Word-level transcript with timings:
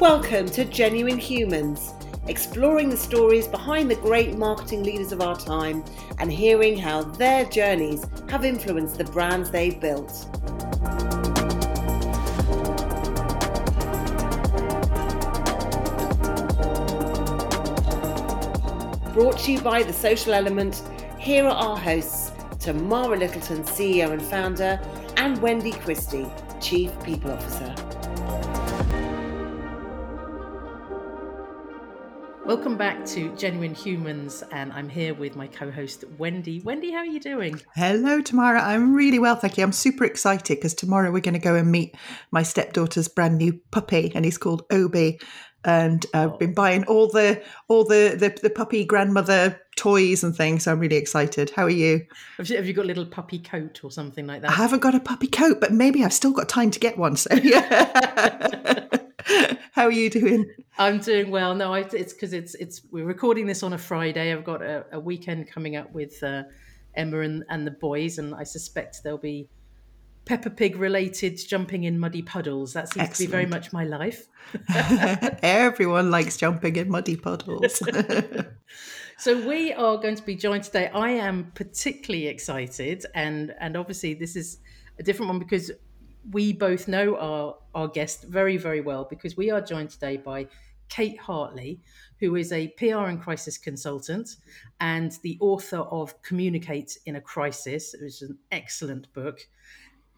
Welcome 0.00 0.46
to 0.50 0.64
Genuine 0.64 1.18
Humans, 1.18 1.92
exploring 2.28 2.88
the 2.88 2.96
stories 2.96 3.48
behind 3.48 3.90
the 3.90 3.96
great 3.96 4.38
marketing 4.38 4.84
leaders 4.84 5.10
of 5.10 5.20
our 5.20 5.34
time 5.34 5.84
and 6.20 6.32
hearing 6.32 6.78
how 6.78 7.02
their 7.02 7.44
journeys 7.46 8.06
have 8.28 8.44
influenced 8.44 8.96
the 8.96 9.02
brands 9.02 9.50
they've 9.50 9.80
built. 9.80 10.28
Brought 19.14 19.38
to 19.40 19.52
you 19.52 19.60
by 19.60 19.82
The 19.82 19.92
Social 19.92 20.32
Element, 20.32 20.80
here 21.18 21.44
are 21.44 21.50
our 21.50 21.76
hosts, 21.76 22.30
Tamara 22.60 23.18
Littleton, 23.18 23.64
CEO 23.64 24.12
and 24.12 24.22
founder, 24.22 24.80
and 25.16 25.42
Wendy 25.42 25.72
Christie, 25.72 26.28
Chief 26.60 26.92
People 27.02 27.32
Officer. 27.32 27.87
Welcome 32.48 32.78
back 32.78 33.04
to 33.08 33.28
Genuine 33.36 33.74
Humans, 33.74 34.42
and 34.52 34.72
I'm 34.72 34.88
here 34.88 35.12
with 35.12 35.36
my 35.36 35.48
co 35.48 35.70
host, 35.70 36.04
Wendy. 36.16 36.62
Wendy, 36.64 36.90
how 36.90 37.00
are 37.00 37.04
you 37.04 37.20
doing? 37.20 37.60
Hello, 37.76 38.22
Tamara. 38.22 38.62
I'm 38.62 38.94
really 38.94 39.18
well, 39.18 39.36
thank 39.36 39.58
you. 39.58 39.64
I'm 39.64 39.70
super 39.70 40.06
excited 40.06 40.56
because 40.56 40.72
tomorrow 40.72 41.10
we're 41.12 41.20
going 41.20 41.34
to 41.34 41.40
go 41.40 41.56
and 41.56 41.70
meet 41.70 41.94
my 42.30 42.42
stepdaughter's 42.42 43.06
brand 43.06 43.36
new 43.36 43.60
puppy, 43.70 44.12
and 44.14 44.24
he's 44.24 44.38
called 44.38 44.62
Obi. 44.70 45.20
And 45.62 46.06
I've 46.14 46.32
oh. 46.32 46.36
been 46.38 46.54
buying 46.54 46.84
all 46.84 47.08
the 47.08 47.42
all 47.68 47.84
the, 47.84 48.16
the, 48.18 48.34
the 48.40 48.48
puppy 48.48 48.82
grandmother 48.86 49.60
toys 49.76 50.24
and 50.24 50.34
things. 50.34 50.64
So 50.64 50.72
I'm 50.72 50.80
really 50.80 50.96
excited. 50.96 51.50
How 51.50 51.64
are 51.64 51.68
you? 51.68 52.06
Have, 52.38 52.48
you? 52.48 52.56
have 52.56 52.66
you 52.66 52.72
got 52.72 52.86
a 52.86 52.88
little 52.88 53.04
puppy 53.04 53.40
coat 53.40 53.84
or 53.84 53.90
something 53.90 54.26
like 54.26 54.40
that? 54.40 54.52
I 54.52 54.54
haven't 54.54 54.80
got 54.80 54.94
a 54.94 55.00
puppy 55.00 55.26
coat, 55.26 55.60
but 55.60 55.74
maybe 55.74 56.02
I've 56.02 56.14
still 56.14 56.32
got 56.32 56.48
time 56.48 56.70
to 56.70 56.80
get 56.80 56.96
one. 56.96 57.16
So 57.16 57.34
yeah. 57.34 58.86
How 59.72 59.84
are 59.84 59.92
you 59.92 60.10
doing? 60.10 60.50
I'm 60.78 60.98
doing 60.98 61.30
well. 61.30 61.54
No, 61.54 61.74
I, 61.74 61.80
it's 61.80 62.12
because 62.12 62.32
it's 62.32 62.54
it's 62.54 62.82
we're 62.90 63.04
recording 63.04 63.46
this 63.46 63.62
on 63.62 63.72
a 63.72 63.78
Friday. 63.78 64.32
I've 64.32 64.44
got 64.44 64.62
a, 64.62 64.86
a 64.92 65.00
weekend 65.00 65.50
coming 65.50 65.76
up 65.76 65.92
with 65.92 66.22
uh, 66.22 66.44
Emma 66.94 67.20
and, 67.20 67.44
and 67.48 67.66
the 67.66 67.72
boys, 67.72 68.18
and 68.18 68.34
I 68.34 68.44
suspect 68.44 69.02
there'll 69.02 69.18
be 69.18 69.48
Peppa 70.24 70.50
Pig 70.50 70.76
related 70.76 71.38
jumping 71.48 71.84
in 71.84 71.98
muddy 71.98 72.22
puddles. 72.22 72.72
That 72.72 72.92
seems 72.92 73.08
Excellent. 73.08 73.16
to 73.16 73.26
be 73.26 73.30
very 73.30 73.46
much 73.46 73.72
my 73.72 73.84
life. 73.84 74.28
Everyone 75.42 76.10
likes 76.10 76.36
jumping 76.36 76.76
in 76.76 76.90
muddy 76.90 77.16
puddles. 77.16 77.82
so 79.18 79.46
we 79.46 79.72
are 79.72 79.96
going 79.96 80.16
to 80.16 80.22
be 80.22 80.36
joined 80.36 80.64
today. 80.64 80.88
I 80.88 81.10
am 81.10 81.52
particularly 81.54 82.28
excited, 82.28 83.04
and 83.14 83.54
and 83.60 83.76
obviously 83.76 84.14
this 84.14 84.36
is 84.36 84.58
a 84.98 85.02
different 85.02 85.28
one 85.28 85.38
because 85.38 85.70
we 86.30 86.52
both 86.52 86.88
know 86.88 87.16
our, 87.16 87.56
our 87.74 87.88
guest 87.88 88.24
very, 88.24 88.56
very 88.56 88.80
well 88.80 89.06
because 89.08 89.36
we 89.36 89.50
are 89.50 89.60
joined 89.60 89.90
today 89.90 90.16
by 90.16 90.46
Kate 90.88 91.18
Hartley, 91.18 91.80
who 92.20 92.36
is 92.36 92.52
a 92.52 92.68
PR 92.68 93.06
and 93.06 93.20
crisis 93.20 93.58
consultant 93.58 94.36
and 94.80 95.12
the 95.22 95.38
author 95.40 95.78
of 95.78 96.20
Communicate 96.22 96.98
in 97.06 97.16
a 97.16 97.20
Crisis, 97.20 97.94
which 98.00 98.22
is 98.22 98.22
an 98.22 98.38
excellent 98.52 99.12
book. 99.12 99.40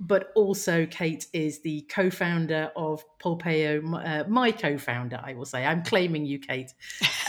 But 0.03 0.33
also, 0.35 0.87
Kate 0.87 1.27
is 1.35 1.61
the 1.61 1.83
co 1.83 2.09
founder 2.09 2.73
of 2.75 3.05
Polpeo, 3.23 3.83
uh, 4.03 4.27
my 4.29 4.51
co 4.51 4.79
founder, 4.79 5.21
I 5.23 5.35
will 5.35 5.45
say. 5.45 5.67
I'm 5.67 5.83
claiming 5.83 6.25
you, 6.25 6.39
Kate. 6.39 6.73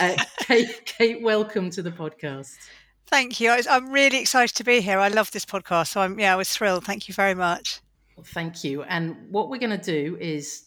Uh, 0.00 0.16
Kate. 0.38 0.86
Kate, 0.86 1.20
welcome 1.20 1.68
to 1.68 1.82
the 1.82 1.90
podcast. 1.90 2.56
Thank 3.08 3.40
you. 3.40 3.50
I'm 3.50 3.92
really 3.92 4.20
excited 4.20 4.56
to 4.56 4.64
be 4.64 4.80
here. 4.80 4.98
I 4.98 5.08
love 5.08 5.32
this 5.32 5.44
podcast. 5.44 5.88
So 5.88 6.00
I'm, 6.00 6.18
yeah, 6.18 6.32
I 6.32 6.36
was 6.36 6.48
thrilled. 6.48 6.84
Thank 6.84 7.08
you 7.08 7.14
very 7.14 7.34
much. 7.34 7.81
Thank 8.26 8.64
you. 8.64 8.82
And 8.82 9.30
what 9.30 9.48
we're 9.48 9.58
going 9.58 9.78
to 9.78 9.78
do 9.78 10.16
is 10.20 10.66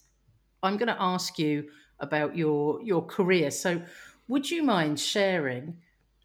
I'm 0.63 0.77
going 0.77 0.87
to 0.87 1.01
ask 1.01 1.37
you 1.37 1.69
about 1.99 2.35
your 2.35 2.81
your 2.81 3.05
career. 3.05 3.51
So, 3.51 3.81
would 4.27 4.49
you 4.49 4.63
mind 4.63 4.99
sharing 4.99 5.77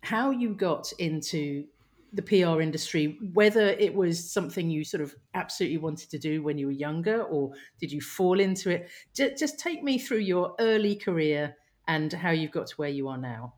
how 0.03 0.31
you 0.31 0.55
got 0.55 0.93
into 0.99 1.65
the 2.13 2.23
PR 2.23 2.61
industry, 2.61 3.19
whether 3.35 3.69
it 3.69 3.95
was 3.95 4.33
something 4.33 4.69
you 4.69 4.83
sort 4.85 5.03
of 5.03 5.15
absolutely 5.35 5.79
wanted 5.79 6.11
to 6.11 6.19
do 6.19 6.43
when 6.43 6.59
you 6.59 6.67
were 6.67 6.73
younger, 6.73 7.23
or 7.23 7.53
did 7.79 7.93
you 7.93 8.01
fall 8.01 8.41
into 8.41 8.71
it? 8.71 8.91
Just 9.15 9.59
take 9.59 9.85
me 9.85 9.99
through 9.99 10.19
your 10.19 10.55
early 10.59 10.97
career 10.97 11.57
and 11.87 12.13
how 12.13 12.31
you've 12.31 12.51
got 12.51 12.67
to 12.69 12.75
where 12.77 12.89
you 12.89 13.09
are 13.09 13.19
now. 13.19 13.55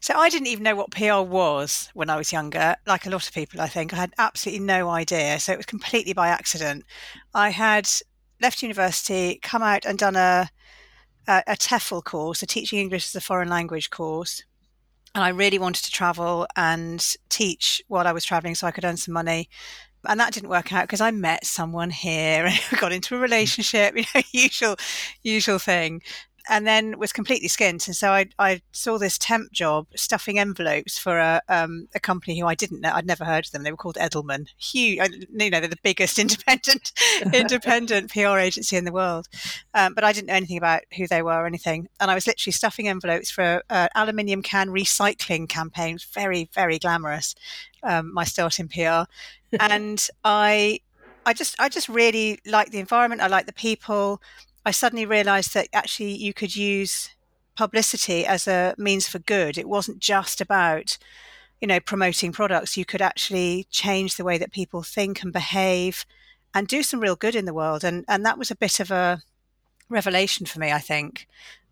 So 0.00 0.14
I 0.14 0.30
didn't 0.30 0.48
even 0.48 0.64
know 0.64 0.76
what 0.76 0.90
PR 0.90 1.20
was 1.20 1.90
when 1.94 2.10
I 2.10 2.16
was 2.16 2.32
younger, 2.32 2.76
like 2.86 3.06
a 3.06 3.10
lot 3.10 3.26
of 3.26 3.34
people, 3.34 3.60
I 3.60 3.68
think. 3.68 3.92
I 3.92 3.96
had 3.96 4.14
absolutely 4.18 4.64
no 4.64 4.88
idea. 4.88 5.38
So 5.40 5.52
it 5.52 5.58
was 5.58 5.66
completely 5.66 6.12
by 6.12 6.28
accident. 6.28 6.84
I 7.34 7.50
had 7.50 7.88
left 8.40 8.62
university, 8.62 9.38
come 9.42 9.62
out 9.62 9.84
and 9.84 9.98
done 9.98 10.16
a, 10.16 10.48
a, 11.28 11.42
a 11.46 11.56
TEFL 11.56 12.04
course, 12.04 12.42
a 12.42 12.46
Teaching 12.46 12.78
English 12.78 13.08
as 13.08 13.14
a 13.14 13.20
Foreign 13.20 13.48
Language 13.48 13.90
course. 13.90 14.42
And 15.14 15.24
I 15.24 15.30
really 15.30 15.58
wanted 15.58 15.84
to 15.84 15.90
travel 15.90 16.46
and 16.56 17.04
teach 17.28 17.82
while 17.88 18.06
I 18.06 18.12
was 18.12 18.24
traveling 18.24 18.54
so 18.54 18.66
I 18.66 18.70
could 18.70 18.84
earn 18.84 18.96
some 18.96 19.12
money 19.14 19.48
and 20.08 20.18
that 20.18 20.32
didn't 20.32 20.48
work 20.48 20.72
out 20.72 20.84
because 20.84 21.00
I 21.00 21.10
met 21.10 21.44
someone 21.44 21.90
here 21.90 22.46
and 22.70 22.80
got 22.80 22.92
into 22.92 23.16
a 23.16 23.18
relationship, 23.18 23.96
you 23.96 24.04
know, 24.14 24.22
usual, 24.32 24.76
usual 25.22 25.58
thing 25.58 26.02
and 26.48 26.66
then 26.66 26.98
was 26.98 27.12
completely 27.12 27.48
skint. 27.48 27.86
And 27.86 27.96
so 27.96 28.10
I, 28.10 28.26
I 28.38 28.62
saw 28.72 28.98
this 28.98 29.18
temp 29.18 29.52
job 29.52 29.86
stuffing 29.94 30.38
envelopes 30.38 30.98
for 30.98 31.18
a, 31.18 31.40
um, 31.48 31.88
a 31.94 32.00
company 32.00 32.38
who 32.38 32.46
I 32.46 32.54
didn't 32.54 32.80
know. 32.80 32.92
I'd 32.92 33.06
never 33.06 33.24
heard 33.24 33.46
of 33.46 33.52
them. 33.52 33.62
They 33.62 33.70
were 33.70 33.76
called 33.76 33.96
Edelman. 33.96 34.48
Huge, 34.58 34.98
you 35.10 35.50
know, 35.50 35.60
they're 35.60 35.68
the 35.68 35.76
biggest 35.82 36.18
independent 36.18 36.92
independent 37.32 38.10
PR 38.10 38.38
agency 38.38 38.76
in 38.76 38.84
the 38.84 38.92
world. 38.92 39.28
Um, 39.74 39.94
but 39.94 40.04
I 40.04 40.12
didn't 40.12 40.28
know 40.28 40.34
anything 40.34 40.58
about 40.58 40.82
who 40.96 41.06
they 41.06 41.22
were 41.22 41.32
or 41.32 41.46
anything. 41.46 41.88
And 42.00 42.10
I 42.10 42.14
was 42.14 42.26
literally 42.26 42.52
stuffing 42.52 42.88
envelopes 42.88 43.30
for 43.30 43.62
an 43.70 43.88
aluminium 43.94 44.42
can 44.42 44.68
recycling 44.68 45.48
campaign. 45.48 45.98
Very, 46.12 46.48
very 46.54 46.78
glamorous. 46.78 47.34
Um, 47.82 48.12
my 48.12 48.24
start 48.24 48.58
in 48.58 48.68
PR, 48.68 49.04
and 49.58 50.06
I 50.22 50.80
I 51.26 51.32
just 51.32 51.58
I 51.60 51.68
just 51.68 51.88
really 51.88 52.38
like 52.46 52.70
the 52.70 52.78
environment. 52.78 53.20
I 53.20 53.26
like 53.26 53.46
the 53.46 53.52
people. 53.52 54.20
I 54.64 54.70
suddenly 54.70 55.06
realized 55.06 55.54
that 55.54 55.68
actually 55.72 56.14
you 56.14 56.34
could 56.34 56.54
use 56.54 57.10
publicity 57.56 58.24
as 58.26 58.46
a 58.46 58.74
means 58.78 59.08
for 59.08 59.18
good. 59.18 59.58
It 59.58 59.68
wasn't 59.68 59.98
just 59.98 60.40
about, 60.40 60.98
you 61.60 61.68
know, 61.68 61.80
promoting 61.80 62.32
products. 62.32 62.76
You 62.76 62.84
could 62.84 63.02
actually 63.02 63.66
change 63.70 64.16
the 64.16 64.24
way 64.24 64.38
that 64.38 64.52
people 64.52 64.82
think 64.82 65.22
and 65.22 65.32
behave 65.32 66.04
and 66.54 66.66
do 66.66 66.82
some 66.82 67.00
real 67.00 67.16
good 67.16 67.34
in 67.34 67.44
the 67.44 67.54
world. 67.54 67.84
And 67.84 68.04
and 68.08 68.24
that 68.24 68.38
was 68.38 68.50
a 68.50 68.56
bit 68.56 68.80
of 68.80 68.90
a 68.90 69.22
revelation 69.88 70.46
for 70.46 70.58
me, 70.58 70.72
I 70.72 70.78
think. 70.78 71.26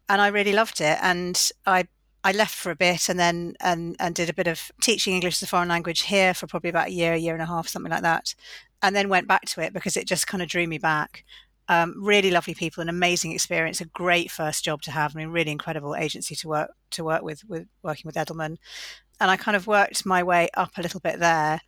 And 0.08 0.20
I 0.20 0.28
really 0.28 0.52
loved 0.52 0.80
it. 0.80 0.98
And 1.02 1.50
I 1.66 1.86
I 2.24 2.32
left 2.32 2.54
for 2.54 2.70
a 2.70 2.76
bit 2.76 3.08
and 3.08 3.18
then 3.18 3.54
and 3.60 3.96
and 4.00 4.14
did 4.14 4.28
a 4.28 4.34
bit 4.34 4.46
of 4.46 4.70
teaching 4.80 5.14
English 5.14 5.36
as 5.36 5.42
a 5.42 5.46
foreign 5.46 5.68
language 5.68 6.02
here 6.02 6.34
for 6.34 6.46
probably 6.46 6.70
about 6.70 6.88
a 6.88 6.92
year, 6.92 7.12
a 7.12 7.18
year 7.18 7.34
and 7.34 7.42
a 7.42 7.46
half, 7.46 7.68
something 7.68 7.92
like 7.92 8.02
that. 8.02 8.34
And 8.82 8.94
then 8.94 9.08
went 9.08 9.28
back 9.28 9.44
to 9.46 9.60
it 9.60 9.72
because 9.72 9.96
it 9.96 10.06
just 10.06 10.26
kind 10.26 10.42
of 10.42 10.48
drew 10.48 10.66
me 10.66 10.78
back. 10.78 11.24
Um, 11.70 11.94
really 12.02 12.30
lovely 12.30 12.54
people, 12.54 12.80
an 12.80 12.88
amazing 12.88 13.32
experience, 13.32 13.80
a 13.80 13.86
great 13.86 14.30
first 14.30 14.64
job 14.64 14.80
to 14.82 14.90
have. 14.90 15.14
I 15.14 15.18
mean, 15.18 15.28
really 15.28 15.50
incredible 15.50 15.94
agency 15.94 16.34
to 16.36 16.48
work 16.48 16.70
to 16.92 17.04
work 17.04 17.22
with, 17.22 17.44
with 17.46 17.66
working 17.82 18.04
with 18.06 18.14
Edelman. 18.14 18.56
And 19.20 19.30
I 19.30 19.36
kind 19.36 19.56
of 19.56 19.66
worked 19.66 20.06
my 20.06 20.22
way 20.22 20.48
up 20.54 20.78
a 20.78 20.82
little 20.82 21.00
bit 21.00 21.18
there. 21.18 21.60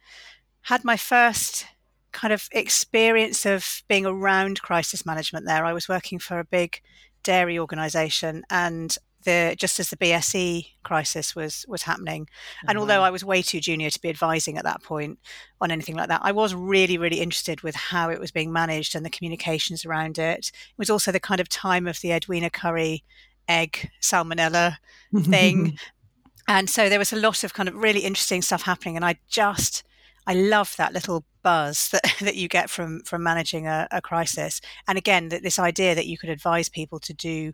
Had 0.62 0.84
my 0.84 0.97
first 0.97 1.66
kind 2.12 2.33
of 2.33 2.49
experience 2.53 3.47
of 3.47 3.83
being 3.88 4.06
around 4.06 4.62
crisis 4.62 5.06
management 5.06 5.47
there. 5.47 5.65
I 5.65 5.72
was 5.72 5.88
working 5.88 6.19
for 6.19 6.38
a 6.38 6.44
big 6.44 6.81
dairy 7.22 7.59
organization 7.59 8.43
and 8.50 8.97
the 9.25 9.54
just 9.58 9.78
as 9.78 9.91
the 9.91 9.97
BSE 9.97 10.66
crisis 10.82 11.34
was 11.34 11.64
was 11.69 11.82
happening. 11.82 12.28
And 12.62 12.70
mm-hmm. 12.70 12.78
although 12.78 13.02
I 13.02 13.11
was 13.11 13.25
way 13.25 13.43
too 13.43 13.61
junior 13.61 13.90
to 13.90 14.00
be 14.00 14.08
advising 14.08 14.56
at 14.58 14.64
that 14.64 14.82
point 14.82 15.19
on 15.61 15.70
anything 15.70 15.96
like 15.96 16.08
that, 16.08 16.20
I 16.22 16.32
was 16.32 16.55
really 16.55 16.99
really 16.99 17.20
interested 17.20 17.62
with 17.62 17.75
how 17.75 18.11
it 18.11 18.20
was 18.20 18.31
being 18.31 18.52
managed 18.52 18.94
and 18.94 19.05
the 19.05 19.11
communications 19.11 19.84
around 19.84 20.19
it. 20.19 20.49
It 20.49 20.78
was 20.78 20.90
also 20.90 21.12
the 21.12 21.20
kind 21.20 21.40
of 21.40 21.49
time 21.49 21.87
of 21.87 22.00
the 22.00 22.12
Edwina 22.12 22.50
Currie 22.50 23.05
egg 23.49 23.90
salmonella 24.00 24.76
thing. 25.22 25.78
and 26.49 26.70
so 26.70 26.88
there 26.88 26.99
was 26.99 27.12
a 27.12 27.17
lot 27.17 27.44
of 27.44 27.55
kind 27.55 27.69
of 27.69 27.75
really 27.75 28.00
interesting 28.00 28.43
stuff 28.43 28.62
happening 28.62 28.96
and 28.96 29.05
I 29.05 29.19
just 29.28 29.84
I 30.26 30.34
love 30.34 30.76
that 30.76 30.93
little 30.93 31.25
buzz 31.43 31.88
that, 31.90 32.02
that 32.20 32.37
you 32.37 32.49
get 32.49 32.70
from 32.70 33.02
from 33.02 33.22
managing 33.22 33.67
a, 33.67 33.88
a 33.90 34.00
crisis. 34.00 34.61
And 34.87 34.96
again, 34.99 35.28
that 35.31 35.43
this 35.43 35.58
idea 35.58 35.94
that 35.94 36.06
you 36.06 36.19
could 36.19 36.31
advise 36.31 36.69
people 36.69 37.00
to 37.00 37.12
do 37.12 37.52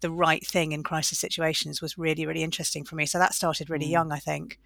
the 0.00 0.10
right 0.10 0.46
thing 0.46 0.72
in 0.72 0.82
crisis 0.82 1.18
situations 1.18 1.80
was 1.80 1.98
really, 1.98 2.26
really 2.26 2.42
interesting 2.42 2.84
for 2.84 2.96
me. 2.96 3.06
So 3.06 3.18
that 3.18 3.34
started 3.34 3.70
really 3.70 3.86
mm. 3.86 3.92
young, 3.92 4.12
I 4.12 4.18
think. 4.18 4.58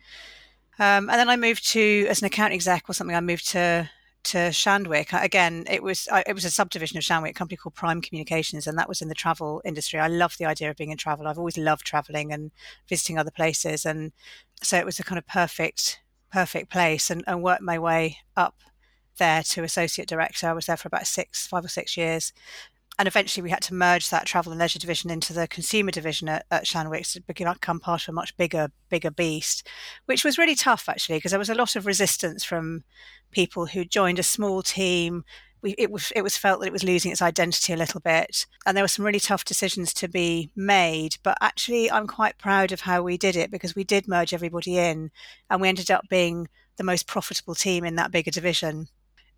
Um, 0.78 1.08
and 1.08 1.19
then 1.19 1.28
I 1.28 1.36
moved 1.36 1.69
to, 1.70 2.06
as 2.08 2.20
an 2.20 2.26
account 2.26 2.52
exec 2.52 2.88
or 2.88 2.94
something, 2.94 3.16
I 3.16 3.20
moved 3.20 3.48
to 3.48 3.90
to 4.25 4.38
Shandwick. 4.48 5.12
Again, 5.12 5.64
it 5.70 5.82
was 5.82 6.08
it 6.26 6.34
was 6.34 6.46
a 6.46 6.50
subdivision 6.50 6.96
of 6.96 7.04
Shandwick, 7.04 7.31
a 7.31 7.34
company 7.34 7.58
called 7.58 7.75
Prime 7.75 8.00
Communications, 8.00 8.66
and 8.66 8.78
that 8.78 8.88
was 8.88 9.02
in 9.02 9.08
the 9.08 9.14
travel 9.14 9.60
industry. 9.64 10.00
I 10.00 10.08
love 10.08 10.36
the 10.38 10.46
idea 10.46 10.70
of 10.70 10.76
being 10.76 10.90
in 10.90 10.96
travel. 10.96 11.28
I've 11.28 11.38
always 11.38 11.58
loved 11.58 11.84
traveling 11.84 12.32
and 12.32 12.50
visiting 12.88 13.19
other 13.19 13.31
places, 13.31 13.84
and 13.84 14.12
so 14.62 14.78
it 14.78 14.86
was 14.86 14.98
a 14.98 15.04
kind 15.04 15.19
of 15.19 15.26
perfect 15.26 16.00
perfect 16.32 16.70
place, 16.70 17.10
and, 17.10 17.22
and 17.26 17.42
worked 17.42 17.62
my 17.62 17.78
way 17.78 18.19
up 18.34 18.56
there 19.19 19.42
to 19.42 19.62
associate 19.62 20.08
director. 20.08 20.48
I 20.48 20.54
was 20.54 20.66
there 20.66 20.76
for 20.76 20.88
about 20.88 21.06
six, 21.06 21.46
five 21.46 21.64
or 21.64 21.69
six 21.69 21.96
years, 21.96 22.32
and 22.99 23.08
eventually 23.08 23.43
we 23.43 23.50
had 23.50 23.62
to 23.62 23.75
merge 23.75 24.11
that 24.11 24.26
travel 24.26 24.52
and 24.52 24.58
leisure 24.61 24.79
division 24.79 25.11
into 25.11 25.32
the 25.32 25.49
consumer 25.49 25.91
division 25.91 26.29
at, 26.29 26.46
at 26.50 26.64
Shandwick 26.64 27.11
to 27.12 27.20
become 27.20 27.81
part 27.81 28.02
of 28.02 28.08
a 28.11 28.12
much 28.12 28.37
bigger, 28.37 28.70
bigger 28.88 29.11
beast, 29.11 29.67
which 30.06 30.25
was 30.25 30.38
really 30.38 30.55
tough 30.55 30.88
actually 30.88 31.17
because 31.17 31.32
there 31.32 31.38
was 31.38 31.50
a 31.50 31.55
lot 31.55 31.75
of 31.76 31.87
resistance 31.87 32.44
from 32.44 32.85
people 33.32 33.67
who 33.67 33.85
joined 33.85 34.19
a 34.19 34.25
small 34.25 34.62
team. 34.62 35.25
We, 35.61 35.75
it 35.76 35.91
was 35.91 36.12
it 36.14 36.23
was 36.23 36.37
felt 36.37 36.61
that 36.61 36.67
it 36.67 36.73
was 36.73 36.85
losing 36.85 37.11
its 37.11 37.23
identity 37.23 37.73
a 37.73 37.76
little 37.79 38.00
bit, 38.00 38.46
and 38.67 38.76
there 38.76 38.85
were 38.85 38.88
some 38.88 39.05
really 39.05 39.19
tough 39.19 39.46
decisions 39.46 39.94
to 39.94 40.08
be 40.08 40.50
made. 40.55 41.17
But 41.23 41.38
actually, 41.41 41.91
I'm 41.91 42.06
quite 42.06 42.37
proud 42.37 42.70
of 42.70 42.82
how 42.82 43.02
we 43.02 43.17
did 43.17 43.35
it 43.35 43.50
because 43.50 43.75
we 43.75 43.82
did 43.82 44.06
merge 44.06 44.35
everybody 44.35 44.76
in, 44.76 45.11
and 45.49 45.62
we 45.62 45.69
ended 45.69 45.91
up 45.91 46.05
being 46.11 46.49
the 46.76 46.85
most 46.85 47.06
profitable 47.06 47.55
team 47.55 47.82
in 47.82 47.96
that 47.96 48.12
bigger 48.12 48.31
division, 48.31 48.88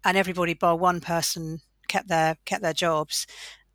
and 0.05 0.17
everybody 0.17 0.53
bar 0.53 0.77
one 0.77 1.01
person 1.01 1.61
kept 1.89 2.09
their 2.09 2.37
kept 2.45 2.63
their 2.63 2.73
jobs. 2.73 3.27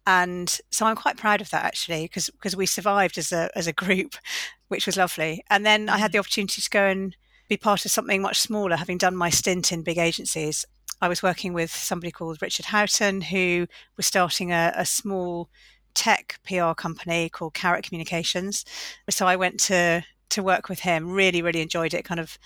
And 0.07 0.59
so 0.71 0.85
I'm 0.85 0.95
quite 0.95 1.17
proud 1.17 1.41
of 1.41 1.49
that 1.51 1.63
actually 1.63 2.03
because 2.03 2.29
because 2.29 2.55
we 2.55 2.65
survived 2.65 3.17
as 3.17 3.31
a 3.31 3.49
as 3.55 3.67
a 3.67 3.73
group 3.73 4.15
which 4.67 4.85
was 4.85 4.97
lovely. 4.97 5.43
And 5.49 5.65
then 5.65 5.89
I 5.89 5.97
had 5.97 6.11
mm. 6.11 6.13
the 6.13 6.19
opportunity 6.19 6.61
to 6.61 6.69
go 6.69 6.85
and 6.85 7.15
be 7.49 7.57
part 7.57 7.83
of 7.83 7.91
something 7.91 8.21
much 8.21 8.39
smaller 8.39 8.77
having 8.77 8.97
done 8.97 9.15
my 9.15 9.29
stint 9.29 9.71
in 9.71 9.83
big 9.83 9.97
agencies. 9.97 10.65
I 11.01 11.09
was 11.09 11.21
working 11.21 11.53
with 11.53 11.71
somebody 11.71 12.11
called 12.11 12.41
Richard 12.41 12.67
Houghton 12.67 13.21
who 13.21 13.67
was 13.97 14.05
starting 14.05 14.51
a, 14.51 14.71
a 14.75 14.85
small 14.85 15.49
tech 15.93 16.39
PR 16.47 16.71
company 16.73 17.27
called 17.27 17.53
Carrot 17.53 17.83
Communications. 17.83 18.63
So 19.09 19.27
I 19.27 19.35
went 19.35 19.59
to 19.61 20.03
to 20.29 20.41
work 20.41 20.69
with 20.69 20.79
him 20.79 21.11
really 21.11 21.41
really 21.41 21.61
enjoyed 21.61 21.93
it 21.93 22.05
kind 22.05 22.19
of 22.19 22.37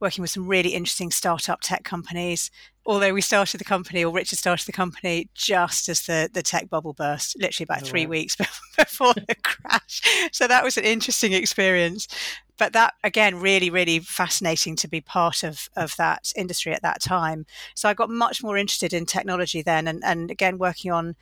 working 0.00 0.22
with 0.22 0.30
some 0.30 0.46
really 0.46 0.70
interesting 0.70 1.10
startup 1.10 1.60
tech 1.60 1.84
companies. 1.84 2.50
Although 2.86 3.14
we 3.14 3.20
started 3.20 3.58
the 3.58 3.64
company, 3.64 4.04
or 4.04 4.12
Richard 4.12 4.38
started 4.38 4.66
the 4.66 4.72
company 4.72 5.28
just 5.34 5.88
as 5.88 6.02
the, 6.02 6.28
the 6.32 6.42
tech 6.42 6.68
bubble 6.68 6.92
burst, 6.92 7.36
literally 7.40 7.64
about 7.64 7.82
oh, 7.82 7.86
three 7.86 8.06
wow. 8.06 8.10
weeks 8.10 8.36
before 8.76 9.14
the 9.14 9.34
crash. 9.42 10.30
So 10.32 10.46
that 10.46 10.64
was 10.64 10.76
an 10.76 10.84
interesting 10.84 11.32
experience. 11.32 12.08
But 12.58 12.72
that, 12.74 12.94
again, 13.02 13.40
really, 13.40 13.70
really 13.70 13.98
fascinating 13.98 14.76
to 14.76 14.88
be 14.88 15.00
part 15.00 15.42
of, 15.42 15.68
of 15.76 15.96
that 15.96 16.32
industry 16.36 16.72
at 16.72 16.82
that 16.82 17.00
time. 17.00 17.46
So 17.74 17.88
I 17.88 17.94
got 17.94 18.10
much 18.10 18.42
more 18.42 18.56
interested 18.56 18.92
in 18.92 19.06
technology 19.06 19.62
then, 19.62 19.88
and, 19.88 20.04
and 20.04 20.30
again, 20.30 20.58
working 20.58 20.92
on 20.92 21.16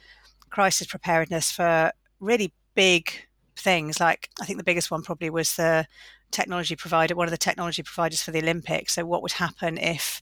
crisis 0.51 0.87
preparedness 0.87 1.51
for 1.51 1.93
really 2.21 2.53
big 2.75 3.11
things. 3.57 4.01
Like, 4.01 4.29
I 4.41 4.45
think 4.45 4.59
the 4.59 4.65
biggest 4.65 4.91
one 4.91 5.03
probably 5.03 5.31
was 5.31 5.57
the 5.57 5.87
technology 6.33 6.77
provider, 6.77 7.15
one 7.15 7.27
of 7.27 7.31
the 7.31 7.39
technology 7.39 7.83
providers 7.83 8.23
for 8.23 8.31
the 8.31 8.41
Olympics. 8.41 8.95
So, 8.95 9.05
what 9.05 9.23
would 9.23 9.33
happen 9.33 9.79
if, 9.79 10.21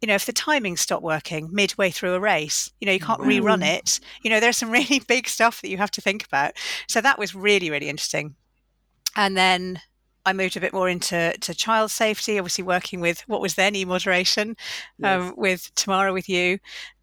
you 0.00 0.08
know, 0.08 0.14
if 0.14 0.26
the 0.26 0.32
timing 0.32 0.76
stopped 0.76 1.02
working 1.02 1.48
midway 1.52 1.90
through 1.90 2.14
a 2.14 2.20
race? 2.20 2.70
You 2.80 2.86
know, 2.86 2.92
you 2.92 3.00
can't 3.00 3.20
rerun 3.20 3.64
it. 3.64 4.00
You 4.22 4.30
know, 4.30 4.40
there's 4.40 4.58
some 4.58 4.70
really 4.72 5.00
big 5.00 5.28
stuff 5.28 5.62
that 5.62 5.68
you 5.68 5.78
have 5.78 5.90
to 5.92 6.00
think 6.00 6.26
about. 6.26 6.52
So 6.88 7.00
that 7.00 7.18
was 7.18 7.34
really, 7.34 7.70
really 7.70 7.88
interesting. 7.88 8.34
And 9.16 9.36
then 9.36 9.80
I 10.26 10.32
moved 10.32 10.56
a 10.56 10.60
bit 10.60 10.72
more 10.72 10.88
into 10.88 11.34
to 11.38 11.54
child 11.54 11.90
safety, 11.90 12.38
obviously 12.38 12.64
working 12.64 13.00
with 13.00 13.20
what 13.28 13.40
was 13.40 13.54
then 13.54 13.76
e-moderation 13.76 14.50
um, 14.50 14.56
yes. 14.98 15.20
um, 15.20 15.34
with 15.36 15.74
Tamara 15.74 16.12
with 16.12 16.28
you. 16.28 16.58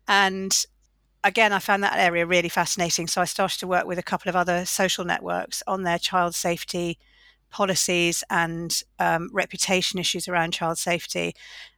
And 0.07 0.65
again, 1.23 1.53
I 1.53 1.59
found 1.59 1.83
that 1.83 1.97
area 1.97 2.25
really 2.25 2.49
fascinating. 2.49 3.07
So 3.07 3.21
I 3.21 3.25
started 3.25 3.59
to 3.59 3.67
work 3.67 3.85
with 3.85 3.99
a 3.99 4.03
couple 4.03 4.29
of 4.29 4.35
other 4.35 4.65
social 4.65 5.05
networks 5.05 5.61
on 5.67 5.83
their 5.83 5.99
child 5.99 6.35
safety 6.35 6.97
policies 7.51 8.23
and 8.29 8.81
um, 8.99 9.29
reputation 9.31 9.99
issues 9.99 10.27
around 10.27 10.53
child 10.53 10.77
safety. 10.77 11.33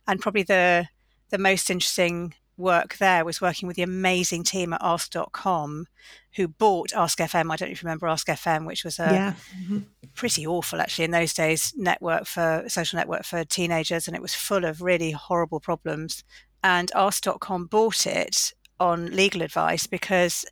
And 0.07 0.21
probably 0.21 0.43
the 0.43 0.87
the 1.29 1.37
most 1.37 1.71
interesting 1.71 2.35
work 2.57 2.97
there 2.97 3.25
was 3.25 3.41
working 3.41 3.67
with 3.67 3.75
the 3.75 3.83
amazing 3.83 4.43
team 4.43 4.73
at 4.73 4.81
Ask.com 4.83 5.87
who 6.35 6.47
bought 6.47 6.93
Ask 6.93 7.19
FM. 7.19 7.51
I 7.51 7.55
don't 7.55 7.69
know 7.69 7.71
if 7.71 7.81
you 7.81 7.87
remember 7.87 8.07
Ask 8.07 8.27
FM, 8.27 8.65
which 8.65 8.83
was 8.83 8.99
a 8.99 9.03
yeah. 9.03 9.33
mm-hmm. 9.59 9.79
pretty 10.13 10.45
awful 10.45 10.79
actually 10.79 11.05
in 11.05 11.11
those 11.11 11.33
days 11.33 11.73
network 11.75 12.25
for 12.25 12.63
social 12.67 12.97
network 12.97 13.23
for 13.23 13.43
teenagers, 13.43 14.07
and 14.07 14.15
it 14.15 14.21
was 14.21 14.33
full 14.33 14.65
of 14.65 14.81
really 14.81 15.11
horrible 15.11 15.59
problems. 15.59 16.23
And 16.63 16.91
Ask.com 16.95 17.65
bought 17.65 18.07
it 18.07 18.53
on 18.79 19.07
legal 19.07 19.41
advice 19.41 19.87
because 19.87 20.45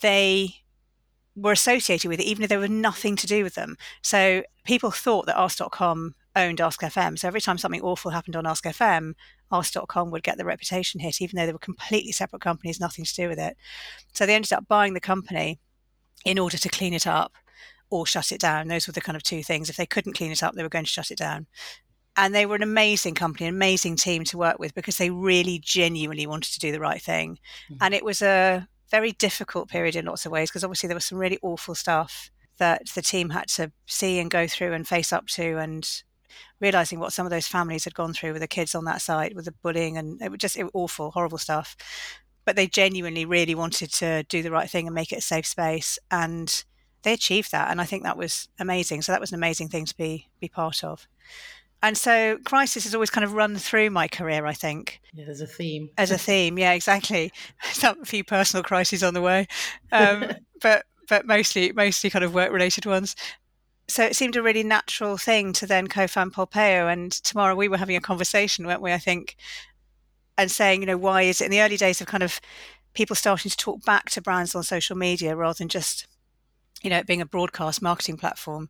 they 0.00 0.61
were 1.34 1.52
associated 1.52 2.08
with 2.08 2.20
it, 2.20 2.26
even 2.26 2.42
if 2.42 2.48
there 2.48 2.58
was 2.58 2.70
nothing 2.70 3.16
to 3.16 3.26
do 3.26 3.42
with 3.42 3.54
them. 3.54 3.76
So 4.02 4.42
people 4.64 4.90
thought 4.90 5.26
that 5.26 5.38
Ask.com 5.38 6.14
owned 6.36 6.60
Ask.fm. 6.60 7.18
So 7.18 7.28
every 7.28 7.40
time 7.40 7.58
something 7.58 7.82
awful 7.82 8.10
happened 8.10 8.36
on 8.36 8.46
Ask.fm, 8.46 9.14
Ask.com 9.50 10.10
would 10.10 10.22
get 10.22 10.38
the 10.38 10.44
reputation 10.44 11.00
hit, 11.00 11.20
even 11.20 11.36
though 11.36 11.46
they 11.46 11.52
were 11.52 11.58
completely 11.58 12.12
separate 12.12 12.42
companies, 12.42 12.80
nothing 12.80 13.04
to 13.04 13.14
do 13.14 13.28
with 13.28 13.38
it. 13.38 13.56
So 14.12 14.26
they 14.26 14.34
ended 14.34 14.52
up 14.52 14.68
buying 14.68 14.94
the 14.94 15.00
company 15.00 15.58
in 16.24 16.38
order 16.38 16.56
to 16.56 16.68
clean 16.68 16.94
it 16.94 17.06
up 17.06 17.34
or 17.90 18.06
shut 18.06 18.32
it 18.32 18.40
down. 18.40 18.68
Those 18.68 18.86
were 18.86 18.92
the 18.92 19.00
kind 19.00 19.16
of 19.16 19.22
two 19.22 19.42
things. 19.42 19.68
If 19.68 19.76
they 19.76 19.86
couldn't 19.86 20.14
clean 20.14 20.32
it 20.32 20.42
up, 20.42 20.54
they 20.54 20.62
were 20.62 20.68
going 20.68 20.84
to 20.84 20.90
shut 20.90 21.10
it 21.10 21.18
down. 21.18 21.46
And 22.16 22.34
they 22.34 22.44
were 22.44 22.56
an 22.56 22.62
amazing 22.62 23.14
company, 23.14 23.46
an 23.46 23.54
amazing 23.54 23.96
team 23.96 24.24
to 24.24 24.38
work 24.38 24.58
with 24.58 24.74
because 24.74 24.98
they 24.98 25.10
really 25.10 25.58
genuinely 25.62 26.26
wanted 26.26 26.52
to 26.52 26.60
do 26.60 26.72
the 26.72 26.80
right 26.80 27.00
thing. 27.00 27.38
Mm-hmm. 27.70 27.76
And 27.80 27.94
it 27.94 28.04
was 28.04 28.20
a 28.20 28.68
very 28.92 29.12
difficult 29.12 29.68
period 29.68 29.96
in 29.96 30.04
lots 30.04 30.26
of 30.26 30.30
ways 30.30 30.50
because 30.50 30.62
obviously 30.62 30.86
there 30.86 30.94
was 30.94 31.06
some 31.06 31.18
really 31.18 31.38
awful 31.42 31.74
stuff 31.74 32.30
that 32.58 32.82
the 32.94 33.02
team 33.02 33.30
had 33.30 33.48
to 33.48 33.72
see 33.86 34.18
and 34.18 34.30
go 34.30 34.46
through 34.46 34.74
and 34.74 34.86
face 34.86 35.12
up 35.12 35.26
to 35.26 35.56
and 35.58 36.02
realizing 36.60 37.00
what 37.00 37.12
some 37.12 37.26
of 37.26 37.30
those 37.30 37.46
families 37.46 37.84
had 37.84 37.94
gone 37.94 38.12
through 38.12 38.32
with 38.32 38.42
the 38.42 38.46
kids 38.46 38.74
on 38.74 38.84
that 38.84 39.00
site 39.00 39.34
with 39.34 39.46
the 39.46 39.54
bullying 39.62 39.96
and 39.96 40.20
it 40.20 40.30
was 40.30 40.38
just 40.38 40.56
it 40.56 40.64
was 40.64 40.72
awful 40.74 41.10
horrible 41.10 41.38
stuff. 41.38 41.74
But 42.44 42.54
they 42.54 42.66
genuinely 42.66 43.24
really 43.24 43.54
wanted 43.54 43.92
to 43.94 44.24
do 44.24 44.42
the 44.42 44.50
right 44.50 44.68
thing 44.68 44.86
and 44.86 44.94
make 44.94 45.10
it 45.10 45.18
a 45.18 45.22
safe 45.22 45.46
space 45.46 45.98
and 46.10 46.64
they 47.02 47.14
achieved 47.14 47.50
that 47.50 47.70
and 47.70 47.80
i 47.80 47.84
think 47.84 48.04
that 48.04 48.18
was 48.18 48.48
amazing. 48.60 49.00
So 49.02 49.12
that 49.12 49.20
was 49.20 49.32
an 49.32 49.38
amazing 49.38 49.68
thing 49.70 49.86
to 49.86 49.96
be 49.96 50.28
be 50.38 50.48
part 50.48 50.84
of 50.84 51.08
and 51.82 51.98
so 51.98 52.38
crisis 52.44 52.84
has 52.84 52.94
always 52.94 53.10
kind 53.10 53.24
of 53.24 53.34
run 53.34 53.56
through 53.56 53.90
my 53.90 54.06
career, 54.06 54.46
I 54.46 54.54
think. 54.54 55.00
Yeah, 55.12 55.24
there's 55.26 55.40
a 55.40 55.46
theme. 55.46 55.90
As 55.98 56.10
a 56.10 56.18
theme, 56.18 56.58
yeah, 56.58 56.72
exactly. 56.72 57.32
Some 57.72 58.00
a 58.00 58.04
few 58.04 58.22
personal 58.22 58.62
crises 58.62 59.02
on 59.02 59.14
the 59.14 59.20
way, 59.20 59.48
um, 59.90 60.26
but 60.62 60.84
but 61.08 61.26
mostly 61.26 61.72
mostly 61.72 62.08
kind 62.10 62.24
of 62.24 62.34
work 62.34 62.52
related 62.52 62.86
ones. 62.86 63.16
So 63.88 64.04
it 64.04 64.16
seemed 64.16 64.36
a 64.36 64.42
really 64.42 64.62
natural 64.62 65.16
thing 65.16 65.52
to 65.54 65.66
then 65.66 65.88
co-found 65.88 66.32
Polpeo. 66.32 66.90
And 66.90 67.12
Tamara 67.24 67.56
we 67.56 67.68
were 67.68 67.76
having 67.76 67.96
a 67.96 68.00
conversation, 68.00 68.66
weren't 68.66 68.80
we? 68.80 68.92
I 68.92 68.98
think, 68.98 69.36
and 70.38 70.50
saying, 70.50 70.80
you 70.80 70.86
know, 70.86 70.96
why 70.96 71.22
is 71.22 71.40
it 71.40 71.46
in 71.46 71.50
the 71.50 71.60
early 71.60 71.76
days 71.76 72.00
of 72.00 72.06
kind 72.06 72.22
of 72.22 72.40
people 72.94 73.16
starting 73.16 73.50
to 73.50 73.56
talk 73.56 73.84
back 73.84 74.10
to 74.10 74.22
brands 74.22 74.54
on 74.54 74.62
social 74.62 74.96
media 74.96 75.34
rather 75.34 75.58
than 75.58 75.68
just 75.68 76.06
you 76.82 76.90
know, 76.90 76.98
it 76.98 77.06
being 77.06 77.20
a 77.20 77.26
broadcast 77.26 77.80
marketing 77.80 78.16
platform 78.16 78.68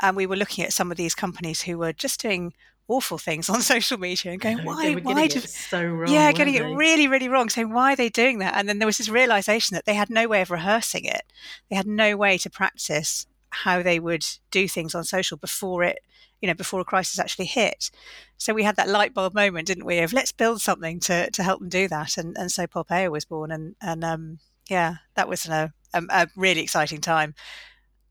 and 0.00 0.16
we 0.16 0.26
were 0.26 0.36
looking 0.36 0.64
at 0.64 0.72
some 0.72 0.90
of 0.90 0.96
these 0.96 1.14
companies 1.14 1.62
who 1.62 1.78
were 1.78 1.92
just 1.92 2.20
doing 2.20 2.52
awful 2.88 3.18
things 3.18 3.48
on 3.48 3.62
social 3.62 3.98
media 3.98 4.32
and 4.32 4.40
going, 4.40 4.58
why, 4.64 4.94
why 4.94 5.28
did 5.28 5.42
so 5.48 5.82
wrong? 5.84 6.12
Yeah, 6.12 6.32
getting 6.32 6.54
they? 6.54 6.60
it 6.60 6.74
really, 6.74 7.06
really 7.06 7.28
wrong. 7.28 7.48
Saying, 7.48 7.72
why 7.72 7.92
are 7.92 7.96
they 7.96 8.08
doing 8.08 8.38
that? 8.38 8.54
And 8.56 8.68
then 8.68 8.78
there 8.78 8.86
was 8.86 8.98
this 8.98 9.08
realization 9.08 9.74
that 9.74 9.86
they 9.86 9.94
had 9.94 10.10
no 10.10 10.28
way 10.28 10.42
of 10.42 10.50
rehearsing 10.50 11.04
it. 11.04 11.22
They 11.70 11.76
had 11.76 11.86
no 11.86 12.16
way 12.16 12.36
to 12.38 12.50
practice 12.50 13.26
how 13.50 13.82
they 13.82 13.98
would 13.98 14.26
do 14.50 14.68
things 14.68 14.94
on 14.94 15.04
social 15.04 15.36
before 15.36 15.82
it, 15.82 16.00
you 16.40 16.46
know, 16.46 16.54
before 16.54 16.80
a 16.80 16.84
crisis 16.84 17.18
actually 17.18 17.46
hit. 17.46 17.90
So 18.38 18.54
we 18.54 18.62
had 18.62 18.76
that 18.76 18.88
light 18.88 19.14
bulb 19.14 19.34
moment, 19.34 19.66
didn't 19.66 19.84
we? 19.86 19.98
Of 19.98 20.12
let's 20.12 20.32
build 20.32 20.60
something 20.60 21.00
to 21.00 21.30
to 21.30 21.42
help 21.42 21.60
them 21.60 21.68
do 21.68 21.88
that. 21.88 22.16
And 22.16 22.36
and 22.38 22.50
so 22.50 22.66
Polpeo 22.66 23.10
was 23.10 23.24
born, 23.24 23.50
and 23.50 23.74
and 23.82 24.04
um, 24.04 24.38
yeah, 24.68 24.96
that 25.14 25.28
was 25.28 25.46
a, 25.46 25.72
a, 25.92 26.02
a 26.08 26.28
really 26.36 26.62
exciting 26.62 27.00
time 27.00 27.34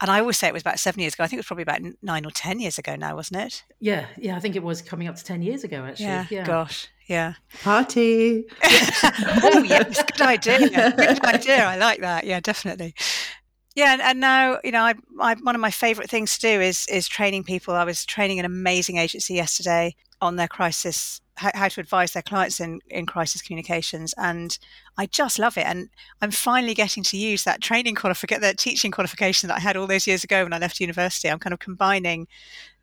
and 0.02 0.10
I 0.10 0.20
always 0.20 0.38
say 0.38 0.48
it 0.48 0.54
was 0.54 0.62
about 0.62 0.80
seven 0.80 1.02
years 1.02 1.14
ago. 1.14 1.24
I 1.24 1.28
think 1.28 1.38
it 1.38 1.42
was 1.42 1.48
probably 1.48 1.64
about 1.64 1.82
nine 2.02 2.26
or 2.26 2.32
ten 2.32 2.60
years 2.60 2.78
ago 2.78 2.96
now, 2.96 3.16
wasn't 3.16 3.42
it? 3.42 3.64
Yeah, 3.80 4.06
yeah. 4.18 4.36
I 4.36 4.40
think 4.40 4.56
it 4.56 4.64
was 4.64 4.82
coming 4.82 5.08
up 5.08 5.16
to 5.16 5.24
ten 5.24 5.42
years 5.42 5.64
ago. 5.64 5.84
Actually, 5.84 6.06
yeah. 6.06 6.26
yeah. 6.30 6.46
Gosh, 6.46 6.88
yeah. 7.08 7.34
Party. 7.64 8.46
oh 8.64 9.64
yes, 9.68 10.04
good 10.04 10.22
idea. 10.22 10.60
Good 10.96 11.26
idea. 11.26 11.66
I 11.66 11.78
like 11.78 12.02
that. 12.02 12.26
Yeah, 12.26 12.40
definitely. 12.40 12.96
Yeah, 13.76 13.94
and, 13.94 14.02
and 14.02 14.20
now 14.20 14.60
you 14.64 14.72
know, 14.72 14.84
I, 14.84 14.96
I, 15.20 15.36
one 15.36 15.56
of 15.56 15.62
my 15.62 15.72
favourite 15.72 16.10
things 16.10 16.38
to 16.38 16.42
do 16.42 16.62
is 16.62 16.86
is 16.88 17.08
training 17.08 17.44
people. 17.44 17.74
I 17.74 17.84
was 17.84 18.06
training 18.06 18.40
an 18.40 18.46
amazing 18.46 18.98
agency 18.98 19.34
yesterday 19.34 19.96
on 20.22 20.36
their 20.36 20.48
crisis 20.48 21.22
how, 21.40 21.52
how, 21.54 21.68
to 21.68 21.80
advise 21.80 22.12
their 22.12 22.24
clients 22.24 22.60
in, 22.60 22.82
in 22.90 23.06
crisis 23.06 23.42
communications. 23.42 24.14
And 24.18 24.58
I 24.98 25.06
just 25.06 25.40
love 25.40 25.58
it. 25.58 25.66
And 25.66 25.90
I'm 26.22 26.32
finally 26.32 26.74
getting 26.74 27.04
to 27.04 27.18
use 27.18 27.44
that 27.44 27.62
training 27.62 27.96
qualification, 27.96 28.42
that 28.42 28.58
teaching 28.58 28.92
qualification 28.92 29.48
that 29.48 29.56
I 29.56 29.60
had 29.60 29.78
all 29.78 29.88
those 29.88 30.06
years 30.08 30.24
ago 30.24 30.44
when 30.44 30.54
I 30.54 30.60
left 30.60 30.80
university. 30.80 31.30
I'm 31.30 31.40
kind 31.40 31.54
of 31.54 31.60
combining 31.60 32.28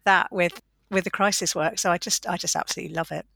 that 0.05 0.33
with 0.33 0.61
with 0.91 1.05
the 1.05 1.11
crisis 1.11 1.55
work. 1.55 1.79
So 1.79 1.91
I 1.91 1.99
just 1.99 2.27
I 2.27 2.37
just 2.37 2.57
absolutely 2.57 2.95
love 2.95 3.13
it. 3.13 3.27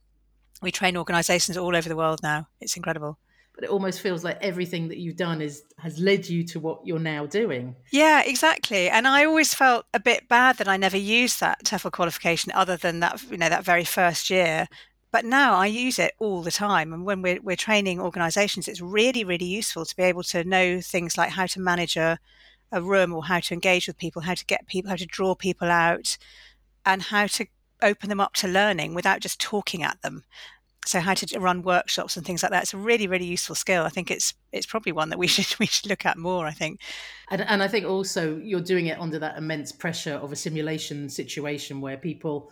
We 0.63 0.71
train 0.71 0.97
organizations 0.97 1.57
all 1.57 1.77
over 1.77 1.89
the 1.89 1.97
world 1.97 2.21
now. 2.23 2.49
It's 2.61 2.77
incredible 2.77 3.19
but 3.61 3.69
it 3.69 3.73
almost 3.73 4.01
feels 4.01 4.25
like 4.25 4.39
everything 4.41 4.89
that 4.89 4.97
you've 4.97 5.17
done 5.17 5.43
is 5.43 5.65
has 5.79 5.99
led 5.99 6.27
you 6.27 6.43
to 6.43 6.59
what 6.59 6.81
you're 6.87 6.99
now 6.99 7.27
doing. 7.27 7.77
Yeah, 7.93 8.23
exactly. 8.25 8.89
And 8.89 9.07
I 9.07 9.27
always 9.27 9.53
felt 9.53 9.85
a 9.93 10.01
bit 10.01 10.29
bad 10.29 10.57
that 10.57 10.67
I 10.67 10.79
never 10.79 10.97
used 10.97 11.41
that 11.41 11.63
TEFL 11.65 11.93
qualification 11.93 12.53
other 12.55 12.79
than 12.79 13.01
that, 13.01 13.23
you 13.31 13.37
know, 13.37 13.51
that 13.51 13.63
very 13.63 13.85
first 13.85 14.31
year 14.31 14.67
but 15.13 15.25
now 15.25 15.55
I 15.55 15.67
use 15.67 15.99
it 15.99 16.15
all 16.19 16.43
the 16.43 16.53
time. 16.53 16.93
And 16.93 17.05
when 17.05 17.21
we're, 17.23 17.41
we're 17.43 17.57
training 17.57 18.01
organizations, 18.01 18.69
it's 18.69 18.81
really, 18.81 19.25
really 19.25 19.45
useful 19.45 19.85
to 19.85 19.97
be 19.97 20.05
able 20.05 20.23
to 20.25 20.45
know 20.45 20.81
things 20.81 21.19
like 21.19 21.31
how 21.31 21.47
to 21.47 21.61
manage 21.61 21.97
a, 21.97 22.19
a 22.71 22.81
room 22.81 23.13
or 23.13 23.25
how 23.25 23.41
to 23.41 23.55
engage 23.55 23.89
with 23.89 23.99
people, 23.99 24.23
how 24.23 24.35
to 24.35 24.45
get 24.45 24.69
people, 24.69 24.91
how 24.91 24.97
to 24.97 25.07
draw 25.07 25.35
people 25.35 25.69
out, 25.69 26.17
and 26.87 27.03
how 27.03 27.27
to 27.27 27.47
open 27.83 28.09
them 28.09 28.21
up 28.21 28.35
to 28.35 28.49
learning 28.49 28.95
without 28.95 29.21
just 29.21 29.41
talking 29.41 29.83
at 29.83 30.01
them. 30.03 30.25
So 30.87 31.01
how 31.01 31.15
to 31.15 31.39
run 31.39 31.63
workshops 31.63 32.17
and 32.17 32.25
things 32.25 32.43
like 32.43 32.53
that. 32.53 32.63
It's 32.63 32.75
a 32.75 32.79
really, 32.79 33.07
really 33.07 33.27
useful 33.27 33.55
skill. 33.55 33.85
I 33.85 33.91
think 33.91 34.11
it's 34.11 34.33
it's 34.51 34.65
probably 34.65 34.93
one 34.93 35.11
that 35.11 35.19
we 35.19 35.27
should 35.27 35.59
we 35.59 35.67
should 35.67 35.91
look 35.91 36.07
at 36.07 36.17
more. 36.17 36.47
I 36.47 36.53
think, 36.53 36.81
and, 37.31 37.43
and 37.43 37.63
I 37.63 37.69
think 37.69 37.85
also 37.85 38.39
you're 38.39 38.63
doing 38.63 38.87
it 38.87 38.99
under 38.99 39.19
that 39.19 39.37
immense 39.37 39.73
pressure 39.73 40.15
of 40.15 40.33
a 40.33 40.37
simulation 40.37 41.11
situation 41.11 41.83
where 41.83 41.99
people 41.99 42.51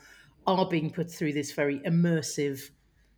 are 0.48 0.66
being 0.66 0.90
put 0.90 1.10
through 1.10 1.34
this 1.34 1.52
very 1.52 1.78
immersive 1.80 2.70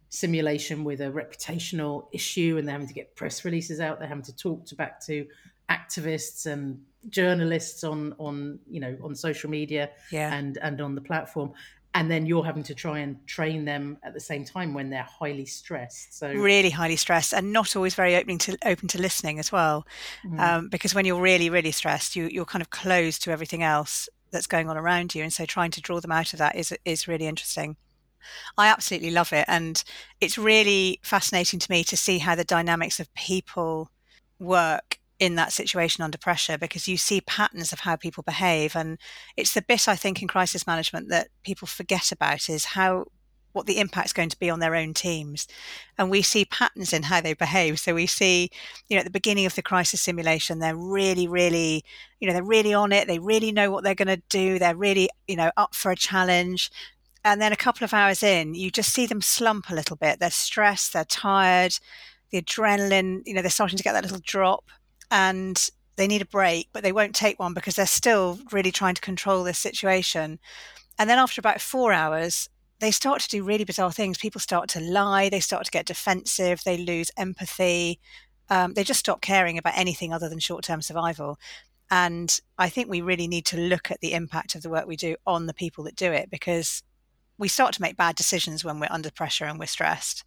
simulation 0.08 0.82
with 0.82 1.00
a 1.00 1.10
reputational 1.10 2.08
issue 2.12 2.56
and 2.58 2.66
they're 2.66 2.72
having 2.72 2.88
to 2.88 2.94
get 2.94 3.14
press 3.14 3.44
releases 3.44 3.80
out. 3.80 4.00
They're 4.00 4.08
having 4.08 4.24
to 4.24 4.36
talk 4.36 4.66
to 4.66 4.74
back 4.74 5.00
to 5.06 5.26
activists 5.70 6.46
and 6.46 6.80
journalists 7.08 7.84
on 7.84 8.14
on 8.18 8.58
you 8.68 8.80
know 8.80 8.98
on 9.02 9.14
social 9.14 9.48
media 9.48 9.90
yeah. 10.10 10.34
and 10.34 10.58
and 10.60 10.80
on 10.80 10.94
the 10.94 11.00
platform. 11.00 11.52
And 11.94 12.08
then 12.08 12.24
you're 12.24 12.44
having 12.44 12.62
to 12.64 12.74
try 12.74 13.00
and 13.00 13.24
train 13.26 13.64
them 13.64 13.98
at 14.04 14.14
the 14.14 14.20
same 14.20 14.44
time 14.44 14.74
when 14.74 14.90
they're 14.90 15.02
highly 15.02 15.44
stressed. 15.44 16.16
So 16.16 16.32
really 16.32 16.70
highly 16.70 16.94
stressed 16.94 17.32
and 17.32 17.52
not 17.52 17.74
always 17.74 17.96
very 17.96 18.14
open 18.14 18.38
to 18.38 18.56
open 18.64 18.88
to 18.88 19.00
listening 19.00 19.38
as 19.38 19.50
well. 19.50 19.86
Mm. 20.24 20.40
um, 20.40 20.68
because 20.68 20.94
when 20.94 21.04
you're 21.04 21.20
really 21.20 21.50
really 21.50 21.72
stressed 21.72 22.16
you 22.16 22.28
you're 22.28 22.44
kind 22.44 22.62
of 22.62 22.70
closed 22.70 23.22
to 23.22 23.30
everything 23.30 23.62
else 23.62 24.08
that's 24.30 24.46
going 24.46 24.68
on 24.68 24.76
around 24.76 25.14
you 25.14 25.22
and 25.22 25.32
so 25.32 25.44
trying 25.44 25.70
to 25.72 25.80
draw 25.80 26.00
them 26.00 26.12
out 26.12 26.32
of 26.32 26.38
that 26.38 26.56
is 26.56 26.74
is 26.84 27.08
really 27.08 27.26
interesting. 27.26 27.76
I 28.58 28.68
absolutely 28.68 29.10
love 29.10 29.32
it 29.32 29.46
and 29.48 29.82
it's 30.20 30.36
really 30.36 31.00
fascinating 31.02 31.58
to 31.58 31.70
me 31.70 31.84
to 31.84 31.96
see 31.96 32.18
how 32.18 32.34
the 32.34 32.44
dynamics 32.44 33.00
of 33.00 33.12
people 33.14 33.90
work 34.38 34.98
in 35.18 35.34
that 35.36 35.52
situation 35.52 36.02
under 36.02 36.18
pressure 36.18 36.58
because 36.58 36.88
you 36.88 36.96
see 36.96 37.20
patterns 37.20 37.72
of 37.72 37.80
how 37.80 37.94
people 37.94 38.22
behave 38.22 38.74
and 38.74 38.98
it's 39.36 39.52
the 39.52 39.60
bit 39.62 39.86
i 39.86 39.94
think 39.94 40.22
in 40.22 40.28
crisis 40.28 40.66
management 40.66 41.10
that 41.10 41.28
people 41.44 41.68
forget 41.68 42.10
about 42.10 42.48
is 42.48 42.64
how 42.64 43.04
what 43.52 43.66
the 43.66 43.78
impact's 43.78 44.12
going 44.12 44.28
to 44.28 44.38
be 44.38 44.50
on 44.50 44.60
their 44.60 44.74
own 44.74 44.94
teams. 44.94 45.46
And 45.98 46.10
we 46.10 46.22
see 46.22 46.44
patterns 46.44 46.92
in 46.92 47.04
how 47.04 47.20
they 47.20 47.34
behave. 47.34 47.80
So 47.80 47.94
we 47.94 48.06
see 48.06 48.50
you 48.88 48.96
know 48.96 49.00
at 49.00 49.04
the 49.04 49.10
beginning 49.10 49.46
of 49.46 49.54
the 49.54 49.62
crisis 49.62 50.00
simulation 50.00 50.58
they're 50.58 50.76
really 50.76 51.26
really 51.28 51.84
you 52.20 52.26
know 52.26 52.34
they're 52.34 52.42
really 52.42 52.74
on 52.74 52.92
it. 52.92 53.06
They 53.06 53.18
really 53.18 53.52
know 53.52 53.70
what 53.70 53.84
they're 53.84 53.94
going 53.94 54.08
to 54.08 54.22
do. 54.28 54.58
They're 54.58 54.76
really 54.76 55.08
you 55.26 55.36
know 55.36 55.50
up 55.56 55.74
for 55.74 55.90
a 55.90 55.96
challenge. 55.96 56.70
And 57.22 57.40
then 57.40 57.52
a 57.52 57.56
couple 57.56 57.84
of 57.84 57.92
hours 57.92 58.22
in 58.22 58.54
you 58.54 58.70
just 58.70 58.92
see 58.92 59.06
them 59.06 59.22
slump 59.22 59.70
a 59.70 59.74
little 59.74 59.96
bit. 59.96 60.20
They're 60.20 60.30
stressed 60.30 60.92
they're 60.92 61.04
tired 61.04 61.78
the 62.30 62.40
adrenaline 62.40 63.22
you 63.26 63.34
know 63.34 63.42
they're 63.42 63.50
starting 63.50 63.76
to 63.76 63.82
get 63.82 63.92
that 63.92 64.04
little 64.04 64.20
drop 64.24 64.70
and 65.10 65.70
they 66.00 66.06
need 66.06 66.22
a 66.22 66.26
break, 66.26 66.68
but 66.72 66.82
they 66.82 66.92
won't 66.92 67.14
take 67.14 67.38
one 67.38 67.52
because 67.52 67.76
they're 67.76 67.86
still 67.86 68.38
really 68.52 68.72
trying 68.72 68.94
to 68.94 69.02
control 69.02 69.44
this 69.44 69.58
situation. 69.58 70.38
And 70.98 71.10
then 71.10 71.18
after 71.18 71.40
about 71.40 71.60
four 71.60 71.92
hours, 71.92 72.48
they 72.80 72.90
start 72.90 73.20
to 73.20 73.28
do 73.28 73.44
really 73.44 73.64
bizarre 73.64 73.92
things. 73.92 74.18
People 74.18 74.40
start 74.40 74.68
to 74.70 74.80
lie, 74.80 75.28
they 75.28 75.40
start 75.40 75.64
to 75.66 75.70
get 75.70 75.86
defensive, 75.86 76.62
they 76.64 76.78
lose 76.78 77.10
empathy, 77.16 78.00
um, 78.48 78.74
they 78.74 78.84
just 78.84 79.00
stop 79.00 79.20
caring 79.20 79.58
about 79.58 79.76
anything 79.76 80.12
other 80.12 80.28
than 80.28 80.38
short 80.38 80.64
term 80.64 80.82
survival. 80.82 81.38
And 81.90 82.40
I 82.56 82.68
think 82.68 82.88
we 82.88 83.00
really 83.00 83.28
need 83.28 83.46
to 83.46 83.56
look 83.56 83.90
at 83.90 84.00
the 84.00 84.12
impact 84.12 84.54
of 84.54 84.62
the 84.62 84.70
work 84.70 84.86
we 84.86 84.96
do 84.96 85.16
on 85.26 85.46
the 85.46 85.54
people 85.54 85.84
that 85.84 85.96
do 85.96 86.10
it 86.12 86.30
because 86.30 86.82
we 87.36 87.48
start 87.48 87.74
to 87.74 87.82
make 87.82 87.96
bad 87.96 88.16
decisions 88.16 88.64
when 88.64 88.80
we're 88.80 88.86
under 88.90 89.10
pressure 89.10 89.44
and 89.44 89.58
we're 89.58 89.66
stressed 89.66 90.24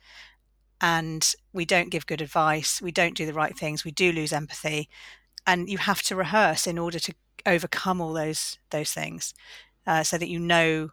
and 0.82 1.36
we 1.54 1.64
don't 1.64 1.90
give 1.90 2.06
good 2.06 2.22
advice, 2.22 2.82
we 2.82 2.92
don't 2.92 3.16
do 3.16 3.26
the 3.26 3.34
right 3.34 3.58
things, 3.58 3.86
we 3.86 3.92
do 3.92 4.12
lose 4.12 4.34
empathy, 4.34 4.90
and 5.48 5.70
you 5.70 5.78
have 5.78 6.02
to 6.04 6.16
rehearse 6.16 6.68
in 6.68 6.78
order 6.78 7.00
to 7.00 7.14
overcome 7.46 8.02
all 8.02 8.14
those 8.14 8.58
those 8.70 8.92
things, 8.92 9.34
uh, 9.88 10.04
so 10.04 10.18
that 10.18 10.28
you 10.28 10.40
know 10.40 10.90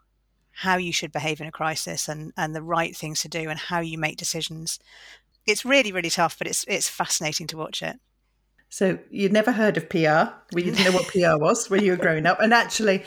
how 0.53 0.77
you 0.77 0.93
should 0.93 1.13
behave 1.13 1.41
in 1.41 1.47
a 1.47 1.53
crisis 1.53 2.09
and 2.09 2.33
and 2.37 2.55
the 2.55 2.63
right 2.63 2.97
things 2.97 3.23
to 3.23 3.29
do 3.29 3.49
and 3.49 3.59
how 3.59 3.81
you 3.81 3.99
make 3.99 4.17
decisions. 4.17 4.79
It's 5.47 5.65
really 5.65 5.93
really 5.93 6.11
tough, 6.11 6.39
but 6.39 6.47
it's 6.47 6.65
it's 6.69 6.89
fascinating 6.89 7.47
to 7.49 7.57
watch 7.57 7.83
it. 7.83 7.99
So 8.69 8.99
you'd 9.11 9.33
never 9.33 9.53
heard 9.53 9.77
of 9.77 9.89
PR? 9.89 10.33
You 10.57 10.63
didn't 10.65 10.85
know 10.85 10.93
what 10.93 11.09
PR 11.09 11.43
was 11.43 11.69
when 11.69 11.85
you 11.85 11.93
were 11.93 11.99
growing 11.99 12.27
up, 12.27 12.41
and 12.41 12.55
actually, 12.55 13.05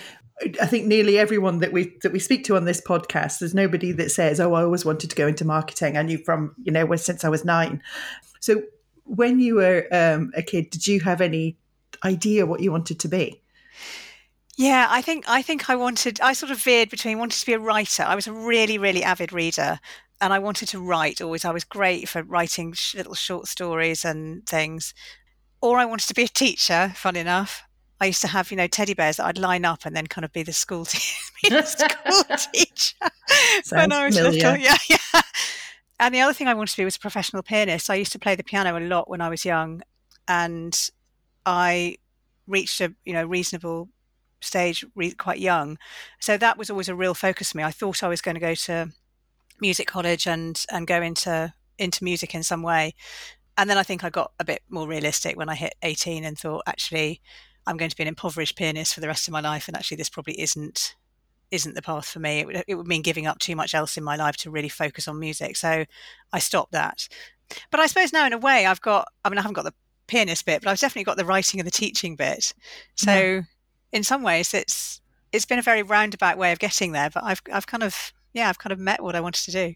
I 0.62 0.66
think 0.66 0.86
nearly 0.88 1.18
everyone 1.18 1.60
that 1.60 1.72
we 1.72 1.96
that 2.04 2.12
we 2.12 2.20
speak 2.20 2.44
to 2.46 2.56
on 2.56 2.66
this 2.66 2.82
podcast, 2.82 3.40
there's 3.40 3.54
nobody 3.54 3.92
that 3.94 4.12
says, 4.12 4.40
"Oh, 4.40 4.54
I 4.54 4.64
always 4.64 4.84
wanted 4.86 5.10
to 5.10 5.16
go 5.16 5.28
into 5.28 5.46
marketing." 5.46 5.98
I 5.98 6.02
knew 6.02 6.18
from 6.18 6.54
you 6.64 6.72
know 6.72 6.94
since 6.96 7.24
I 7.24 7.30
was 7.30 7.46
nine. 7.46 7.82
So, 8.40 8.64
when 9.06 9.40
you 9.40 9.56
were 9.56 9.88
um, 9.92 10.32
a 10.36 10.44
kid, 10.44 10.70
did 10.70 10.86
you 10.86 11.00
have 11.02 11.22
any 11.22 11.58
idea 12.04 12.46
what 12.46 12.60
you 12.60 12.72
wanted 12.72 13.00
to 13.00 13.08
be? 13.08 13.43
Yeah, 14.58 14.88
I 14.90 15.02
think 15.02 15.26
I 15.28 15.42
think 15.42 15.70
I 15.70 15.76
wanted. 15.76 16.22
I 16.22 16.34
sort 16.34 16.52
of 16.52 16.62
veered 16.62 16.90
between 16.90 17.18
wanted 17.18 17.40
to 17.40 17.46
be 17.46 17.54
a 17.54 17.60
writer. 17.60 18.04
I 18.04 18.16
was 18.16 18.28
a 18.28 18.34
really 18.34 18.78
really 18.78 19.04
avid 19.04 19.34
reader, 19.34 19.80
and 20.22 20.32
I 20.32 20.40
wanted 20.40 20.68
to 20.70 20.80
write. 20.80 21.22
Always, 21.22 21.44
I 21.46 21.52
was 21.52 21.64
great 21.64 22.08
for 22.08 22.22
writing 22.24 22.76
little 22.94 23.16
short 23.16 23.48
stories 23.48 24.06
and 24.06 24.46
things. 24.46 24.94
Or 25.62 25.78
I 25.80 25.86
wanted 25.86 26.08
to 26.08 26.14
be 26.14 26.24
a 26.24 26.28
teacher. 26.28 26.92
Fun 26.96 27.16
enough, 27.16 27.64
I 28.00 28.08
used 28.08 28.22
to 28.22 28.28
have, 28.28 28.52
you 28.52 28.58
know, 28.58 28.68
teddy 28.68 28.94
bears 28.94 29.16
that 29.18 29.26
I'd 29.26 29.38
line 29.38 29.64
up 29.66 29.86
and 29.86 29.96
then 29.96 30.08
kind 30.08 30.26
of 30.26 30.34
be 30.34 30.44
the 30.44 30.52
school, 30.54 30.86
te- 30.86 31.50
the 31.50 31.62
school 31.64 32.24
teacher 32.54 32.96
when 33.70 33.92
I 33.92 34.06
was 34.06 34.18
familiar. 34.18 34.52
little. 34.52 34.58
Yeah, 34.58 34.78
yeah. 34.90 35.22
And 36.00 36.14
the 36.14 36.22
other 36.22 36.34
thing 36.34 36.48
I 36.48 36.54
wanted 36.54 36.72
to 36.74 36.78
be 36.78 36.86
was 36.86 36.98
a 36.98 37.00
professional 37.00 37.44
pianist. 37.44 37.90
I 37.90 37.96
used 37.96 38.12
to 38.12 38.20
play 38.20 38.36
the 38.36 38.44
piano 38.44 38.78
a 38.78 38.82
lot 38.82 39.10
when 39.10 39.22
I 39.22 39.30
was 39.30 39.46
young, 39.46 39.82
and 40.28 40.78
I 41.46 41.98
reached 42.46 42.82
a 42.82 42.94
you 43.06 43.14
know 43.14 43.26
reasonable 43.26 43.88
stage 44.44 44.86
quite 45.18 45.40
young. 45.40 45.78
So 46.20 46.38
that 46.38 46.58
was 46.58 46.70
always 46.70 46.90
a 46.90 46.96
real 46.96 47.14
focus 47.14 47.52
for 47.52 47.58
me. 47.58 47.64
I 47.64 47.72
thought 47.72 48.04
I 48.04 48.08
was 48.08 48.22
going 48.22 48.36
to 48.36 48.42
go 48.42 48.56
to 48.56 48.92
music 49.62 49.88
college 49.88 50.28
and 50.28 50.64
and 50.72 50.88
go 50.88 51.02
into 51.02 51.54
into 51.78 52.04
music 52.04 52.36
in 52.36 52.44
some 52.44 52.62
way. 52.62 52.94
And 53.58 53.70
then 53.70 53.78
I 53.78 53.84
think 53.84 54.04
I 54.04 54.10
got 54.10 54.32
a 54.40 54.46
bit 54.46 54.64
more 54.70 54.88
realistic 54.88 55.38
when 55.38 55.50
I 55.50 55.56
hit 55.56 55.76
18 55.84 56.24
and 56.24 56.38
thought 56.38 56.64
actually 56.66 57.22
I'm 57.66 57.78
going 57.78 57.90
to 57.90 57.96
be 57.96 58.04
an 58.04 58.10
impoverished 58.10 58.58
pianist 58.58 58.94
for 58.94 59.00
the 59.00 59.08
rest 59.08 59.28
of 59.28 59.32
my 59.32 59.40
life, 59.40 59.68
and 59.68 59.78
actually, 59.78 59.98
this 59.98 60.10
probably 60.10 60.40
isn't 60.40 60.96
isn't 61.52 61.76
the 61.76 61.82
path 61.82 62.08
for 62.08 62.20
me. 62.20 62.40
It 62.40 62.48
would, 62.48 62.64
it 62.68 62.76
would 62.76 62.88
mean 62.88 63.04
giving 63.04 63.28
up 63.28 63.38
too 63.38 63.56
much 63.56 63.76
else 63.76 63.96
in 63.96 64.04
my 64.04 64.16
life 64.16 64.36
to 64.38 64.50
really 64.50 64.70
focus 64.70 65.08
on 65.08 65.20
music. 65.20 65.56
So 65.56 65.86
I 66.32 66.40
stopped 66.40 66.72
that. 66.72 67.08
But 67.70 67.80
I 67.80 67.86
suppose 67.86 68.12
now, 68.12 68.26
in 68.26 68.34
a 68.34 68.38
way, 68.38 68.66
I've 68.66 68.82
got. 68.82 69.08
I 69.24 69.30
mean, 69.30 69.38
I 69.38 69.42
haven't 69.42 69.56
got 69.56 69.66
the 69.66 69.74
pianist 70.08 70.46
bit, 70.46 70.62
but 70.62 70.70
I've 70.70 70.80
definitely 70.80 71.06
got 71.06 71.18
the 71.18 71.26
writing 71.26 71.60
and 71.60 71.68
the 71.68 71.72
teaching 71.72 72.16
bit. 72.16 72.54
So, 72.96 73.14
yeah. 73.14 73.42
In 73.94 74.04
some 74.04 74.24
ways, 74.24 74.54
it's 74.54 75.00
it's 75.32 75.46
been 75.46 75.60
a 75.60 75.64
very 75.64 75.84
roundabout 75.84 76.38
way 76.38 76.52
of 76.52 76.60
getting 76.60 76.92
there. 76.92 77.10
But 77.10 77.24
I've 77.24 77.42
I've 77.54 77.68
kind 77.68 77.84
of 77.84 78.12
yeah, 78.34 78.50
I've 78.50 78.60
kind 78.60 78.74
of 78.74 78.80
met 78.80 79.02
what 79.02 79.16
I 79.16 79.22
wanted 79.22 79.46
to 79.46 79.52
do 79.52 79.76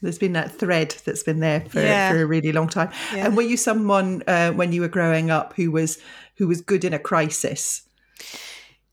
there's 0.00 0.18
been 0.18 0.32
that 0.34 0.52
thread 0.52 0.94
that's 1.04 1.22
been 1.22 1.40
there 1.40 1.60
for, 1.62 1.80
yeah. 1.80 2.10
for 2.10 2.22
a 2.22 2.26
really 2.26 2.52
long 2.52 2.68
time. 2.68 2.90
Yeah. 3.14 3.26
And 3.26 3.36
were 3.36 3.42
you 3.42 3.56
someone 3.56 4.22
uh, 4.26 4.52
when 4.52 4.72
you 4.72 4.80
were 4.80 4.88
growing 4.88 5.30
up 5.30 5.54
who 5.54 5.70
was 5.70 5.98
who 6.36 6.46
was 6.46 6.60
good 6.60 6.84
in 6.84 6.92
a 6.92 6.98
crisis? 6.98 7.82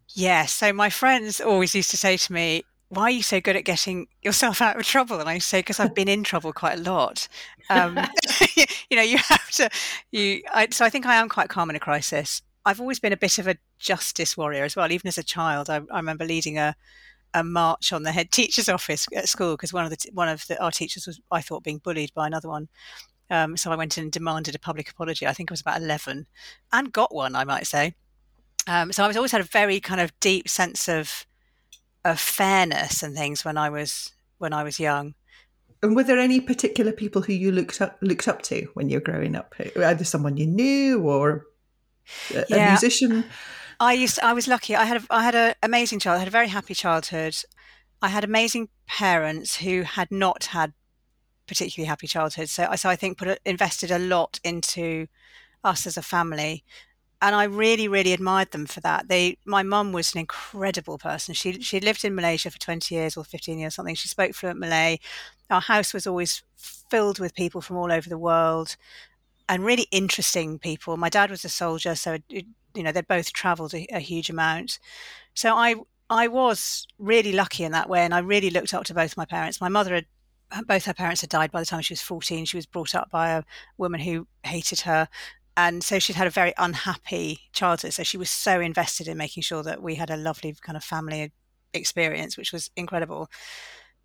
Yeah. 0.09 0.45
So 0.45 0.73
my 0.73 0.89
friends 0.89 1.39
always 1.39 1.75
used 1.75 1.91
to 1.91 1.97
say 1.97 2.17
to 2.17 2.33
me, 2.33 2.63
why 2.89 3.03
are 3.03 3.11
you 3.11 3.21
so 3.21 3.39
good 3.39 3.55
at 3.55 3.65
getting 3.65 4.07
yourself 4.23 4.61
out 4.61 4.77
of 4.77 4.85
trouble? 4.85 5.19
And 5.19 5.29
I 5.29 5.37
say, 5.39 5.59
because 5.59 5.79
I've 5.79 5.93
been 5.93 6.07
in 6.07 6.23
trouble 6.23 6.53
quite 6.53 6.79
a 6.79 6.81
lot. 6.81 7.27
Um, 7.69 7.99
you 8.55 8.97
know, 8.97 9.03
you 9.03 9.17
have 9.17 9.51
to, 9.51 9.69
you, 10.11 10.41
I, 10.53 10.67
so 10.71 10.85
I 10.85 10.89
think 10.89 11.05
I 11.05 11.15
am 11.15 11.29
quite 11.29 11.49
calm 11.49 11.69
in 11.69 11.75
a 11.75 11.79
crisis. 11.79 12.41
I've 12.65 12.81
always 12.81 12.99
been 12.99 13.13
a 13.13 13.17
bit 13.17 13.37
of 13.37 13.47
a 13.47 13.57
justice 13.77 14.35
warrior 14.35 14.63
as 14.63 14.75
well. 14.75 14.91
Even 14.91 15.07
as 15.07 15.17
a 15.17 15.23
child, 15.23 15.69
I, 15.69 15.81
I 15.91 15.97
remember 15.97 16.25
leading 16.25 16.57
a, 16.57 16.75
a 17.33 17.43
march 17.43 17.93
on 17.93 18.03
the 18.03 18.11
head 18.11 18.31
teacher's 18.31 18.69
office 18.69 19.07
at 19.15 19.29
school 19.29 19.53
because 19.53 19.73
one 19.73 19.85
of 19.85 19.91
the, 19.91 20.09
one 20.13 20.29
of 20.29 20.45
the, 20.47 20.61
our 20.61 20.71
teachers 20.71 21.05
was, 21.05 21.21
I 21.31 21.41
thought, 21.41 21.63
being 21.63 21.79
bullied 21.79 22.13
by 22.13 22.27
another 22.27 22.49
one. 22.49 22.67
Um, 23.29 23.57
so 23.57 23.71
I 23.71 23.75
went 23.75 23.97
in 23.97 24.03
and 24.03 24.11
demanded 24.11 24.55
a 24.55 24.59
public 24.59 24.89
apology. 24.89 25.25
I 25.27 25.33
think 25.33 25.51
I 25.51 25.53
was 25.53 25.61
about 25.61 25.81
11 25.81 26.27
and 26.71 26.93
got 26.93 27.13
one, 27.13 27.35
I 27.35 27.43
might 27.43 27.67
say. 27.67 27.95
Um, 28.67 28.91
so 28.91 29.03
I 29.03 29.07
was 29.07 29.17
always 29.17 29.31
had 29.31 29.41
a 29.41 29.45
very 29.45 29.79
kind 29.79 30.01
of 30.01 30.17
deep 30.19 30.49
sense 30.49 30.87
of 30.89 31.25
of 32.03 32.19
fairness 32.19 33.01
and 33.01 33.15
things 33.15 33.43
when 33.43 33.57
I 33.57 33.69
was 33.69 34.11
when 34.37 34.53
I 34.53 34.63
was 34.63 34.79
young. 34.79 35.15
And 35.81 35.95
were 35.95 36.03
there 36.03 36.19
any 36.19 36.39
particular 36.39 36.91
people 36.91 37.21
who 37.23 37.33
you 37.33 37.51
looked 37.51 37.81
up 37.81 37.97
looked 38.01 38.27
up 38.27 38.41
to 38.43 38.67
when 38.73 38.89
you 38.89 38.97
were 38.97 39.03
growing 39.03 39.35
up? 39.35 39.55
Either 39.75 40.03
someone 40.03 40.37
you 40.37 40.47
knew 40.47 41.01
or 41.01 41.45
a, 42.33 42.45
yeah. 42.49 42.67
a 42.67 42.71
musician? 42.71 43.25
I 43.79 43.93
used 43.93 44.15
to, 44.15 44.25
I 44.25 44.33
was 44.33 44.47
lucky. 44.47 44.75
I 44.75 44.85
had 44.85 45.01
a, 45.01 45.05
I 45.09 45.23
had 45.23 45.35
an 45.35 45.55
amazing 45.61 45.99
child. 45.99 46.15
I 46.15 46.19
had 46.19 46.27
a 46.27 46.31
very 46.31 46.47
happy 46.47 46.73
childhood. 46.73 47.35
I 48.01 48.09
had 48.09 48.23
amazing 48.23 48.69
parents 48.87 49.57
who 49.57 49.83
had 49.83 50.11
not 50.11 50.45
had 50.45 50.73
particularly 51.47 51.87
happy 51.87 52.07
childhood. 52.07 52.49
So, 52.49 52.67
I 52.69 52.75
so 52.75 52.89
I 52.89 52.95
think 52.95 53.17
put 53.17 53.27
a, 53.27 53.37
invested 53.45 53.91
a 53.91 53.99
lot 53.99 54.39
into 54.43 55.07
us 55.63 55.87
as 55.87 55.97
a 55.97 56.01
family, 56.01 56.63
and 57.21 57.35
I 57.35 57.45
really, 57.45 57.87
really 57.87 58.13
admired 58.13 58.51
them 58.51 58.65
for 58.65 58.81
that. 58.81 59.07
They, 59.07 59.37
my 59.45 59.63
mum 59.63 59.91
was 59.91 60.13
an 60.13 60.19
incredible 60.19 60.97
person. 60.97 61.33
She 61.33 61.61
she 61.61 61.79
lived 61.79 62.05
in 62.05 62.15
Malaysia 62.15 62.51
for 62.51 62.59
twenty 62.59 62.95
years 62.95 63.17
or 63.17 63.23
fifteen 63.23 63.59
years, 63.59 63.75
something. 63.75 63.95
She 63.95 64.07
spoke 64.07 64.33
fluent 64.33 64.59
Malay. 64.59 64.99
our 65.49 65.61
house 65.61 65.93
was 65.93 66.07
always 66.07 66.43
filled 66.55 67.19
with 67.19 67.35
people 67.35 67.61
from 67.61 67.77
all 67.77 67.91
over 67.91 68.09
the 68.09 68.17
world 68.17 68.75
and 69.47 69.63
really 69.63 69.87
interesting 69.91 70.59
people. 70.59 70.97
My 70.97 71.09
dad 71.09 71.29
was 71.29 71.45
a 71.45 71.49
soldier, 71.49 71.95
so 71.95 72.17
it, 72.29 72.45
you 72.73 72.83
know 72.83 72.91
they'd 72.91 73.07
both 73.07 73.33
travelled 73.33 73.73
a, 73.73 73.85
a, 73.93 73.99
huge 73.99 74.29
amount. 74.29 74.79
So 75.33 75.55
I 75.55 75.75
I 76.09 76.27
was 76.27 76.87
really 76.97 77.31
lucky 77.31 77.63
in 77.63 77.71
that 77.71 77.89
way, 77.89 78.03
and 78.03 78.13
I 78.13 78.19
really 78.19 78.49
looked 78.49 78.73
up 78.73 78.85
to 78.85 78.93
both 78.93 79.17
my 79.17 79.25
parents. 79.25 79.61
My 79.61 79.69
mother 79.69 79.95
had 79.95 80.05
both 80.67 80.85
her 80.85 80.93
parents 80.93 81.21
had 81.21 81.29
died 81.29 81.51
by 81.51 81.59
the 81.59 81.65
time 81.65 81.81
she 81.81 81.93
was 81.93 82.01
14. 82.01 82.45
She 82.45 82.57
was 82.57 82.65
brought 82.65 82.95
up 82.95 83.09
by 83.09 83.29
a 83.31 83.43
woman 83.77 83.99
who 83.99 84.27
hated 84.43 84.81
her. 84.81 85.07
And 85.57 85.83
so 85.83 85.99
she'd 85.99 86.15
had 86.15 86.27
a 86.27 86.31
very 86.31 86.53
unhappy 86.57 87.39
childhood. 87.53 87.93
So 87.93 88.03
she 88.03 88.17
was 88.17 88.29
so 88.29 88.59
invested 88.59 89.07
in 89.07 89.17
making 89.17 89.43
sure 89.43 89.63
that 89.63 89.81
we 89.81 89.95
had 89.95 90.09
a 90.09 90.17
lovely 90.17 90.55
kind 90.61 90.75
of 90.75 90.83
family 90.83 91.31
experience, 91.73 92.37
which 92.37 92.51
was 92.51 92.69
incredible. 92.75 93.29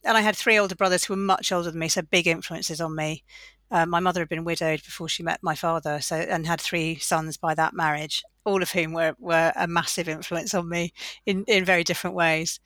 And 0.05 0.17
I 0.17 0.21
had 0.21 0.37
three 0.37 0.59
older 0.59 0.75
brothers 0.75 1.05
who 1.05 1.13
were 1.13 1.19
much 1.19 1.53
older 1.53 1.71
than 1.71 1.81
me, 1.81 1.89
so 1.89 2.03
big 2.03 2.27
influences 2.27 2.81
on 2.81 2.95
me. 2.95 3.25
Uh, 3.71 3.87
my 3.87 4.01
mother 4.01 4.21
had 4.21 4.29
been 4.29 4.45
widowed 4.45 4.83
before 4.85 5.09
she 5.09 5.23
met 5.23 5.41
my 5.43 5.55
father, 5.55 6.01
so 6.01 6.17
and 6.17 6.47
had 6.47 6.61
three 6.61 6.97
sons 6.97 7.37
by 7.37 7.55
that 7.55 7.75
marriage, 7.75 8.23
all 8.45 8.63
of 8.63 8.73
whom 8.73 8.93
were, 8.93 9.15
were 9.19 9.53
a 9.57 9.67
massive 9.67 10.09
influence 10.09 10.55
on 10.55 10.69
me 10.69 10.93
in, 11.27 11.45
in 11.47 11.65
very 11.65 11.85
different 11.85 12.17
ways. 12.17 12.59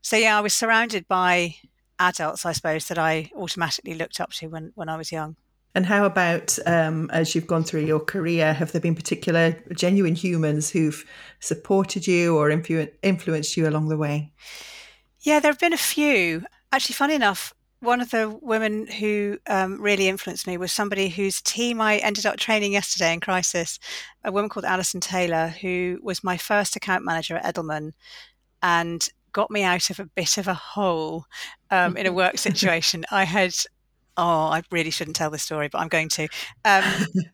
So 0.00 0.16
yeah, 0.16 0.38
I 0.38 0.40
was 0.40 0.54
surrounded 0.54 1.06
by 1.08 1.56
adults, 1.98 2.46
I 2.46 2.52
suppose, 2.52 2.88
that 2.88 2.98
I 2.98 3.30
automatically 3.36 3.94
looked 3.94 4.20
up 4.20 4.32
to 4.34 4.48
when, 4.48 4.72
when 4.74 4.88
I 4.88 4.96
was 4.96 5.12
young. 5.12 5.36
And 5.74 5.84
how 5.84 6.06
about 6.06 6.58
um, 6.64 7.10
as 7.12 7.34
you've 7.34 7.46
gone 7.46 7.62
through 7.62 7.84
your 7.84 8.00
career, 8.00 8.54
have 8.54 8.72
there 8.72 8.80
been 8.80 8.94
particular 8.94 9.54
genuine 9.74 10.14
humans 10.14 10.70
who've 10.70 11.04
supported 11.40 12.06
you 12.06 12.34
or 12.34 12.48
influ- 12.48 12.90
influenced 13.02 13.58
you 13.58 13.68
along 13.68 13.88
the 13.88 13.98
way? 13.98 14.32
Yeah, 15.20 15.38
there 15.38 15.52
have 15.52 15.60
been 15.60 15.74
a 15.74 15.76
few. 15.76 16.46
Actually, 16.72 16.94
funny 16.94 17.14
enough, 17.14 17.52
one 17.80 18.00
of 18.00 18.10
the 18.10 18.36
women 18.42 18.86
who 18.86 19.38
um, 19.48 19.80
really 19.80 20.08
influenced 20.08 20.46
me 20.46 20.56
was 20.56 20.72
somebody 20.72 21.08
whose 21.08 21.40
team 21.42 21.80
I 21.80 21.98
ended 21.98 22.26
up 22.26 22.36
training 22.36 22.72
yesterday 22.72 23.12
in 23.12 23.20
crisis, 23.20 23.78
a 24.24 24.32
woman 24.32 24.48
called 24.48 24.64
Alison 24.64 25.00
Taylor, 25.00 25.48
who 25.48 25.98
was 26.02 26.24
my 26.24 26.36
first 26.36 26.74
account 26.76 27.04
manager 27.04 27.36
at 27.36 27.54
Edelman. 27.54 27.92
And 28.62 29.06
got 29.36 29.50
me 29.50 29.62
out 29.62 29.90
of 29.90 30.00
a 30.00 30.06
bit 30.06 30.38
of 30.38 30.48
a 30.48 30.54
hole 30.54 31.26
um, 31.70 31.94
in 31.98 32.06
a 32.06 32.12
work 32.12 32.38
situation. 32.48 33.04
I 33.10 33.24
had, 33.24 33.54
oh, 34.16 34.46
I 34.46 34.62
really 34.70 34.90
shouldn't 34.90 35.14
tell 35.14 35.28
this 35.28 35.42
story, 35.42 35.68
but 35.68 35.78
I'm 35.78 35.88
going 35.88 36.08
to. 36.08 36.22
Um, 36.64 36.84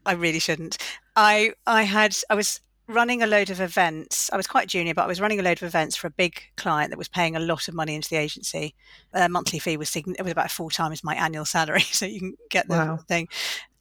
I 0.05 0.15
really 0.15 0.41
shouldn't. 0.41 0.79
I 1.15 1.53
I 1.65 1.85
had 1.85 2.17
I 2.29 2.35
was 2.35 2.61
running 2.93 3.23
a 3.23 3.27
load 3.27 3.51
of 3.51 3.61
events. 3.61 4.31
I 4.33 4.37
was 4.37 4.47
quite 4.47 4.69
junior, 4.69 4.95
but 4.95 5.05
I 5.05 5.07
was 5.07 5.21
running 5.21 5.41
a 5.41 5.43
load 5.43 5.59
of 5.59 5.65
events 5.65 5.97
for 5.97 6.07
a 6.07 6.11
big 6.11 6.43
client 6.57 6.91
that 6.91 6.99
was 6.99 7.09
paying 7.09 7.35
a 7.37 7.41
lot 7.41 7.69
of 7.69 7.75
money 7.75 7.95
into 7.95 8.09
the 8.09 8.17
agency. 8.17 8.75
A 9.13 9.29
monthly 9.29 9.59
fee 9.59 9.77
was 9.77 9.95
it 9.97 10.23
was 10.23 10.33
about 10.33 10.51
four 10.51 10.71
times 10.71 11.03
my 11.03 11.15
annual 11.15 11.45
salary, 11.45 11.81
so 11.93 12.07
you 12.07 12.21
can 12.21 12.35
get 12.51 12.69
the 12.69 12.77
wow. 12.77 12.99
thing. 13.09 13.29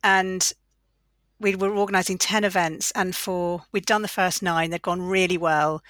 And 0.03 0.51
we 1.39 1.56
were 1.56 1.75
organising 1.75 2.18
ten 2.18 2.44
events, 2.44 2.91
and 2.91 3.15
for 3.15 3.63
we'd 3.72 3.86
done 3.86 4.01
the 4.01 4.08
first 4.08 4.41
nine, 4.41 4.70
they'd 4.70 4.82
gone 4.82 5.01
really 5.01 5.38
well 5.38 5.82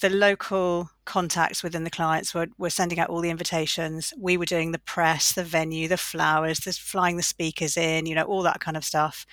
the 0.00 0.10
local 0.10 0.90
contacts 1.06 1.62
within 1.62 1.84
the 1.84 1.90
clients 1.90 2.34
were, 2.34 2.48
were 2.58 2.68
sending 2.68 2.98
out 2.98 3.08
all 3.08 3.20
the 3.20 3.30
invitations. 3.30 4.12
We 4.18 4.36
were 4.36 4.44
doing 4.44 4.72
the 4.72 4.78
press, 4.78 5.32
the 5.32 5.44
venue, 5.44 5.88
the 5.88 5.96
flowers, 5.96 6.58
the 6.58 6.72
flying 6.72 7.16
the 7.16 7.22
speakers 7.22 7.76
in, 7.76 8.04
you 8.04 8.14
know, 8.14 8.24
all 8.24 8.42
that 8.42 8.60
kind 8.60 8.76
of 8.76 8.84
stuff. 8.84 9.24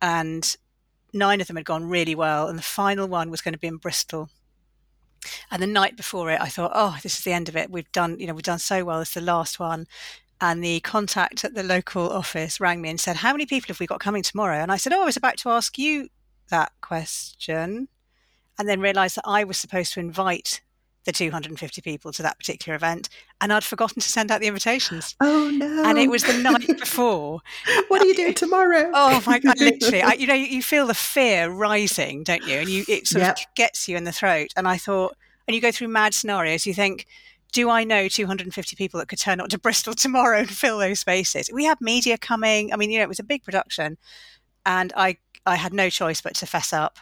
And 0.00 0.56
nine 1.16 1.40
of 1.40 1.46
them 1.46 1.56
had 1.56 1.64
gone 1.64 1.88
really 1.88 2.14
well. 2.14 2.48
And 2.48 2.58
the 2.58 2.62
final 2.62 3.08
one 3.08 3.30
was 3.30 3.40
going 3.40 3.54
to 3.54 3.58
be 3.58 3.66
in 3.66 3.78
Bristol. 3.78 4.30
And 5.50 5.62
the 5.62 5.66
night 5.66 5.96
before 5.96 6.30
it, 6.30 6.40
I 6.40 6.48
thought, 6.48 6.72
oh, 6.74 6.98
this 7.02 7.18
is 7.18 7.24
the 7.24 7.32
end 7.32 7.48
of 7.48 7.56
it. 7.56 7.70
We've 7.70 7.90
done, 7.92 8.18
you 8.20 8.26
know, 8.26 8.34
we've 8.34 8.42
done 8.42 8.58
so 8.58 8.84
well. 8.84 9.00
It's 9.00 9.14
the 9.14 9.20
last 9.20 9.58
one. 9.58 9.86
And 10.40 10.62
the 10.62 10.80
contact 10.80 11.44
at 11.44 11.54
the 11.54 11.62
local 11.62 12.10
office 12.10 12.60
rang 12.60 12.82
me 12.82 12.90
and 12.90 13.00
said, 13.00 13.16
How 13.16 13.32
many 13.32 13.46
people 13.46 13.68
have 13.68 13.80
we 13.80 13.86
got 13.86 14.00
coming 14.00 14.22
tomorrow? 14.22 14.58
And 14.58 14.70
I 14.70 14.76
said, 14.76 14.92
Oh, 14.92 15.02
I 15.02 15.06
was 15.06 15.16
about 15.16 15.38
to 15.38 15.48
ask 15.48 15.78
you 15.78 16.08
that 16.50 16.72
question 16.82 17.88
and 18.58 18.68
then 18.68 18.80
realised 18.80 19.16
that 19.16 19.24
I 19.26 19.44
was 19.44 19.58
supposed 19.58 19.94
to 19.94 20.00
invite 20.00 20.60
the 21.06 21.12
250 21.12 21.80
people 21.80 22.12
to 22.12 22.22
that 22.22 22.36
particular 22.36 22.76
event 22.76 23.08
and 23.40 23.52
I'd 23.52 23.64
forgotten 23.64 24.02
to 24.02 24.08
send 24.08 24.30
out 24.30 24.40
the 24.40 24.48
invitations. 24.48 25.14
Oh 25.20 25.50
no. 25.50 25.84
And 25.84 25.98
it 25.98 26.10
was 26.10 26.24
the 26.24 26.36
night 26.38 26.66
before. 26.78 27.40
what 27.88 28.02
are 28.02 28.06
you 28.06 28.14
doing 28.14 28.34
tomorrow? 28.34 28.90
oh 28.92 29.22
my 29.26 29.38
god, 29.38 29.58
literally. 29.60 30.02
I, 30.02 30.12
you 30.18 30.26
know, 30.26 30.34
you 30.34 30.62
feel 30.62 30.86
the 30.86 30.94
fear 30.94 31.48
rising, 31.48 32.24
don't 32.24 32.46
you? 32.46 32.58
And 32.58 32.68
you 32.68 32.84
it 32.88 33.06
sort 33.06 33.22
yep. 33.22 33.38
of 33.38 33.44
gets 33.54 33.88
you 33.88 33.96
in 33.96 34.04
the 34.04 34.12
throat. 34.12 34.48
And 34.56 34.68
I 34.68 34.76
thought 34.76 35.16
and 35.46 35.54
you 35.54 35.60
go 35.60 35.72
through 35.72 35.88
mad 35.88 36.12
scenarios, 36.12 36.66
you 36.66 36.74
think 36.74 37.06
do 37.52 37.70
I 37.70 37.84
know 37.84 38.08
250 38.08 38.76
people 38.76 38.98
that 38.98 39.08
could 39.08 39.20
turn 39.20 39.40
up 39.40 39.48
to 39.48 39.58
Bristol 39.58 39.94
tomorrow 39.94 40.40
and 40.40 40.50
fill 40.50 40.78
those 40.78 41.00
spaces? 41.00 41.48
We 41.50 41.64
had 41.64 41.80
media 41.80 42.18
coming. 42.18 42.72
I 42.72 42.76
mean, 42.76 42.90
you 42.90 42.98
know, 42.98 43.04
it 43.04 43.08
was 43.08 43.20
a 43.20 43.24
big 43.24 43.44
production 43.44 43.96
and 44.66 44.92
I 44.96 45.18
I 45.46 45.54
had 45.54 45.72
no 45.72 45.88
choice 45.88 46.20
but 46.20 46.34
to 46.36 46.46
fess 46.46 46.72
up 46.72 46.98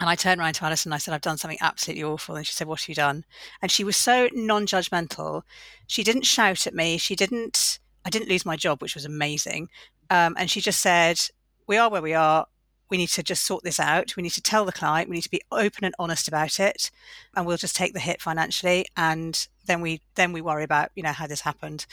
and 0.00 0.08
I 0.08 0.14
turned 0.14 0.40
around 0.40 0.54
to 0.54 0.64
Alison 0.64 0.90
and 0.90 0.94
I 0.94 0.98
said, 0.98 1.12
I've 1.12 1.20
done 1.20 1.38
something 1.38 1.58
absolutely 1.60 2.04
awful. 2.04 2.36
And 2.36 2.46
she 2.46 2.52
said, 2.52 2.68
What 2.68 2.80
have 2.80 2.88
you 2.88 2.94
done? 2.94 3.24
And 3.60 3.70
she 3.70 3.84
was 3.84 3.96
so 3.96 4.28
non 4.32 4.66
judgmental. 4.66 5.42
She 5.86 6.04
didn't 6.04 6.22
shout 6.22 6.66
at 6.66 6.74
me. 6.74 6.98
She 6.98 7.16
didn't, 7.16 7.78
I 8.04 8.10
didn't 8.10 8.28
lose 8.28 8.46
my 8.46 8.56
job, 8.56 8.80
which 8.80 8.94
was 8.94 9.04
amazing. 9.04 9.68
Um, 10.10 10.34
and 10.38 10.50
she 10.50 10.60
just 10.60 10.80
said, 10.80 11.20
We 11.66 11.76
are 11.76 11.90
where 11.90 12.02
we 12.02 12.14
are. 12.14 12.46
We 12.90 12.96
need 12.96 13.08
to 13.10 13.22
just 13.22 13.44
sort 13.44 13.64
this 13.64 13.80
out. 13.80 14.16
We 14.16 14.22
need 14.22 14.32
to 14.32 14.40
tell 14.40 14.64
the 14.64 14.72
client. 14.72 15.10
We 15.10 15.16
need 15.16 15.22
to 15.22 15.30
be 15.30 15.42
open 15.52 15.84
and 15.84 15.94
honest 15.98 16.28
about 16.28 16.58
it. 16.58 16.90
And 17.36 17.44
we'll 17.44 17.58
just 17.58 17.76
take 17.76 17.92
the 17.92 18.00
hit 18.00 18.22
financially. 18.22 18.86
And 18.96 19.46
then 19.66 19.82
we, 19.82 20.00
then 20.14 20.32
we 20.32 20.40
worry 20.40 20.64
about, 20.64 20.90
you 20.94 21.02
know, 21.02 21.12
how 21.12 21.26
this 21.26 21.42
happened. 21.42 21.84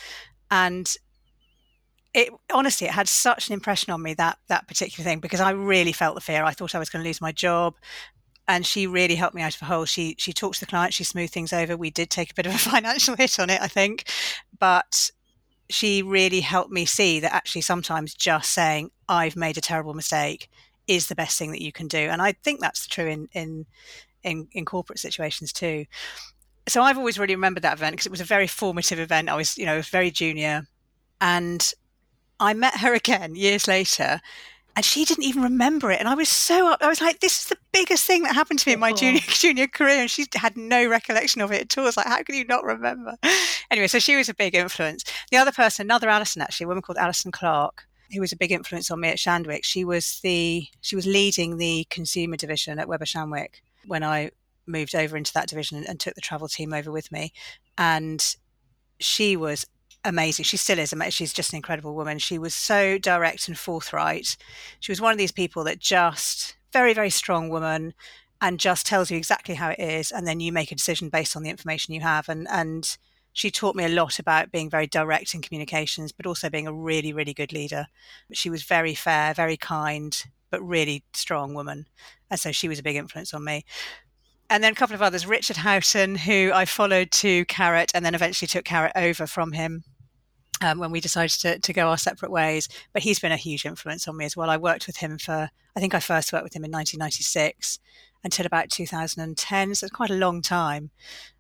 And 0.50 0.96
it 2.16 2.30
honestly 2.54 2.88
it 2.88 2.94
had 2.94 3.10
such 3.10 3.50
an 3.50 3.54
impression 3.54 3.92
on 3.92 4.02
me 4.02 4.14
that 4.14 4.40
that 4.48 4.68
particular 4.68 5.04
thing 5.04 5.20
because 5.20 5.42
I 5.42 5.52
really 5.52 5.92
felt 5.92 6.16
the 6.16 6.22
fear. 6.22 6.44
I 6.44 6.52
thought 6.52 6.74
I 6.74 6.80
was 6.80 6.90
going 6.90 7.04
to 7.04 7.08
lose 7.08 7.22
my 7.22 7.32
job. 7.32 7.76
And 8.48 8.64
she 8.64 8.86
really 8.86 9.16
helped 9.16 9.34
me 9.34 9.42
out 9.42 9.56
of 9.56 9.62
a 9.64 9.66
hole. 9.66 9.86
She 9.86 10.16
she 10.18 10.32
talked 10.32 10.56
to 10.56 10.60
the 10.62 10.70
client, 10.70 10.94
she 10.94 11.04
smoothed 11.04 11.34
things 11.34 11.52
over. 11.52 11.76
We 11.76 11.92
did 11.92 12.10
take 12.10 12.32
a 12.32 12.34
bit 12.34 12.46
of 12.46 12.56
a 12.56 12.58
financial 12.72 13.16
hit 13.16 13.40
on 13.40 13.50
it, 13.50 13.62
I 13.62 13.68
think, 13.68 14.06
but 14.58 15.12
she 15.70 16.04
really 16.04 16.42
helped 16.42 16.72
me 16.72 16.86
see 16.86 17.20
that 17.20 17.34
actually 17.34 17.62
sometimes 17.62 18.14
just 18.14 18.54
saying 18.54 18.92
I've 19.10 19.36
made 19.36 19.58
a 19.58 19.62
terrible 19.62 19.96
mistake 19.96 20.48
is 20.88 21.08
the 21.08 21.16
best 21.16 21.40
thing 21.40 21.52
that 21.52 21.62
you 21.62 21.72
can 21.72 21.88
do. 21.88 21.98
And 21.98 22.22
I 22.22 22.34
think 22.34 22.62
that's 22.62 22.88
true 22.88 23.08
in 23.08 23.28
in 23.34 23.66
in, 24.24 24.48
in 24.54 24.64
corporate 24.64 25.00
situations 25.00 25.52
too. 25.52 25.86
So 26.68 26.82
I've 26.82 26.98
always 26.98 27.20
really 27.20 27.36
remembered 27.36 27.64
that 27.64 27.78
event 27.78 27.94
because 27.94 28.06
it 28.06 28.12
was 28.12 28.22
a 28.22 28.26
very 28.26 28.48
formative 28.48 29.00
event. 29.00 29.28
I 29.28 29.36
was, 29.36 29.58
you 29.58 29.66
know, 29.66 29.82
very 29.82 30.12
junior, 30.12 30.68
and 31.20 31.74
I 32.40 32.54
met 32.54 32.80
her 32.80 32.94
again 32.94 33.36
years 33.36 33.68
later 33.68 34.22
and 34.76 34.84
she 34.84 35.06
didn't 35.06 35.24
even 35.24 35.42
remember 35.42 35.90
it. 35.90 36.00
And 36.00 36.10
I 36.10 36.16
was 36.16 36.28
so 36.28 36.68
up. 36.68 36.82
I 36.82 36.90
was 36.90 37.00
like, 37.00 37.22
this 37.22 37.40
is 37.40 37.46
the 37.46 37.58
biggest 37.72 38.06
thing 38.06 38.24
that 38.24 38.36
happened 38.36 38.60
to 38.60 38.70
me 38.70 38.74
in 38.74 38.80
my 38.80 38.92
oh. 38.92 38.96
junior 38.96 39.22
junior 39.28 39.68
career. 39.68 40.02
And 40.02 40.12
she 40.12 40.26
had 40.36 40.58
no 40.58 40.88
recollection 40.88 41.42
of 41.42 41.52
it 41.52 41.62
at 41.62 41.78
all. 41.78 41.86
I 41.86 41.88
was 41.88 41.98
like, 41.98 42.08
how 42.08 42.22
can 42.24 42.36
you 42.36 42.46
not 42.46 42.64
remember? 42.64 43.16
Anyway, 43.72 43.88
so 43.88 44.00
she 44.00 44.16
was 44.16 44.28
a 44.28 44.34
big 44.34 44.54
influence. 44.54 45.04
The 45.32 45.38
other 45.38 45.52
person, 45.52 45.88
another 45.88 46.10
Alison, 46.10 46.42
actually, 46.42 46.66
a 46.66 46.68
woman 46.68 46.82
called 46.82 46.98
Alison 46.98 47.32
Clark, 47.32 47.88
who 48.12 48.20
was 48.20 48.32
a 48.32 48.38
big 48.38 48.52
influence 48.52 48.92
on 48.92 49.00
me 49.00 49.08
at 49.08 49.18
Shandwick. 49.18 49.64
She 49.64 49.86
was 49.86 50.20
the 50.22 50.68
she 50.82 50.96
was 50.96 51.08
leading 51.08 51.58
the 51.58 51.88
consumer 51.90 52.36
division 52.36 52.78
at 52.78 52.88
Weber 52.88 53.06
Shandwick 53.06 53.62
when 53.88 54.04
I 54.04 54.32
moved 54.68 54.94
over 54.94 55.16
into 55.16 55.32
that 55.34 55.48
division 55.48 55.78
and, 55.78 55.88
and 55.88 56.00
took 56.00 56.16
the 56.16 56.22
travel 56.22 56.50
team 56.50 56.74
over 56.74 56.92
with 56.92 57.12
me. 57.12 57.32
And 57.78 58.24
she 59.00 59.38
was 59.38 59.66
amazing. 60.06 60.44
She 60.44 60.58
still 60.58 60.80
is. 60.80 60.94
She's 61.10 61.34
just 61.34 61.52
an 61.52 61.58
incredible 61.58 61.96
woman. 61.96 62.20
She 62.20 62.38
was 62.38 62.56
so 62.56 62.98
direct 62.98 63.48
and 63.48 63.58
forthright. 63.58 64.38
She 64.80 64.92
was 64.92 65.02
one 65.02 65.12
of 65.12 65.18
these 65.18 65.32
people 65.32 65.64
that 65.66 65.80
just 65.80 66.56
very, 66.72 66.94
very 66.94 67.10
strong 67.10 67.50
woman 67.50 67.94
and 68.42 68.60
just 68.60 68.86
tells 68.86 69.10
you 69.10 69.18
exactly 69.18 69.56
how 69.56 69.70
it 69.70 69.80
is. 69.80 70.12
And 70.12 70.28
then 70.28 70.40
you 70.40 70.52
make 70.52 70.72
a 70.72 70.76
decision 70.76 71.10
based 71.10 71.36
on 71.36 71.44
the 71.44 71.50
information 71.50 71.94
you 71.94 72.02
have. 72.02 72.30
And, 72.30 72.48
and 72.50 72.98
she 73.34 73.50
taught 73.50 73.76
me 73.76 73.84
a 73.84 73.90
lot 73.90 74.20
about 74.20 74.52
being 74.52 74.70
very 74.70 74.88
direct 74.88 75.34
in 75.34 75.42
communications, 75.42 76.12
but 76.12 76.26
also 76.26 76.50
being 76.50 76.68
a 76.68 76.74
really, 76.74 77.12
really 77.12 77.34
good 77.34 77.52
leader. 77.52 77.88
She 78.32 78.50
was 78.50 78.64
very 78.64 78.94
fair, 78.94 79.34
very 79.34 79.58
kind, 79.58 80.16
but 80.52 80.62
really 80.62 81.04
strong 81.14 81.54
woman. 81.54 81.88
And 82.30 82.40
so 82.40 82.52
she 82.52 82.68
was 82.68 82.80
a 82.80 82.84
big 82.84 82.96
influence 82.96 83.34
on 83.34 83.44
me 83.44 83.66
and 84.48 84.64
then 84.64 84.74
a 84.74 84.76
couple 84.76 84.94
of 84.94 85.02
others, 85.02 85.26
Richard 85.26 85.58
Houghton, 85.58 86.16
who 86.16 86.52
I 86.54 86.66
followed 86.66 87.12
to 87.14 87.46
Carrot 87.46 87.92
and 87.96 88.06
then 88.06 88.14
eventually 88.14 88.48
took 88.48 88.64
Carrot 88.64 88.92
over 88.96 89.26
from 89.26 89.54
him 89.54 89.84
um, 90.62 90.80
when 90.80 90.92
we 90.92 91.00
decided 91.00 91.40
to, 91.42 91.60
to 91.60 91.74
go 91.74 91.90
our 91.90 91.98
separate 91.98 92.32
ways. 92.32 92.68
But 92.94 93.04
he's 93.04 93.20
been 93.20 93.32
a 93.32 93.38
huge 93.38 93.66
influence 93.66 94.08
on 94.08 94.18
me 94.18 94.26
as 94.26 94.38
well. 94.38 94.50
I 94.50 94.58
worked 94.58 94.88
with 94.88 94.98
him 94.98 95.18
for, 95.18 95.50
I 95.76 95.80
think 95.80 95.94
I 95.94 96.00
first 96.00 96.32
worked 96.32 96.44
with 96.44 96.56
him 96.56 96.66
in 96.66 96.72
1996 96.72 97.80
until 98.24 98.46
about 98.46 98.70
2010. 98.70 99.76
So 99.76 99.86
it's 99.86 99.96
quite 99.96 100.10
a 100.10 100.16
long 100.16 100.42
time. 100.42 100.92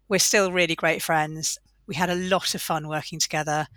We're 0.07 0.19
still 0.19 0.51
really 0.51 0.75
great 0.75 1.01
friends. 1.01 1.57
We 1.87 1.95
had 1.95 2.09
a 2.09 2.15
lot 2.15 2.53
of 2.55 2.61
fun 2.61 2.87
working 2.87 3.19
together. 3.19 3.67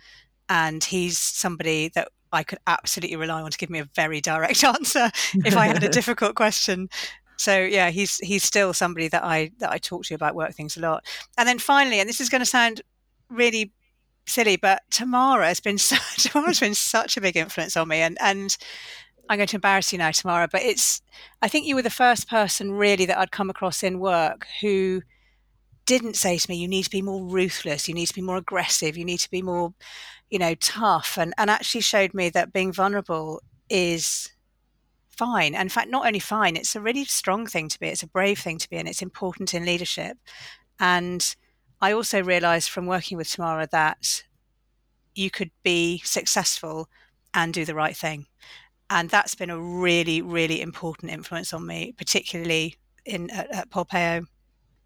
And 0.47 0.83
he's 0.83 1.17
somebody 1.17 1.89
that 1.89 2.09
I 2.31 2.43
could 2.43 2.59
absolutely 2.67 3.15
rely 3.15 3.41
on 3.41 3.51
to 3.51 3.57
give 3.57 3.69
me 3.69 3.79
a 3.79 3.89
very 3.95 4.21
direct 4.21 4.63
answer 4.63 5.11
if 5.33 5.55
I 5.57 5.67
had 5.67 5.83
a 5.83 5.89
difficult 5.89 6.35
question. 6.35 6.89
So 7.37 7.57
yeah, 7.57 7.89
he's 7.89 8.17
he's 8.17 8.43
still 8.43 8.73
somebody 8.73 9.07
that 9.07 9.23
I 9.23 9.51
that 9.59 9.71
I 9.71 9.77
talk 9.77 10.03
to 10.05 10.13
about 10.13 10.35
work 10.35 10.53
things 10.53 10.75
a 10.75 10.81
lot. 10.81 11.05
And 11.37 11.47
then 11.47 11.57
finally, 11.57 12.01
and 12.01 12.09
this 12.09 12.19
is 12.19 12.27
going 12.27 12.41
to 12.41 12.45
sound 12.45 12.81
really 13.29 13.71
silly, 14.29 14.55
but 14.57 14.83
Tamara 14.91 15.47
has 15.47 15.59
been 15.59 15.77
so, 15.89 15.97
Tamara's 16.17 16.59
been 16.59 16.75
such 16.75 17.17
a 17.17 17.21
big 17.21 17.37
influence 17.37 17.75
on 17.77 17.87
me, 17.87 17.97
and 18.01 18.17
and 18.21 18.55
I'm 19.29 19.37
going 19.37 19.47
to 19.47 19.57
embarrass 19.57 19.91
you 19.91 19.99
now, 19.99 20.11
Tamara, 20.11 20.47
but 20.51 20.63
it's 20.63 21.01
I 21.41 21.47
think 21.47 21.65
you 21.65 21.75
were 21.75 21.81
the 21.81 21.89
first 21.89 22.29
person 22.29 22.71
really 22.71 23.05
that 23.05 23.17
I'd 23.17 23.31
come 23.31 23.49
across 23.49 23.83
in 23.83 23.99
work 23.99 24.47
who 24.61 25.01
didn't 25.85 26.15
say 26.15 26.37
to 26.37 26.49
me, 26.49 26.57
"You 26.57 26.67
need 26.67 26.83
to 26.83 26.89
be 26.89 27.01
more 27.01 27.23
ruthless, 27.23 27.87
you 27.87 27.93
need 27.93 28.07
to 28.07 28.13
be 28.13 28.21
more 28.21 28.37
aggressive, 28.37 28.97
you 28.97 29.05
need 29.05 29.19
to 29.19 29.29
be 29.29 29.41
more, 29.41 29.73
you 30.29 30.39
know, 30.39 30.55
tough," 30.55 31.17
and 31.17 31.33
and 31.37 31.49
actually 31.49 31.81
showed 31.81 32.13
me 32.13 32.29
that 32.29 32.53
being 32.53 32.71
vulnerable 32.71 33.41
is 33.69 34.31
fine. 35.19 35.53
And 35.53 35.63
in 35.63 35.69
fact, 35.69 35.89
not 35.89 36.07
only 36.07 36.19
fine, 36.19 36.55
it's 36.55 36.75
a 36.75 36.81
really 36.81 37.03
strong 37.05 37.45
thing 37.45 37.67
to 37.69 37.79
be, 37.79 37.89
it's 37.89 38.03
a 38.03 38.07
brave 38.07 38.39
thing 38.39 38.57
to 38.57 38.69
be, 38.69 38.77
and 38.77 38.87
it's 38.87 39.01
important 39.01 39.53
in 39.53 39.65
leadership. 39.65 40.17
And 40.79 41.35
I 41.81 41.93
also 41.93 42.21
realized 42.21 42.69
from 42.69 42.85
working 42.85 43.17
with 43.17 43.29
Tamara 43.29 43.67
that 43.71 44.23
you 45.15 45.29
could 45.29 45.51
be 45.63 46.01
successful 46.03 46.89
and 47.33 47.53
do 47.53 47.65
the 47.65 47.75
right 47.75 47.95
thing. 47.95 48.27
And 48.89 49.09
that's 49.09 49.35
been 49.35 49.49
a 49.49 49.59
really, 49.59 50.21
really 50.21 50.61
important 50.61 51.11
influence 51.11 51.53
on 51.53 51.65
me, 51.65 51.93
particularly 51.97 52.77
in 53.05 53.29
at, 53.29 53.51
at 53.51 53.69
Polpeo, 53.69 54.25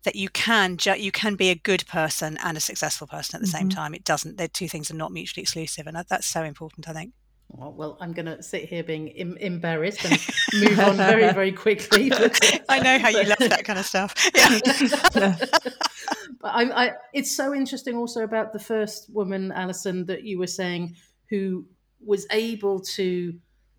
that 0.03 0.15
you 0.15 0.29
can 0.29 0.75
ju- 0.75 0.99
you 0.99 1.11
can 1.11 1.35
be 1.35 1.49
a 1.49 1.55
good 1.55 1.87
person 1.87 2.37
and 2.43 2.57
a 2.57 2.59
successful 2.59 3.07
person 3.07 3.37
at 3.37 3.41
the 3.41 3.47
mm-hmm. 3.47 3.57
same 3.57 3.69
time. 3.69 3.93
It 3.93 4.03
doesn't; 4.03 4.37
the 4.37 4.49
two 4.49 4.67
things 4.67 4.91
are 4.91 4.95
not 4.95 5.13
mutually 5.13 5.43
exclusive, 5.43 5.87
and 5.87 5.95
that, 5.95 6.09
that's 6.09 6.27
so 6.27 6.43
important. 6.43 6.89
I 6.89 6.93
think. 6.93 7.13
Oh, 7.59 7.69
well, 7.69 7.97
I'm 8.01 8.13
going 8.13 8.25
to 8.25 8.41
sit 8.41 8.67
here 8.67 8.83
being 8.83 9.09
Im- 9.09 9.37
embarrassed 9.37 10.03
and 10.05 10.19
move 10.55 10.79
on 10.79 10.97
very, 10.97 11.31
very 11.33 11.51
quickly. 11.51 12.09
But, 12.09 12.61
I 12.69 12.79
know 12.79 12.97
how 12.97 13.09
you 13.09 13.23
love 13.23 13.37
that 13.39 13.63
kind 13.63 13.77
of 13.77 13.85
stuff. 13.85 14.15
Yeah. 14.35 15.35
But 16.43 16.49
I, 16.53 16.87
I, 16.87 16.91
it's 17.13 17.33
so 17.33 17.55
interesting 17.55 17.95
also 17.95 18.23
about 18.23 18.51
the 18.51 18.59
first 18.59 19.09
woman, 19.09 19.53
Alison, 19.53 20.05
that 20.07 20.25
you 20.25 20.37
were 20.37 20.45
saying, 20.45 20.97
who 21.29 21.65
was 22.05 22.27
able 22.31 22.81
to 22.81 23.33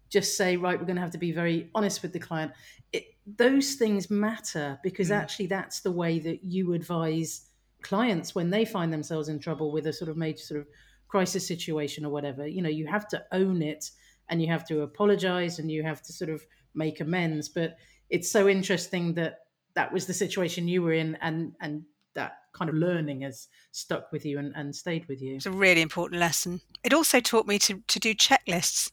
just 0.09 0.39
say, 0.39 0.57
right, 0.57 0.79
we're 0.79 0.87
going 0.87 0.97
to 0.97 1.03
have 1.03 1.11
to 1.11 1.19
be 1.19 1.31
very 1.31 1.71
honest 1.75 2.01
with 2.01 2.15
the 2.15 2.19
client. 2.19 2.53
It, 2.95 3.05
those 3.27 3.75
things 3.75 4.11
matter 4.11 4.79
because 4.83 5.11
mm. 5.11 5.15
actually 5.17 5.47
that's 5.47 5.81
the 5.81 5.93
way 5.93 6.19
that 6.21 6.43
you 6.43 6.73
advise 6.73 7.51
clients 7.83 8.35
when 8.35 8.49
they 8.49 8.65
find 8.65 8.91
themselves 8.91 9.29
in 9.29 9.39
trouble 9.39 9.71
with 9.71 9.87
a 9.87 9.93
sort 9.93 10.09
of 10.09 10.17
major 10.17 10.43
sort 10.43 10.61
of 10.61 10.67
crisis 11.07 11.47
situation 11.47 12.05
or 12.05 12.11
whatever 12.11 12.47
you 12.47 12.63
know 12.63 12.69
you 12.69 12.87
have 12.87 13.07
to 13.07 13.23
own 13.31 13.63
it 13.63 13.91
and 14.31 14.41
you 14.41 14.49
have 14.49 14.67
to 14.67 14.81
apologize 14.81 15.59
and 15.59 15.71
you 15.71 15.83
have 15.83 16.03
to 16.03 16.13
sort 16.13 16.31
of 16.31 16.43
make 16.75 17.01
amends 17.01 17.49
but 17.49 17.77
it's 18.09 18.31
so 18.31 18.49
interesting 18.49 19.13
that 19.13 19.41
that 19.75 19.93
was 19.93 20.07
the 20.07 20.15
situation 20.15 20.67
you 20.67 20.81
were 20.83 20.95
in 20.95 21.17
and 21.21 21.53
and 21.61 21.83
that 22.15 22.39
kind 22.55 22.71
of 22.71 22.77
learning 22.77 23.23
has 23.23 23.49
stuck 23.73 24.11
with 24.13 24.25
you 24.25 24.39
and, 24.39 24.53
and 24.55 24.75
stayed 24.75 25.07
with 25.09 25.21
you 25.21 25.35
it's 25.35 25.47
a 25.47 25.51
really 25.51 25.83
important 25.83 26.21
lesson 26.21 26.61
it 26.83 26.95
also 26.95 27.21
taught 27.21 27.47
me 27.47 27.59
to 27.59 27.83
to 27.89 27.99
do 27.99 28.15
checklists 28.15 28.91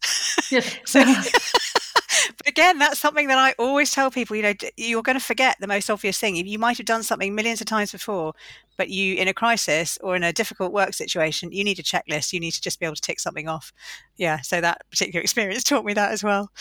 yeah. 0.52 0.62
so 0.86 1.04
but 2.38 2.48
again, 2.48 2.80
that's 2.80 3.00
something 3.00 3.28
that 3.28 3.38
I 3.38 3.54
always 3.58 3.92
tell 3.92 4.12
people. 4.12 4.36
You 4.36 4.44
know, 4.44 4.54
you're 4.78 5.02
going 5.02 5.18
to 5.18 5.24
forget 5.24 5.58
the 5.60 5.68
most 5.68 5.90
obvious 5.90 6.20
thing. 6.20 6.36
You 6.36 6.60
might 6.60 6.78
have 6.78 6.86
done 6.86 7.04
something 7.04 7.34
millions 7.34 7.62
of 7.62 7.68
times 7.68 7.92
before, 7.92 8.34
but 8.78 8.90
you, 8.90 9.16
in 9.16 9.28
a 9.28 9.34
crisis 9.34 9.98
or 10.02 10.16
in 10.16 10.24
a 10.24 10.34
difficult 10.34 10.72
work 10.72 10.94
situation, 10.94 11.52
you 11.52 11.64
need 11.64 11.80
a 11.80 11.84
checklist. 11.84 12.34
You 12.34 12.40
need 12.40 12.52
to 12.52 12.62
just 12.62 12.80
be 12.80 12.86
able 12.86 12.96
to 12.96 13.02
tick 13.02 13.20
something 13.20 13.48
off. 13.48 13.72
Yeah. 14.18 14.42
So 14.42 14.62
that 14.62 14.82
particular 14.90 15.22
experience 15.24 15.64
taught 15.64 15.86
me 15.86 15.94
that 15.94 16.12
as 16.12 16.24
well. 16.24 16.52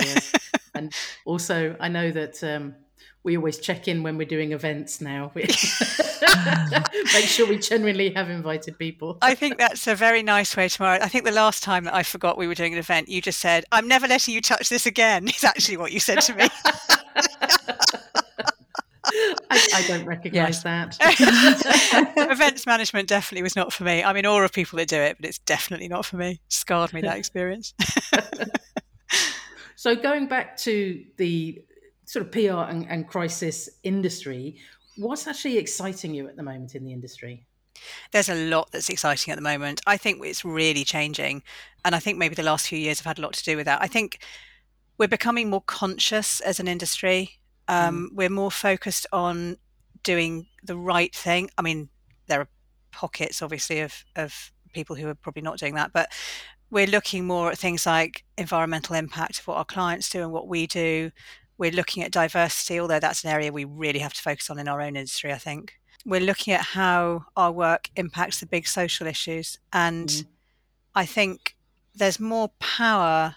Yeah. 0.00 0.20
and 0.74 0.92
also, 1.24 1.76
I 1.80 1.88
know 1.88 2.10
that 2.10 2.42
um, 2.42 2.74
we 3.24 3.36
always 3.36 3.58
check 3.58 3.86
in 3.86 4.02
when 4.02 4.16
we're 4.16 4.26
doing 4.26 4.52
events 4.52 5.00
now. 5.00 5.30
Make 5.34 5.46
sure 7.26 7.46
we 7.46 7.58
genuinely 7.58 8.10
have 8.10 8.28
invited 8.28 8.78
people. 8.78 9.18
I 9.22 9.34
think 9.34 9.58
that's 9.58 9.86
a 9.86 9.94
very 9.94 10.22
nice 10.22 10.56
way 10.56 10.68
Tamara. 10.68 10.98
I 11.02 11.08
think 11.08 11.24
the 11.24 11.30
last 11.30 11.62
time 11.62 11.84
that 11.84 11.94
I 11.94 12.02
forgot 12.02 12.36
we 12.36 12.48
were 12.48 12.54
doing 12.54 12.72
an 12.72 12.78
event, 12.78 13.08
you 13.08 13.20
just 13.20 13.38
said, 13.38 13.64
I'm 13.70 13.86
never 13.86 14.08
letting 14.08 14.34
you 14.34 14.40
touch 14.40 14.68
this 14.68 14.86
again, 14.86 15.28
is 15.28 15.44
actually 15.44 15.76
what 15.76 15.92
you 15.92 16.00
said 16.00 16.20
to 16.22 16.34
me. 16.34 16.48
I, 19.50 19.68
I, 19.74 19.84
don't 19.86 20.06
recognise 20.06 20.64
yes. 20.64 20.96
that. 20.98 22.30
Events 22.30 22.66
management 22.66 23.08
definitely 23.08 23.42
was 23.42 23.54
not 23.54 23.72
for 23.72 23.84
me. 23.84 24.02
I'm 24.02 24.16
in 24.16 24.24
awe 24.24 24.42
of 24.42 24.52
people 24.52 24.78
that 24.78 24.88
do 24.88 24.96
it, 24.96 25.18
but 25.20 25.28
it's 25.28 25.38
definitely 25.40 25.88
not 25.88 26.06
for 26.06 26.16
me. 26.16 26.40
Scarred 26.48 26.94
me 26.94 27.02
that 27.02 27.18
experience. 27.18 27.74
so 29.76 29.94
going 29.94 30.28
back 30.28 30.56
to 30.58 31.04
the 31.18 31.62
sort 32.12 32.26
of 32.26 32.30
PR 32.30 32.70
and, 32.70 32.86
and 32.90 33.08
crisis 33.08 33.70
industry, 33.84 34.56
what's 34.98 35.26
actually 35.26 35.56
exciting 35.56 36.12
you 36.12 36.28
at 36.28 36.36
the 36.36 36.42
moment 36.42 36.74
in 36.74 36.84
the 36.84 36.92
industry? 36.92 37.46
There's 38.10 38.28
a 38.28 38.50
lot 38.50 38.70
that's 38.70 38.90
exciting 38.90 39.32
at 39.32 39.36
the 39.36 39.42
moment. 39.42 39.80
I 39.86 39.96
think 39.96 40.22
it's 40.22 40.44
really 40.44 40.84
changing. 40.84 41.42
And 41.86 41.94
I 41.94 42.00
think 42.00 42.18
maybe 42.18 42.34
the 42.34 42.42
last 42.42 42.68
few 42.68 42.78
years 42.78 42.98
have 42.98 43.06
had 43.06 43.18
a 43.18 43.22
lot 43.22 43.32
to 43.32 43.44
do 43.44 43.56
with 43.56 43.64
that. 43.64 43.80
I 43.80 43.86
think 43.86 44.18
we're 44.98 45.08
becoming 45.08 45.48
more 45.48 45.62
conscious 45.62 46.40
as 46.40 46.60
an 46.60 46.68
industry. 46.68 47.38
Um, 47.66 48.10
mm. 48.10 48.16
We're 48.16 48.28
more 48.28 48.50
focused 48.50 49.06
on 49.10 49.56
doing 50.02 50.48
the 50.62 50.76
right 50.76 51.14
thing. 51.14 51.48
I 51.56 51.62
mean, 51.62 51.88
there 52.26 52.42
are 52.42 52.48
pockets, 52.92 53.40
obviously, 53.40 53.80
of, 53.80 54.04
of 54.16 54.52
people 54.74 54.96
who 54.96 55.08
are 55.08 55.14
probably 55.14 55.42
not 55.42 55.56
doing 55.56 55.76
that, 55.76 55.94
but 55.94 56.12
we're 56.70 56.86
looking 56.86 57.26
more 57.26 57.50
at 57.50 57.58
things 57.58 57.86
like 57.86 58.24
environmental 58.36 58.96
impact 58.96 59.38
of 59.38 59.46
what 59.46 59.56
our 59.56 59.64
clients 59.64 60.10
do 60.10 60.20
and 60.20 60.30
what 60.30 60.46
we 60.46 60.66
do, 60.66 61.10
we're 61.62 61.70
looking 61.70 62.02
at 62.02 62.10
diversity, 62.10 62.80
although 62.80 62.98
that's 62.98 63.22
an 63.22 63.30
area 63.30 63.52
we 63.52 63.64
really 63.64 64.00
have 64.00 64.12
to 64.12 64.20
focus 64.20 64.50
on 64.50 64.58
in 64.58 64.66
our 64.66 64.80
own 64.80 64.96
industry, 64.96 65.32
I 65.32 65.38
think. 65.38 65.74
We're 66.04 66.20
looking 66.20 66.52
at 66.52 66.60
how 66.60 67.26
our 67.36 67.52
work 67.52 67.88
impacts 67.94 68.40
the 68.40 68.46
big 68.46 68.66
social 68.66 69.06
issues. 69.06 69.60
And 69.72 70.08
mm. 70.08 70.26
I 70.96 71.06
think 71.06 71.54
there's 71.94 72.18
more 72.18 72.50
power 72.58 73.36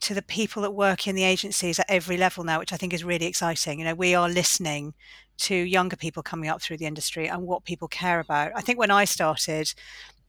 to 0.00 0.12
the 0.12 0.20
people 0.20 0.60
that 0.60 0.72
work 0.72 1.08
in 1.08 1.14
the 1.14 1.24
agencies 1.24 1.78
at 1.78 1.86
every 1.88 2.18
level 2.18 2.44
now, 2.44 2.58
which 2.58 2.74
I 2.74 2.76
think 2.76 2.92
is 2.92 3.02
really 3.02 3.24
exciting. 3.24 3.78
You 3.78 3.86
know, 3.86 3.94
we 3.94 4.14
are 4.14 4.28
listening 4.28 4.92
to 5.38 5.54
younger 5.54 5.96
people 5.96 6.22
coming 6.22 6.50
up 6.50 6.60
through 6.60 6.76
the 6.76 6.84
industry 6.84 7.30
and 7.30 7.46
what 7.46 7.64
people 7.64 7.88
care 7.88 8.20
about. 8.20 8.52
I 8.54 8.60
think 8.60 8.78
when 8.78 8.90
I 8.90 9.06
started, 9.06 9.72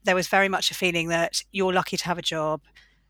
there 0.06 0.16
was 0.16 0.30
very 0.30 0.48
much 0.48 0.72
a 0.72 0.74
feeling 0.74 1.10
that 1.10 1.42
you're 1.52 1.74
lucky 1.74 1.98
to 1.98 2.06
have 2.06 2.18
a 2.18 2.22
job, 2.22 2.62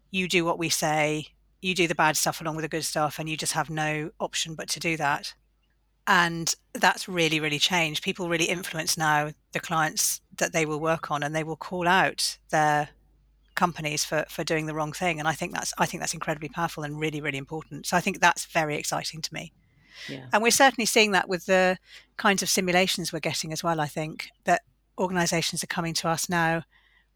you 0.09 0.27
do 0.27 0.43
what 0.43 0.57
we 0.57 0.69
say, 0.69 1.27
you 1.65 1.73
do 1.73 1.87
the 1.87 1.95
bad 1.95 2.15
stuff 2.15 2.41
along 2.41 2.55
with 2.55 2.63
the 2.63 2.69
good 2.69 2.85
stuff 2.85 3.17
and 3.17 3.27
you 3.27 3.35
just 3.35 3.53
have 3.53 3.71
no 3.71 4.11
option 4.19 4.53
but 4.53 4.69
to 4.69 4.79
do 4.79 4.95
that. 4.97 5.33
And 6.05 6.53
that's 6.73 7.09
really 7.09 7.39
really 7.39 7.57
changed. 7.57 8.03
People 8.03 8.29
really 8.29 8.45
influence 8.45 8.97
now 8.97 9.31
the 9.51 9.59
clients 9.59 10.21
that 10.37 10.53
they 10.53 10.65
will 10.67 10.79
work 10.79 11.09
on 11.09 11.23
and 11.23 11.35
they 11.35 11.43
will 11.43 11.55
call 11.55 11.87
out 11.87 12.37
their 12.51 12.89
companies 13.55 14.05
for 14.05 14.25
for 14.29 14.43
doing 14.43 14.67
the 14.67 14.75
wrong 14.75 14.91
thing. 14.91 15.17
And 15.17 15.27
i 15.27 15.33
think 15.33 15.53
that's 15.53 15.73
i 15.79 15.87
think 15.87 16.01
that's 16.01 16.13
incredibly 16.13 16.49
powerful 16.49 16.83
and 16.83 16.99
really 16.99 17.19
really 17.19 17.39
important. 17.39 17.87
So 17.87 17.97
i 17.97 18.01
think 18.01 18.19
that's 18.19 18.45
very 18.45 18.77
exciting 18.77 19.21
to 19.21 19.33
me. 19.33 19.51
Yeah. 20.09 20.25
and 20.33 20.43
we're 20.43 20.51
certainly 20.51 20.85
seeing 20.85 21.13
that 21.13 21.29
with 21.29 21.45
the 21.45 21.77
kinds 22.17 22.43
of 22.43 22.49
simulations 22.49 23.13
we're 23.13 23.21
getting 23.21 23.53
as 23.53 23.63
well 23.63 23.79
i 23.79 23.87
think 23.87 24.27
that 24.43 24.63
organizations 24.97 25.63
are 25.63 25.67
coming 25.67 25.93
to 25.93 26.09
us 26.09 26.27
now 26.27 26.63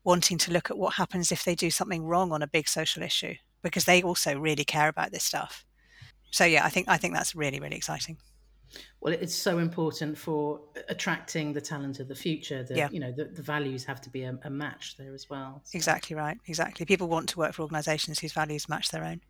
wanting 0.06 0.38
to 0.38 0.54
look 0.54 0.72
at 0.72 0.78
what 0.78 0.94
happens 0.94 1.30
if 1.30 1.44
they 1.44 1.56
do 1.56 1.70
something 1.70 2.06
wrong 2.06 2.32
on 2.32 2.42
a 2.42 2.48
big 2.48 2.70
social 2.70 3.04
issue 3.04 3.36
because 3.62 3.86
they 3.86 4.02
also 4.02 4.38
really 4.38 4.64
care 4.64 4.88
about 4.88 5.12
this 5.12 5.24
stuff. 5.24 5.66
So 6.32 6.46
yeah, 6.46 6.66
I 6.66 6.70
think 6.70 6.88
I 6.88 6.98
think 6.98 7.14
that's 7.14 7.36
really 7.36 7.60
really 7.60 7.76
exciting. 7.76 8.18
Well, 9.02 9.14
it's 9.14 9.34
so 9.34 9.58
important 9.58 10.18
for 10.18 10.62
attracting 10.90 11.54
the 11.54 11.62
talent 11.62 12.00
of 12.00 12.08
the 12.08 12.16
future. 12.16 12.64
That 12.64 12.78
yeah. 12.78 12.90
you 12.92 13.00
know 13.00 13.12
the, 13.12 13.26
the 13.26 13.42
values 13.42 13.84
have 13.86 14.02
to 14.02 14.10
be 14.10 14.24
a, 14.24 14.38
a 14.44 14.50
match 14.50 14.96
there 14.98 15.14
as 15.14 15.30
well. 15.30 15.62
So. 15.64 15.76
Exactly 15.76 16.16
right. 16.16 16.38
Exactly. 16.48 16.86
People 16.86 17.08
want 17.08 17.30
to 17.30 17.40
work 17.40 17.54
for 17.54 17.64
organisations 17.64 18.20
whose 18.20 18.34
values 18.34 18.70
match 18.70 18.90
their 18.90 19.04
own. 19.04 19.22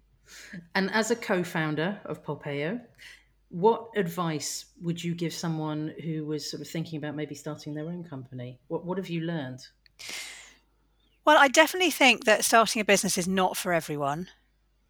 And 0.76 0.92
as 0.92 1.10
a 1.10 1.16
co-founder 1.16 2.00
of 2.06 2.24
Polpeo, 2.24 2.80
what 3.50 3.90
advice 3.96 4.66
would 4.82 5.04
you 5.04 5.16
give 5.16 5.34
someone 5.34 5.94
who 6.04 6.26
was 6.26 6.50
sort 6.50 6.62
of 6.62 6.68
thinking 6.68 6.98
about 6.98 7.16
maybe 7.16 7.34
starting 7.34 7.74
their 7.74 7.86
own 7.86 8.04
company? 8.04 8.60
What 8.68 8.86
What 8.86 8.98
have 8.98 9.10
you 9.10 9.22
learned? 9.22 9.66
Well, 11.26 11.38
I 11.38 11.48
definitely 11.48 11.92
think 11.92 12.26
that 12.26 12.44
starting 12.44 12.82
a 12.82 12.86
business 12.86 13.18
is 13.18 13.28
not 13.28 13.58
for 13.58 13.74
everyone. 13.74 14.30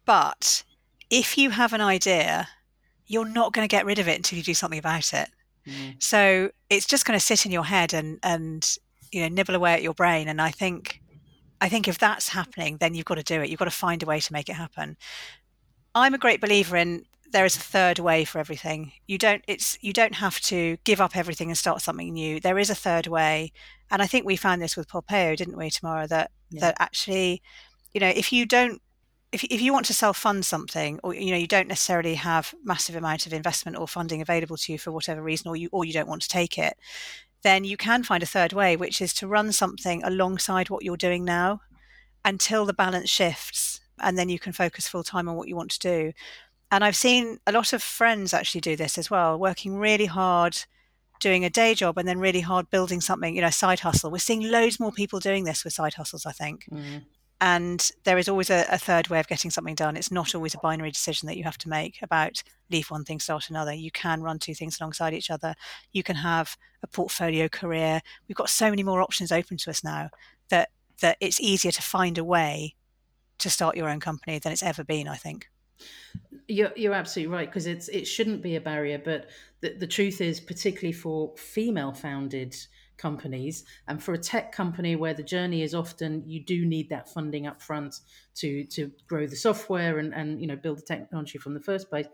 But 0.06 0.64
if 1.10 1.36
you 1.36 1.50
have 1.50 1.72
an 1.72 1.80
idea, 1.80 2.48
you're 3.06 3.28
not 3.28 3.52
going 3.52 3.66
to 3.66 3.70
get 3.70 3.84
rid 3.84 3.98
of 3.98 4.08
it 4.08 4.16
until 4.16 4.38
you 4.38 4.42
do 4.42 4.54
something 4.54 4.78
about 4.78 5.12
it. 5.12 5.28
Mm. 5.66 6.02
So 6.02 6.50
it's 6.68 6.86
just 6.86 7.04
going 7.04 7.18
to 7.18 7.24
sit 7.24 7.44
in 7.44 7.52
your 7.52 7.64
head 7.64 7.92
and 7.92 8.18
and 8.22 8.76
you 9.12 9.22
know 9.22 9.28
nibble 9.28 9.54
away 9.54 9.74
at 9.74 9.82
your 9.82 9.94
brain. 9.94 10.28
And 10.28 10.40
I 10.40 10.50
think 10.50 11.00
I 11.60 11.68
think 11.68 11.88
if 11.88 11.98
that's 11.98 12.28
happening, 12.28 12.78
then 12.78 12.94
you've 12.94 13.04
got 13.04 13.16
to 13.16 13.22
do 13.22 13.42
it. 13.42 13.50
You've 13.50 13.58
got 13.58 13.66
to 13.66 13.70
find 13.70 14.02
a 14.02 14.06
way 14.06 14.20
to 14.20 14.32
make 14.32 14.48
it 14.48 14.54
happen. 14.54 14.96
I'm 15.94 16.14
a 16.14 16.18
great 16.18 16.40
believer 16.40 16.76
in 16.76 17.04
there 17.32 17.44
is 17.44 17.56
a 17.56 17.60
third 17.60 17.98
way 17.98 18.24
for 18.24 18.38
everything. 18.38 18.92
You 19.06 19.18
don't 19.18 19.42
it's 19.46 19.78
you 19.80 19.92
don't 19.92 20.14
have 20.14 20.40
to 20.42 20.76
give 20.84 21.00
up 21.00 21.16
everything 21.16 21.48
and 21.48 21.58
start 21.58 21.82
something 21.82 22.12
new. 22.12 22.40
There 22.40 22.58
is 22.58 22.70
a 22.70 22.74
third 22.74 23.06
way. 23.06 23.52
And 23.90 24.02
I 24.02 24.06
think 24.06 24.24
we 24.24 24.36
found 24.36 24.62
this 24.62 24.76
with 24.76 24.88
Polpeo, 24.88 25.36
didn't 25.36 25.56
we, 25.56 25.70
Tamara 25.70 26.06
that 26.08 26.30
yeah. 26.50 26.60
that 26.60 26.76
actually, 26.78 27.42
you 27.92 28.00
know, 28.00 28.08
if 28.08 28.32
you 28.32 28.46
don't 28.46 28.80
if, 29.32 29.44
if 29.44 29.60
you 29.60 29.72
want 29.72 29.86
to 29.86 29.94
self 29.94 30.16
fund 30.16 30.44
something 30.44 30.98
or 31.02 31.14
you 31.14 31.30
know 31.30 31.36
you 31.36 31.46
don't 31.46 31.68
necessarily 31.68 32.14
have 32.14 32.54
massive 32.64 32.96
amount 32.96 33.26
of 33.26 33.32
investment 33.32 33.78
or 33.78 33.86
funding 33.86 34.20
available 34.20 34.56
to 34.56 34.72
you 34.72 34.78
for 34.78 34.90
whatever 34.90 35.22
reason 35.22 35.48
or 35.48 35.56
you 35.56 35.68
or 35.72 35.84
you 35.84 35.92
don't 35.92 36.08
want 36.08 36.22
to 36.22 36.28
take 36.28 36.58
it 36.58 36.76
then 37.42 37.64
you 37.64 37.76
can 37.76 38.02
find 38.02 38.22
a 38.22 38.26
third 38.26 38.52
way, 38.52 38.76
which 38.76 39.00
is 39.00 39.14
to 39.14 39.26
run 39.26 39.52
something 39.52 40.02
alongside 40.02 40.68
what 40.68 40.84
you're 40.84 40.96
doing 40.96 41.24
now 41.24 41.60
until 42.24 42.66
the 42.66 42.74
balance 42.74 43.08
shifts. 43.08 43.80
And 43.98 44.18
then 44.18 44.28
you 44.28 44.38
can 44.38 44.52
focus 44.52 44.88
full 44.88 45.02
time 45.02 45.28
on 45.28 45.36
what 45.36 45.48
you 45.48 45.56
want 45.56 45.70
to 45.72 45.78
do. 45.78 46.12
And 46.70 46.84
I've 46.84 46.96
seen 46.96 47.38
a 47.46 47.52
lot 47.52 47.72
of 47.72 47.82
friends 47.82 48.32
actually 48.32 48.60
do 48.60 48.76
this 48.76 48.96
as 48.96 49.10
well, 49.10 49.38
working 49.38 49.76
really 49.76 50.06
hard 50.06 50.56
doing 51.20 51.44
a 51.44 51.50
day 51.50 51.74
job 51.74 51.98
and 51.98 52.08
then 52.08 52.18
really 52.18 52.40
hard 52.40 52.70
building 52.70 53.00
something, 53.00 53.36
you 53.36 53.42
know, 53.42 53.50
side 53.50 53.80
hustle. 53.80 54.10
We're 54.10 54.18
seeing 54.18 54.50
loads 54.50 54.80
more 54.80 54.92
people 54.92 55.20
doing 55.20 55.44
this 55.44 55.64
with 55.64 55.74
side 55.74 55.94
hustles, 55.94 56.26
I 56.26 56.32
think. 56.32 56.66
Mm. 56.72 57.02
And 57.42 57.90
there 58.04 58.18
is 58.18 58.28
always 58.28 58.50
a, 58.50 58.66
a, 58.70 58.76
third 58.76 59.08
way 59.08 59.18
of 59.18 59.26
getting 59.26 59.50
something 59.50 59.74
done. 59.74 59.96
It's 59.96 60.10
not 60.10 60.34
always 60.34 60.54
a 60.54 60.58
binary 60.58 60.90
decision 60.90 61.26
that 61.26 61.38
you 61.38 61.44
have 61.44 61.56
to 61.58 61.70
make 61.70 62.02
about 62.02 62.42
leave 62.70 62.90
one 62.90 63.04
thing, 63.04 63.18
start 63.18 63.48
another. 63.48 63.72
You 63.72 63.90
can 63.90 64.22
run 64.22 64.38
two 64.38 64.54
things 64.54 64.78
alongside 64.78 65.14
each 65.14 65.30
other. 65.30 65.54
You 65.92 66.02
can 66.02 66.16
have 66.16 66.56
a 66.82 66.86
portfolio 66.86 67.48
career. 67.48 68.02
We've 68.28 68.36
got 68.36 68.50
so 68.50 68.68
many 68.68 68.82
more 68.82 69.00
options 69.00 69.32
open 69.32 69.56
to 69.58 69.70
us 69.70 69.82
now 69.82 70.10
that 70.50 70.70
that 71.00 71.16
it's 71.18 71.40
easier 71.40 71.72
to 71.72 71.80
find 71.80 72.18
a 72.18 72.24
way 72.24 72.74
to 73.38 73.48
start 73.48 73.74
your 73.74 73.88
own 73.88 74.00
company 74.00 74.38
than 74.38 74.52
it's 74.52 74.62
ever 74.62 74.84
been, 74.84 75.08
I 75.08 75.16
think. 75.16 75.48
You're, 76.48 76.72
you're 76.76 76.94
absolutely 76.94 77.32
right 77.32 77.48
because 77.48 77.66
it's 77.66 77.88
it 77.88 78.06
shouldn't 78.06 78.42
be 78.42 78.56
a 78.56 78.60
barrier, 78.60 78.98
but 78.98 79.30
the, 79.60 79.74
the 79.74 79.86
truth 79.86 80.20
is, 80.20 80.40
particularly 80.40 80.92
for 80.92 81.34
female 81.36 81.92
founded 81.92 82.56
companies 82.96 83.64
and 83.88 84.02
for 84.02 84.12
a 84.12 84.18
tech 84.18 84.52
company 84.52 84.94
where 84.94 85.14
the 85.14 85.22
journey 85.22 85.62
is 85.62 85.74
often 85.74 86.22
you 86.26 86.44
do 86.44 86.66
need 86.66 86.90
that 86.90 87.08
funding 87.08 87.46
up 87.46 87.62
front 87.62 88.00
to 88.34 88.64
to 88.64 88.92
grow 89.08 89.26
the 89.26 89.36
software 89.36 90.00
and 90.00 90.12
and 90.12 90.38
you 90.38 90.46
know 90.46 90.54
build 90.54 90.76
the 90.76 90.82
technology 90.82 91.38
from 91.38 91.54
the 91.54 91.60
first 91.60 91.88
place 91.88 92.06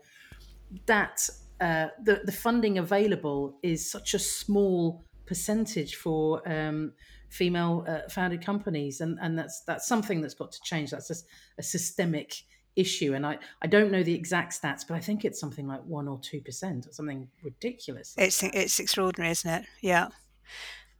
that 0.85 1.29
uh, 1.59 1.87
the 2.03 2.21
the 2.23 2.31
funding 2.31 2.77
available 2.77 3.57
is 3.63 3.89
such 3.89 4.13
a 4.13 4.19
small 4.19 5.03
percentage 5.25 5.95
for 5.95 6.41
um, 6.49 6.93
female 7.29 7.85
uh, 7.87 8.09
founded 8.09 8.43
companies 8.43 9.01
and 9.01 9.17
and 9.21 9.37
that's 9.37 9.63
that's 9.65 9.87
something 9.87 10.21
that's 10.21 10.33
got 10.33 10.51
to 10.51 10.59
change. 10.63 10.91
That's 10.91 11.07
just 11.07 11.25
a 11.57 11.63
systemic 11.63 12.33
issue. 12.77 13.13
And 13.13 13.25
I, 13.25 13.37
I 13.61 13.67
don't 13.67 13.91
know 13.91 14.03
the 14.03 14.13
exact 14.13 14.61
stats, 14.61 14.85
but 14.87 14.95
I 14.95 14.99
think 14.99 15.25
it's 15.25 15.39
something 15.39 15.67
like 15.67 15.83
one 15.83 16.07
or 16.07 16.19
two 16.19 16.39
percent 16.39 16.87
or 16.87 16.93
something 16.93 17.27
ridiculous. 17.43 18.15
Like 18.17 18.27
it's 18.27 18.41
that. 18.41 18.55
it's 18.55 18.79
extraordinary, 18.79 19.31
isn't 19.31 19.51
it? 19.51 19.65
Yeah. 19.81 20.09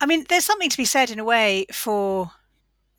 I 0.01 0.05
mean, 0.05 0.25
there's 0.27 0.45
something 0.45 0.69
to 0.69 0.77
be 0.77 0.85
said 0.85 1.09
in 1.09 1.19
a 1.19 1.23
way 1.23 1.65
for 1.71 2.31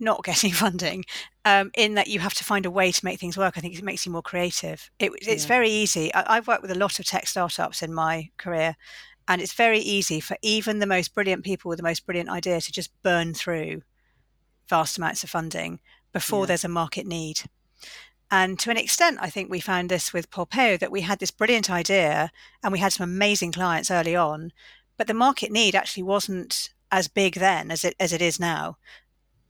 not 0.01 0.25
getting 0.25 0.53
funding, 0.53 1.05
um, 1.45 1.71
in 1.77 1.95
that 1.95 2.09
you 2.09 2.21
have 2.21 2.35
to 2.35 2.45
find 2.45 2.65
a 2.65 2.71
way 2.71 2.93
to 2.93 3.05
make 3.05 3.21
things 3.21 3.37
work. 3.37 3.59
I 3.59 3.61
think 3.61 3.77
it 3.77 3.85
makes 3.85 4.07
you 4.07 4.13
more 4.13 4.23
creative. 4.23 4.91
It, 4.99 5.13
it's 5.23 5.45
yeah. 5.45 5.49
very 5.49 5.71
easy. 5.71 6.15
I, 6.15 6.37
I've 6.37 6.49
worked 6.49 6.63
with 6.63 6.71
a 6.71 6.79
lot 6.79 6.99
of 6.99 7.07
tech 7.07 7.27
startups 7.27 7.83
in 7.83 7.93
my 7.93 8.31
career, 8.39 8.77
and 9.27 9.43
it's 9.43 9.53
very 9.53 9.81
easy 9.81 10.21
for 10.21 10.37
even 10.43 10.79
the 10.79 10.87
most 10.87 11.15
brilliant 11.15 11.45
people 11.45 11.69
with 11.69 11.79
the 11.79 11.83
most 11.83 12.07
brilliant 12.07 12.31
idea 12.31 12.61
to 12.61 12.73
just 12.73 12.91
burn 13.03 13.35
through 13.35 13.83
vast 14.69 14.99
amounts 14.99 15.25
of 15.25 15.31
funding 15.31 15.81
before 16.13 16.41
yeah. 16.41 16.47
there's 16.47 16.65
a 16.65 16.69
market 16.69 17.07
need. 17.07 17.43
And 18.31 18.59
to 18.59 18.71
an 18.71 18.77
extent, 18.77 19.19
I 19.21 19.31
think 19.31 19.51
we 19.51 19.61
found 19.61 19.89
this 19.89 20.13
with 20.13 20.31
Polpeo 20.31 20.79
that 20.79 20.93
we 20.93 21.01
had 21.01 21.19
this 21.19 21.31
brilliant 21.31 21.71
idea 21.71 22.31
and 22.63 22.73
we 22.73 22.79
had 22.79 22.93
some 22.93 23.05
amazing 23.05 23.53
clients 23.53 23.91
early 23.91 24.15
on, 24.15 24.53
but 24.97 25.07
the 25.07 25.15
market 25.15 25.51
need 25.51 25.75
actually 25.75 26.03
wasn't 26.03 26.71
as 26.91 27.09
big 27.09 27.35
then 27.35 27.71
as 27.71 27.85
it 27.85 27.95
as 28.01 28.13
it 28.13 28.23
is 28.23 28.39
now. 28.39 28.77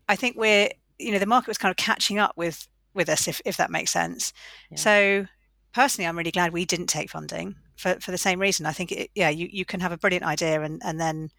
I 0.08 0.16
think 0.16 0.36
we're 0.36 0.70
you 0.98 1.12
know 1.12 1.18
the 1.18 1.26
market 1.26 1.48
was 1.48 1.58
kind 1.58 1.70
of 1.70 1.76
catching 1.76 2.18
up 2.18 2.36
with 2.36 2.68
with 2.94 3.08
us 3.08 3.26
if 3.26 3.40
if 3.44 3.56
that 3.56 3.70
makes 3.70 3.90
sense. 3.90 4.32
Yeah. 4.70 4.76
So 4.76 5.26
personally, 5.72 6.06
I'm 6.06 6.18
really 6.18 6.30
glad 6.30 6.52
we 6.52 6.64
didn't 6.64 6.86
take 6.86 7.10
funding 7.10 7.56
for 7.76 7.98
for 8.00 8.10
the 8.10 8.18
same 8.18 8.40
reason. 8.40 8.66
I 8.66 8.72
think 8.72 8.92
it, 8.92 9.10
yeah, 9.14 9.28
you 9.28 9.48
you 9.50 9.64
can 9.64 9.80
have 9.80 9.92
a 9.92 9.98
brilliant 9.98 10.24
idea 10.24 10.62
and 10.62 10.80
and 10.84 11.00
then 11.00 11.30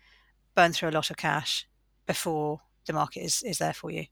burn 0.56 0.74
through 0.74 0.90
a 0.90 0.92
lot 0.92 1.10
of 1.10 1.18
cash 1.18 1.68
before 2.06 2.62
the 2.86 2.94
market 2.94 3.22
is 3.22 3.44
is 3.44 3.60
there 3.60 3.74
for 3.74 3.92
you. 3.92 4.06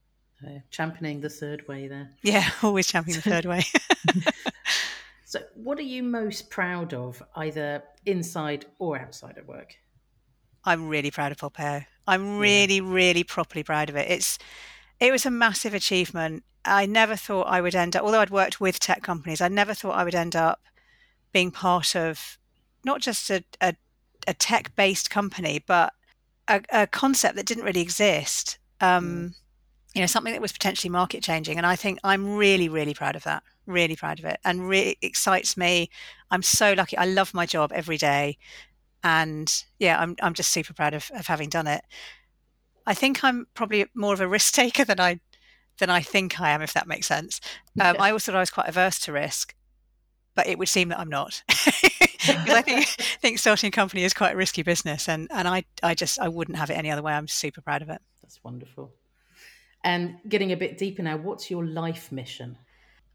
Uh, 0.46 0.60
championing 0.70 1.20
the 1.20 1.30
third 1.30 1.68
way 1.68 1.88
there. 1.88 2.12
Yeah, 2.22 2.48
always 2.64 2.88
championing 2.88 3.22
the 3.22 3.30
third 3.30 3.46
way. 3.46 3.64
so, 5.26 5.40
what 5.56 5.80
are 5.80 5.84
you 5.84 6.04
most 6.04 6.50
proud 6.50 6.94
of, 6.94 7.22
either 7.36 7.84
inside 8.06 8.66
or 8.78 9.00
outside 9.00 9.38
of 9.38 9.48
work? 9.48 9.76
I'm 10.64 10.88
really 10.88 11.10
proud 11.10 11.32
of 11.32 11.38
Polpeo. 11.38 11.86
I'm 12.08 12.38
really, 12.38 12.76
yeah. 12.76 12.82
really 12.86 13.24
properly 13.24 13.64
proud 13.64 13.90
of 13.90 13.96
it. 13.96 14.10
It's 14.12 14.38
it 15.00 15.12
was 15.12 15.26
a 15.26 15.32
massive 15.32 15.74
achievement. 15.74 16.44
I 16.66 16.86
never 16.86 17.16
thought 17.16 17.48
I 17.48 17.62
would 17.62 17.76
end 17.76 17.96
up, 17.96 18.04
although 18.04 18.20
I'd 18.20 18.30
worked 18.30 18.60
with 18.60 18.80
tech 18.80 19.02
companies, 19.02 19.42
I 19.42 19.48
never 19.48 19.74
thought 19.74 19.96
I 19.96 20.04
would 20.04 20.16
end 20.16 20.36
up 20.36 20.62
being 21.32 21.50
part 21.50 21.96
of 21.96 22.38
not 22.84 23.02
just 23.02 23.30
a, 23.30 23.44
a, 23.62 23.74
a 24.28 24.34
tech 24.34 24.76
based 24.76 25.10
company, 25.10 25.64
but 25.66 25.94
a, 26.48 26.62
a, 26.72 26.88
concept 26.88 27.36
that 27.36 27.46
didn't 27.46 27.64
really 27.64 27.82
exist. 27.82 28.58
Um, 28.82 29.06
mm 29.06 29.34
you 29.98 30.04
know 30.04 30.08
something 30.08 30.32
that 30.32 30.42
was 30.42 30.52
potentially 30.52 30.92
market 30.92 31.24
changing 31.24 31.58
and 31.58 31.66
i 31.66 31.76
think 31.76 31.98
i'm 32.04 32.36
really 32.36 32.70
really 32.70 32.94
proud 32.94 33.16
of 33.16 33.24
that 33.24 33.42
really 33.66 33.96
proud 33.96 34.20
of 34.20 34.26
it 34.26 34.40
and 34.46 34.70
really 34.70 34.98
excites 35.02 35.58
me. 35.58 35.90
I'm 36.32 36.44
so 36.44 36.74
lucky 36.74 36.96
i 36.98 37.06
love 37.06 37.34
my 37.34 37.48
job 37.48 37.72
every 37.74 37.98
day 37.98 38.38
and 39.04 39.52
yeah 39.80 40.00
i'm, 40.00 40.16
I'm 40.22 40.36
just 40.36 40.52
super 40.52 40.74
proud 40.74 40.94
of, 40.94 41.10
of 41.16 41.26
having 41.26 41.50
done 41.50 41.66
it. 41.66 41.82
I 42.86 42.94
think 42.94 43.24
i'm 43.24 43.48
probably 43.56 43.88
more 43.96 44.14
of 44.14 44.22
a 44.22 44.28
risk 44.28 44.54
taker 44.54 44.86
than 44.86 45.00
i 45.00 45.20
than 45.80 45.90
i 45.90 46.02
think 46.02 46.40
i 46.40 46.52
am 46.52 46.62
if 46.62 46.74
that 46.74 46.88
makes 46.88 47.08
sense. 47.08 47.42
Um, 47.82 47.96
i 48.00 48.10
always 48.10 48.24
thought 48.26 48.36
i 48.36 48.40
was 48.40 48.52
quite 48.52 48.70
averse 48.70 49.00
to 49.00 49.12
risk 49.12 49.56
but 50.36 50.46
it 50.46 50.60
would 50.60 50.70
seem 50.70 50.90
that 50.90 51.00
i'm 51.00 51.10
not. 51.10 51.42
Because 52.28 52.50
i 52.50 52.62
think, 52.62 52.86
think 53.22 53.40
starting 53.40 53.70
a 53.70 53.72
company 53.72 54.04
is 54.04 54.14
quite 54.14 54.34
a 54.34 54.38
risky 54.38 54.62
business 54.62 55.08
and 55.10 55.28
and 55.32 55.48
i 55.48 55.64
i 55.82 55.96
just 55.96 56.20
i 56.20 56.28
wouldn't 56.28 56.58
have 56.58 56.70
it 56.70 56.74
any 56.74 56.92
other 56.92 57.02
way. 57.02 57.14
I'm 57.14 57.28
super 57.28 57.62
proud 57.62 57.82
of 57.82 57.90
it. 57.90 58.02
That's 58.22 58.40
wonderful 58.44 58.92
and 59.88 60.18
getting 60.28 60.52
a 60.52 60.58
bit 60.58 60.78
deeper 60.78 61.02
now, 61.02 61.16
what's 61.16 61.50
your 61.50 61.66
life 61.66 62.12
mission? 62.12 62.58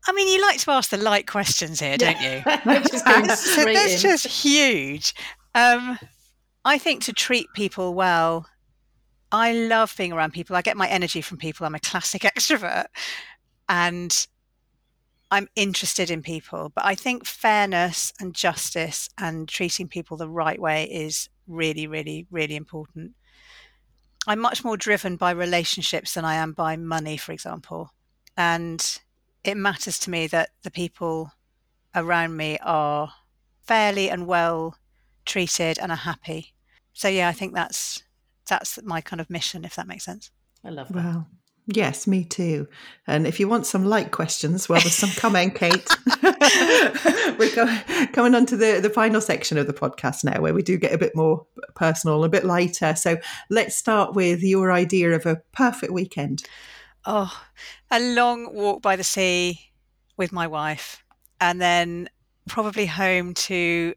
I 0.08 0.12
mean, 0.12 0.26
you 0.26 0.40
like 0.40 0.58
to 0.60 0.70
ask 0.70 0.88
the 0.88 0.96
light 0.96 1.26
questions 1.26 1.80
here, 1.80 1.98
don't 1.98 2.18
you? 2.18 2.42
just 2.88 3.04
that's 3.04 4.00
just 4.00 4.26
huge. 4.26 5.14
Um, 5.54 5.98
I 6.64 6.78
think 6.78 7.04
to 7.04 7.12
treat 7.12 7.46
people 7.54 7.92
well, 7.92 8.46
I 9.30 9.52
love 9.52 9.94
being 9.98 10.14
around 10.14 10.32
people. 10.32 10.56
I 10.56 10.62
get 10.62 10.78
my 10.78 10.88
energy 10.88 11.20
from 11.20 11.36
people. 11.36 11.66
I'm 11.66 11.74
a 11.74 11.80
classic 11.80 12.22
extrovert 12.34 12.86
and 13.68 14.26
I'm 15.30 15.48
interested 15.54 16.10
in 16.10 16.22
people. 16.22 16.72
But 16.74 16.86
I 16.86 16.94
think 16.94 17.26
fairness 17.26 18.14
and 18.18 18.34
justice 18.34 19.10
and 19.18 19.46
treating 19.46 19.88
people 19.88 20.16
the 20.16 20.28
right 20.28 20.58
way 20.58 20.84
is 20.84 21.28
really, 21.46 21.86
really, 21.86 22.26
really 22.30 22.56
important. 22.56 23.12
I'm 24.26 24.38
much 24.38 24.64
more 24.64 24.76
driven 24.76 25.16
by 25.16 25.32
relationships 25.32 26.14
than 26.14 26.24
I 26.24 26.34
am 26.34 26.52
by 26.52 26.76
money, 26.76 27.16
for 27.16 27.32
example. 27.32 27.90
And 28.36 29.00
it 29.44 29.56
matters 29.56 29.98
to 30.00 30.10
me 30.10 30.26
that 30.28 30.50
the 30.62 30.70
people 30.70 31.32
around 31.94 32.36
me 32.36 32.58
are 32.62 33.12
fairly 33.62 34.10
and 34.10 34.26
well 34.26 34.76
treated 35.24 35.78
and 35.78 35.90
are 35.92 35.96
happy. 35.96 36.54
So 36.92 37.08
yeah, 37.08 37.28
I 37.28 37.32
think 37.32 37.54
that's 37.54 38.02
that's 38.48 38.78
my 38.82 39.00
kind 39.00 39.20
of 39.20 39.30
mission, 39.30 39.64
if 39.64 39.76
that 39.76 39.86
makes 39.86 40.04
sense. 40.04 40.30
I 40.64 40.70
love 40.70 40.88
that. 40.88 41.04
Wow. 41.04 41.26
Yes, 41.66 42.08
me 42.08 42.24
too. 42.24 42.66
And 43.06 43.24
if 43.26 43.38
you 43.38 43.46
want 43.46 43.66
some 43.66 43.84
light 43.84 44.10
questions, 44.10 44.68
well, 44.68 44.80
there's 44.80 44.94
some 44.94 45.10
coming, 45.10 45.52
Kate. 45.52 45.88
We're 47.38 47.50
coming 48.12 48.34
on 48.34 48.46
to 48.46 48.56
the, 48.56 48.80
the 48.82 48.90
final 48.92 49.20
section 49.20 49.58
of 49.58 49.68
the 49.68 49.72
podcast 49.72 50.24
now, 50.24 50.40
where 50.40 50.54
we 50.54 50.62
do 50.62 50.76
get 50.76 50.92
a 50.92 50.98
bit 50.98 51.14
more 51.14 51.46
personal, 51.76 52.24
a 52.24 52.28
bit 52.28 52.44
lighter. 52.44 52.96
So 52.96 53.18
let's 53.48 53.76
start 53.76 54.14
with 54.14 54.42
your 54.42 54.72
idea 54.72 55.12
of 55.12 55.24
a 55.24 55.36
perfect 55.52 55.92
weekend. 55.92 56.42
Oh, 57.04 57.32
a 57.90 58.00
long 58.00 58.52
walk 58.52 58.82
by 58.82 58.96
the 58.96 59.04
sea 59.04 59.70
with 60.16 60.32
my 60.32 60.48
wife, 60.48 61.04
and 61.40 61.60
then 61.60 62.08
probably 62.48 62.86
home 62.86 63.34
to 63.34 63.94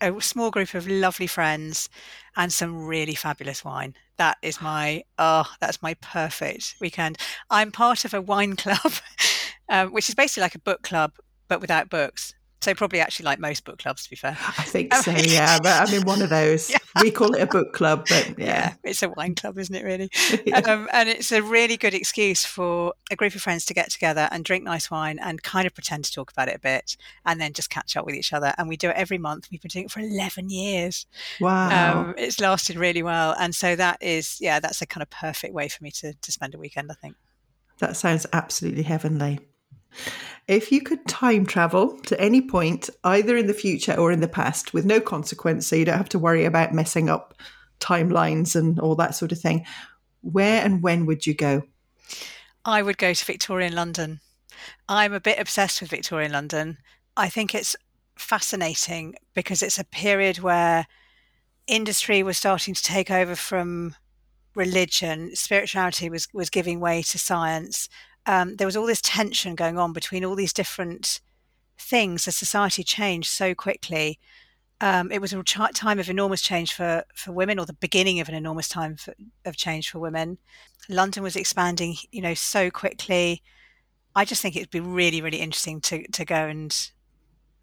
a 0.00 0.20
small 0.20 0.50
group 0.50 0.74
of 0.74 0.86
lovely 0.86 1.26
friends 1.26 1.88
and 2.36 2.52
some 2.52 2.86
really 2.86 3.14
fabulous 3.14 3.64
wine. 3.64 3.94
That 4.18 4.36
is 4.42 4.60
my 4.60 5.04
oh, 5.18 5.46
that's 5.60 5.82
my 5.82 5.94
perfect 5.94 6.74
weekend. 6.80 7.18
I'm 7.50 7.72
part 7.72 8.04
of 8.04 8.12
a 8.12 8.20
wine 8.20 8.56
club, 8.64 8.92
um, 9.68 9.92
which 9.92 10.08
is 10.08 10.14
basically 10.14 10.42
like 10.42 10.54
a 10.54 10.60
book 10.60 10.82
club 10.82 11.12
but 11.48 11.60
without 11.60 11.88
books. 11.88 12.34
So 12.60 12.74
probably 12.74 12.98
actually 12.98 13.26
like 13.26 13.38
most 13.38 13.64
book 13.64 13.78
clubs, 13.78 14.02
to 14.04 14.10
be 14.10 14.16
fair. 14.16 14.36
I 14.40 14.64
think 14.64 14.92
so, 15.04 15.12
yeah. 15.12 15.58
But 15.62 15.88
I 15.88 15.92
mean, 15.92 16.02
one 16.02 16.22
of 16.22 16.30
those. 16.30 16.70
yeah. 16.70 16.78
We 17.00 17.10
call 17.12 17.34
it 17.34 17.40
a 17.42 17.46
book 17.46 17.72
club, 17.72 18.06
but 18.08 18.34
yeah. 18.38 18.46
yeah 18.46 18.74
it's 18.82 19.02
a 19.02 19.08
wine 19.10 19.36
club, 19.36 19.58
isn't 19.58 19.74
it? 19.74 19.84
Really, 19.84 20.10
yeah. 20.44 20.58
um, 20.58 20.88
and 20.92 21.08
it's 21.08 21.30
a 21.30 21.40
really 21.40 21.76
good 21.76 21.94
excuse 21.94 22.44
for 22.44 22.94
a 23.10 23.16
group 23.16 23.34
of 23.36 23.42
friends 23.42 23.64
to 23.66 23.74
get 23.74 23.90
together 23.90 24.28
and 24.32 24.44
drink 24.44 24.64
nice 24.64 24.90
wine 24.90 25.18
and 25.20 25.42
kind 25.42 25.66
of 25.66 25.74
pretend 25.74 26.04
to 26.06 26.12
talk 26.12 26.32
about 26.32 26.48
it 26.48 26.56
a 26.56 26.58
bit, 26.58 26.96
and 27.24 27.40
then 27.40 27.52
just 27.52 27.70
catch 27.70 27.96
up 27.96 28.04
with 28.04 28.16
each 28.16 28.32
other. 28.32 28.52
And 28.58 28.68
we 28.68 28.76
do 28.76 28.90
it 28.90 28.96
every 28.96 29.18
month. 29.18 29.48
We've 29.50 29.62
been 29.62 29.68
doing 29.68 29.84
it 29.84 29.90
for 29.90 30.00
eleven 30.00 30.50
years. 30.50 31.06
Wow, 31.40 32.00
um, 32.00 32.14
it's 32.18 32.40
lasted 32.40 32.76
really 32.76 33.02
well, 33.02 33.36
and 33.38 33.54
so 33.54 33.76
that 33.76 34.02
is, 34.02 34.38
yeah, 34.40 34.58
that's 34.58 34.82
a 34.82 34.86
kind 34.86 35.02
of 35.02 35.10
perfect 35.10 35.54
way 35.54 35.68
for 35.68 35.84
me 35.84 35.92
to 35.92 36.12
to 36.12 36.32
spend 36.32 36.54
a 36.54 36.58
weekend. 36.58 36.90
I 36.90 36.94
think. 36.94 37.14
That 37.78 37.96
sounds 37.96 38.26
absolutely 38.32 38.82
heavenly. 38.82 39.38
If 40.46 40.72
you 40.72 40.80
could 40.80 41.06
time 41.06 41.44
travel 41.44 41.98
to 42.06 42.18
any 42.20 42.40
point, 42.40 42.88
either 43.04 43.36
in 43.36 43.46
the 43.46 43.54
future 43.54 43.94
or 43.94 44.10
in 44.12 44.20
the 44.20 44.28
past, 44.28 44.72
with 44.72 44.86
no 44.86 45.00
consequence, 45.00 45.66
so 45.66 45.76
you 45.76 45.84
don't 45.84 45.98
have 45.98 46.08
to 46.10 46.18
worry 46.18 46.44
about 46.44 46.72
messing 46.72 47.08
up 47.08 47.34
timelines 47.80 48.56
and 48.56 48.80
all 48.80 48.94
that 48.96 49.14
sort 49.14 49.32
of 49.32 49.38
thing. 49.38 49.66
Where 50.22 50.64
and 50.64 50.82
when 50.82 51.06
would 51.06 51.26
you 51.26 51.34
go? 51.34 51.62
I 52.64 52.82
would 52.82 52.98
go 52.98 53.12
to 53.12 53.24
Victorian 53.24 53.74
London. 53.74 54.20
I'm 54.88 55.12
a 55.12 55.20
bit 55.20 55.38
obsessed 55.38 55.80
with 55.80 55.90
Victorian 55.90 56.32
London. 56.32 56.78
I 57.16 57.28
think 57.28 57.54
it's 57.54 57.76
fascinating 58.16 59.14
because 59.34 59.62
it's 59.62 59.78
a 59.78 59.84
period 59.84 60.38
where 60.38 60.86
industry 61.66 62.22
was 62.22 62.38
starting 62.38 62.74
to 62.74 62.82
take 62.82 63.10
over 63.10 63.36
from 63.36 63.94
religion, 64.54 65.34
spirituality 65.36 66.10
was 66.10 66.28
was 66.32 66.50
giving 66.50 66.80
way 66.80 67.02
to 67.02 67.18
science. 67.18 67.88
Um, 68.28 68.56
there 68.56 68.66
was 68.66 68.76
all 68.76 68.86
this 68.86 69.00
tension 69.00 69.54
going 69.54 69.78
on 69.78 69.92
between 69.92 70.24
all 70.24 70.36
these 70.36 70.52
different 70.52 71.20
things 71.78 72.28
as 72.28 72.36
society 72.36 72.84
changed 72.84 73.30
so 73.30 73.54
quickly. 73.54 74.20
Um, 74.80 75.10
it 75.10 75.20
was 75.20 75.32
a 75.32 75.42
time 75.42 75.98
of 75.98 76.10
enormous 76.10 76.42
change 76.42 76.74
for, 76.74 77.04
for 77.14 77.32
women, 77.32 77.58
or 77.58 77.66
the 77.66 77.72
beginning 77.72 78.20
of 78.20 78.28
an 78.28 78.34
enormous 78.34 78.68
time 78.68 78.96
for, 78.96 79.14
of 79.44 79.56
change 79.56 79.90
for 79.90 79.98
women. 79.98 80.38
London 80.88 81.22
was 81.22 81.36
expanding, 81.36 81.96
you 82.12 82.20
know, 82.20 82.34
so 82.34 82.70
quickly. 82.70 83.42
I 84.14 84.24
just 84.24 84.42
think 84.42 84.54
it'd 84.54 84.70
be 84.70 84.78
really, 84.78 85.20
really 85.20 85.40
interesting 85.40 85.80
to 85.82 86.06
to 86.08 86.24
go 86.24 86.46
and 86.46 86.90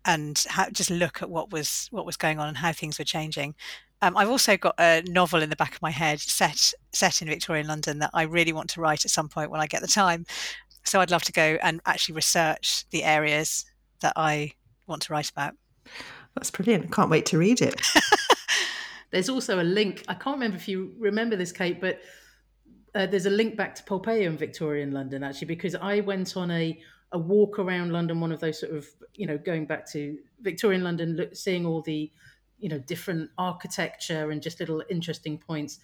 and 0.04 0.46
just 0.72 0.90
look 0.90 1.22
at 1.22 1.30
what 1.30 1.52
was 1.52 1.88
what 1.92 2.06
was 2.06 2.18
going 2.18 2.40
on 2.40 2.48
and 2.48 2.58
how 2.58 2.74
things 2.74 3.00
were 3.00 3.06
changing. 3.06 3.56
Um, 4.02 4.18
I've 4.18 4.30
also 4.30 4.58
got 4.58 4.76
a 4.80 5.02
novel 5.08 5.42
in 5.42 5.50
the 5.50 5.56
back 5.56 5.76
of 5.76 5.82
my 5.82 5.90
head 5.90 6.20
set 6.20 6.74
set 6.92 7.22
in 7.22 7.28
Victorian 7.28 7.68
London 7.68 8.00
that 8.00 8.12
I 8.14 8.24
really 8.24 8.54
want 8.54 8.70
to 8.72 8.82
write 8.82 9.06
at 9.06 9.12
some 9.12 9.30
point 9.30 9.52
when 9.52 9.62
I 9.62 9.68
get 9.68 9.82
the 9.82 9.88
time. 9.88 10.26
So 10.84 11.02
I'd 11.02 11.12
love 11.12 11.24
to 11.24 11.32
go 11.32 11.58
and 11.62 11.82
actually 11.86 12.16
research 12.16 12.86
the 12.92 13.04
areas 13.04 13.66
that 14.02 14.14
I 14.16 14.52
want 14.88 15.02
to 15.04 15.14
write 15.14 15.30
about. 15.30 15.56
That's 16.36 16.52
brilliant. 16.52 16.86
I 16.86 16.88
can't 16.90 17.10
wait 17.10 17.26
to 17.28 17.38
read 17.38 17.62
it. 17.62 17.82
There's 19.12 19.30
also 19.30 19.62
a 19.62 19.64
link. 19.64 20.04
I 20.08 20.14
can't 20.14 20.36
remember 20.36 20.58
if 20.58 20.68
you 20.68 20.94
remember 21.00 21.36
this, 21.36 21.52
Kate, 21.52 21.80
but 21.80 22.02
uh, 22.94 23.06
there's 23.06 23.26
a 23.26 23.30
link 23.30 23.56
back 23.56 23.76
to 23.76 23.84
Polpeio 23.84 24.24
in 24.24 24.38
Victorian 24.38 24.92
London 24.92 25.24
actually, 25.24 25.48
because 25.48 25.76
I 25.76 26.00
went 26.02 26.36
on 26.36 26.52
a 26.52 26.80
a 27.12 27.18
walk 27.18 27.60
around 27.60 27.94
London, 27.94 28.20
one 28.20 28.32
of 28.32 28.40
those 28.40 28.60
sort 28.60 28.74
of 28.74 28.88
you 29.14 29.26
know 29.26 29.38
going 29.38 29.66
back 29.66 29.90
to 29.92 30.18
Victorian 30.42 30.84
London, 30.84 31.16
look, 31.16 31.36
seeing 31.36 31.66
all 31.66 31.82
the 31.82 32.12
you 32.66 32.70
know 32.70 32.80
different 32.80 33.30
architecture 33.38 34.32
and 34.32 34.42
just 34.42 34.60
little 34.60 34.82
interesting 34.90 35.38
points. 35.38 35.78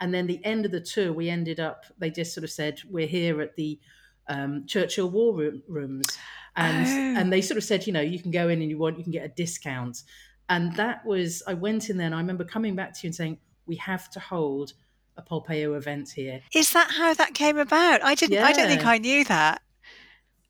And 0.00 0.14
then 0.14 0.28
the 0.28 0.40
end 0.44 0.64
of 0.64 0.70
the 0.70 0.80
tour, 0.80 1.12
we 1.12 1.28
ended 1.28 1.58
up. 1.58 1.84
They 1.98 2.12
just 2.12 2.32
sort 2.32 2.44
of 2.44 2.50
said, 2.52 2.80
"We're 2.88 3.08
here 3.08 3.42
at 3.42 3.56
the 3.56 3.80
um, 4.28 4.64
Churchill 4.68 5.10
War 5.10 5.34
room, 5.34 5.64
Rooms," 5.66 6.16
and 6.54 6.86
oh. 6.86 7.20
and 7.20 7.32
they 7.32 7.40
sort 7.40 7.58
of 7.58 7.64
said, 7.64 7.88
"You 7.88 7.92
know, 7.92 8.00
you 8.00 8.22
can 8.22 8.30
go 8.30 8.48
in 8.48 8.62
and 8.62 8.70
you 8.70 8.78
want 8.78 8.98
you 8.98 9.02
can 9.02 9.10
get 9.10 9.24
a 9.24 9.28
discount." 9.30 10.04
And 10.48 10.76
that 10.76 11.04
was 11.04 11.42
I 11.44 11.54
went 11.54 11.90
in 11.90 11.96
there, 11.96 12.06
and 12.06 12.14
I 12.14 12.18
remember 12.18 12.44
coming 12.44 12.76
back 12.76 12.94
to 12.94 13.00
you 13.02 13.08
and 13.08 13.14
saying, 13.16 13.38
"We 13.66 13.74
have 13.76 14.08
to 14.10 14.20
hold." 14.20 14.74
a 15.16 15.22
Polpeio 15.22 15.76
event 15.76 16.10
here. 16.10 16.42
Is 16.54 16.72
that 16.74 16.92
how 16.92 17.12
that 17.12 17.34
came 17.34 17.58
about? 17.58 18.04
I 18.04 18.14
didn't. 18.14 18.34
Yeah. 18.34 18.46
I 18.46 18.52
don't 18.52 18.68
think 18.68 18.86
I 18.86 18.98
knew 18.98 19.24
that. 19.24 19.60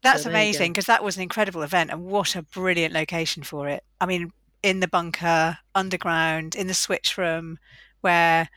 That's 0.03 0.24
so 0.24 0.29
amazing 0.29 0.72
because 0.72 0.85
that 0.85 1.03
was 1.03 1.16
an 1.16 1.22
incredible 1.22 1.62
event, 1.62 1.88
and 1.90 2.05
what 2.05 2.37
a 2.37 2.42
brilliant 2.42 2.92
location 2.92 3.44
for 3.44 3.66
it. 3.66 3.83
I 3.98 4.05
mean, 4.05 4.31
in 4.62 4.81
the 4.81 4.88
bunker, 4.88 5.59
underground, 5.75 6.55
in 6.55 6.66
the 6.66 6.75
switch 6.75 7.16
room, 7.16 7.59
where 8.01 8.49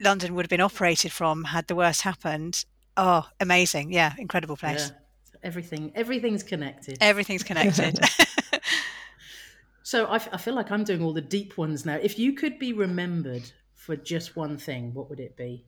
London 0.00 0.34
would 0.34 0.44
have 0.44 0.50
been 0.50 0.60
operated 0.60 1.12
from 1.12 1.44
had 1.44 1.66
the 1.66 1.76
worst 1.76 2.02
happened. 2.02 2.64
Oh, 2.96 3.28
amazing! 3.38 3.92
Yeah, 3.92 4.14
incredible 4.18 4.56
place. 4.56 4.90
Yeah. 4.90 4.96
Everything, 5.42 5.90
everything's 5.94 6.42
connected. 6.42 6.98
Everything's 7.00 7.42
connected. 7.42 7.98
so 9.82 10.04
I, 10.04 10.16
f- 10.16 10.28
I 10.32 10.36
feel 10.36 10.54
like 10.54 10.70
I'm 10.70 10.84
doing 10.84 11.02
all 11.02 11.14
the 11.14 11.22
deep 11.22 11.56
ones 11.56 11.86
now. 11.86 11.96
If 11.96 12.18
you 12.18 12.34
could 12.34 12.58
be 12.58 12.74
remembered 12.74 13.50
for 13.74 13.96
just 13.96 14.36
one 14.36 14.58
thing, 14.58 14.92
what 14.92 15.08
would 15.08 15.20
it 15.20 15.36
be? 15.36 15.64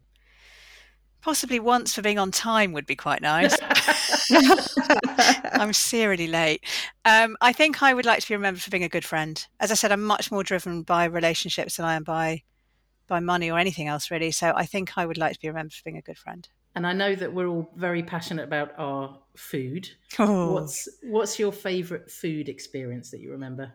Possibly 1.23 1.59
once 1.59 1.95
for 1.95 2.03
being 2.03 2.19
on 2.19 2.31
time 2.33 2.73
would 2.73 2.85
be 2.85 2.97
quite 2.97 3.23
nice. 3.23 3.57
I'm 5.53 5.73
seriously 5.73 6.27
late. 6.27 6.65
Um, 7.05 7.37
I 7.41 7.53
think 7.53 7.83
I 7.83 7.95
would 7.95 8.07
like 8.07 8.21
to 8.21 8.29
be 8.29 8.35
remembered 8.35 8.63
for 8.63 8.71
being 8.71 8.85
a 8.85 8.89
good 8.89 9.05
friend. 9.05 9.45
As 9.61 9.71
I 9.71 9.75
said, 9.75 9.93
I'm 9.93 10.03
much 10.03 10.31
more 10.31 10.43
driven 10.43 10.83
by 10.83 11.05
relationships 11.05 11.77
than 11.77 11.87
I 11.87 11.95
am 11.95 12.05
by 12.05 12.43
by 13.09 13.21
money 13.21 13.51
or 13.51 13.59
anything 13.59 13.89
else, 13.89 14.11
really. 14.11 14.31
So 14.31 14.53
I 14.57 14.65
think 14.65 14.97
I 14.97 15.05
would 15.05 15.19
like 15.19 15.35
to 15.35 15.41
be 15.41 15.49
remembered 15.49 15.75
for 15.75 15.83
being 15.85 15.99
a 15.99 16.03
good 16.03 16.19
friend. 16.19 16.49
And 16.75 16.87
I 16.87 16.93
know 16.95 17.15
that 17.15 17.35
we're 17.35 17.49
all 17.49 17.71
very 17.77 18.03
passionate 18.03 18.45
about 18.45 18.73
our 18.79 19.19
food. 19.37 19.91
Oh. 20.19 20.55
What's 20.55 20.89
what's 21.03 21.39
your 21.39 21.53
favourite 21.53 22.11
food 22.11 22.49
experience 22.49 23.11
that 23.11 23.21
you 23.21 23.31
remember? 23.33 23.73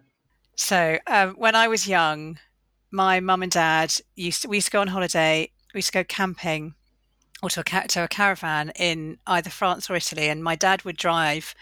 So 0.55 0.97
um, 1.05 1.35
when 1.35 1.55
I 1.55 1.67
was 1.67 1.87
young, 1.87 2.39
my 2.89 3.19
mum 3.19 3.43
and 3.43 3.51
dad 3.51 3.93
used 4.15 4.41
to, 4.41 4.47
we 4.47 4.57
used 4.57 4.67
to 4.67 4.71
go 4.71 4.81
on 4.81 4.87
holiday. 4.87 5.51
We 5.73 5.79
used 5.79 5.89
to 5.89 5.99
go 5.99 6.03
camping 6.03 6.73
or 7.43 7.49
to 7.49 7.61
a, 7.61 7.87
to 7.87 8.03
a 8.03 8.07
caravan 8.07 8.71
in 8.75 9.17
either 9.27 9.49
France 9.49 9.89
or 9.89 9.95
Italy. 9.95 10.29
And 10.29 10.43
my 10.43 10.55
dad 10.55 10.83
would 10.83 10.97
drive, 10.97 11.53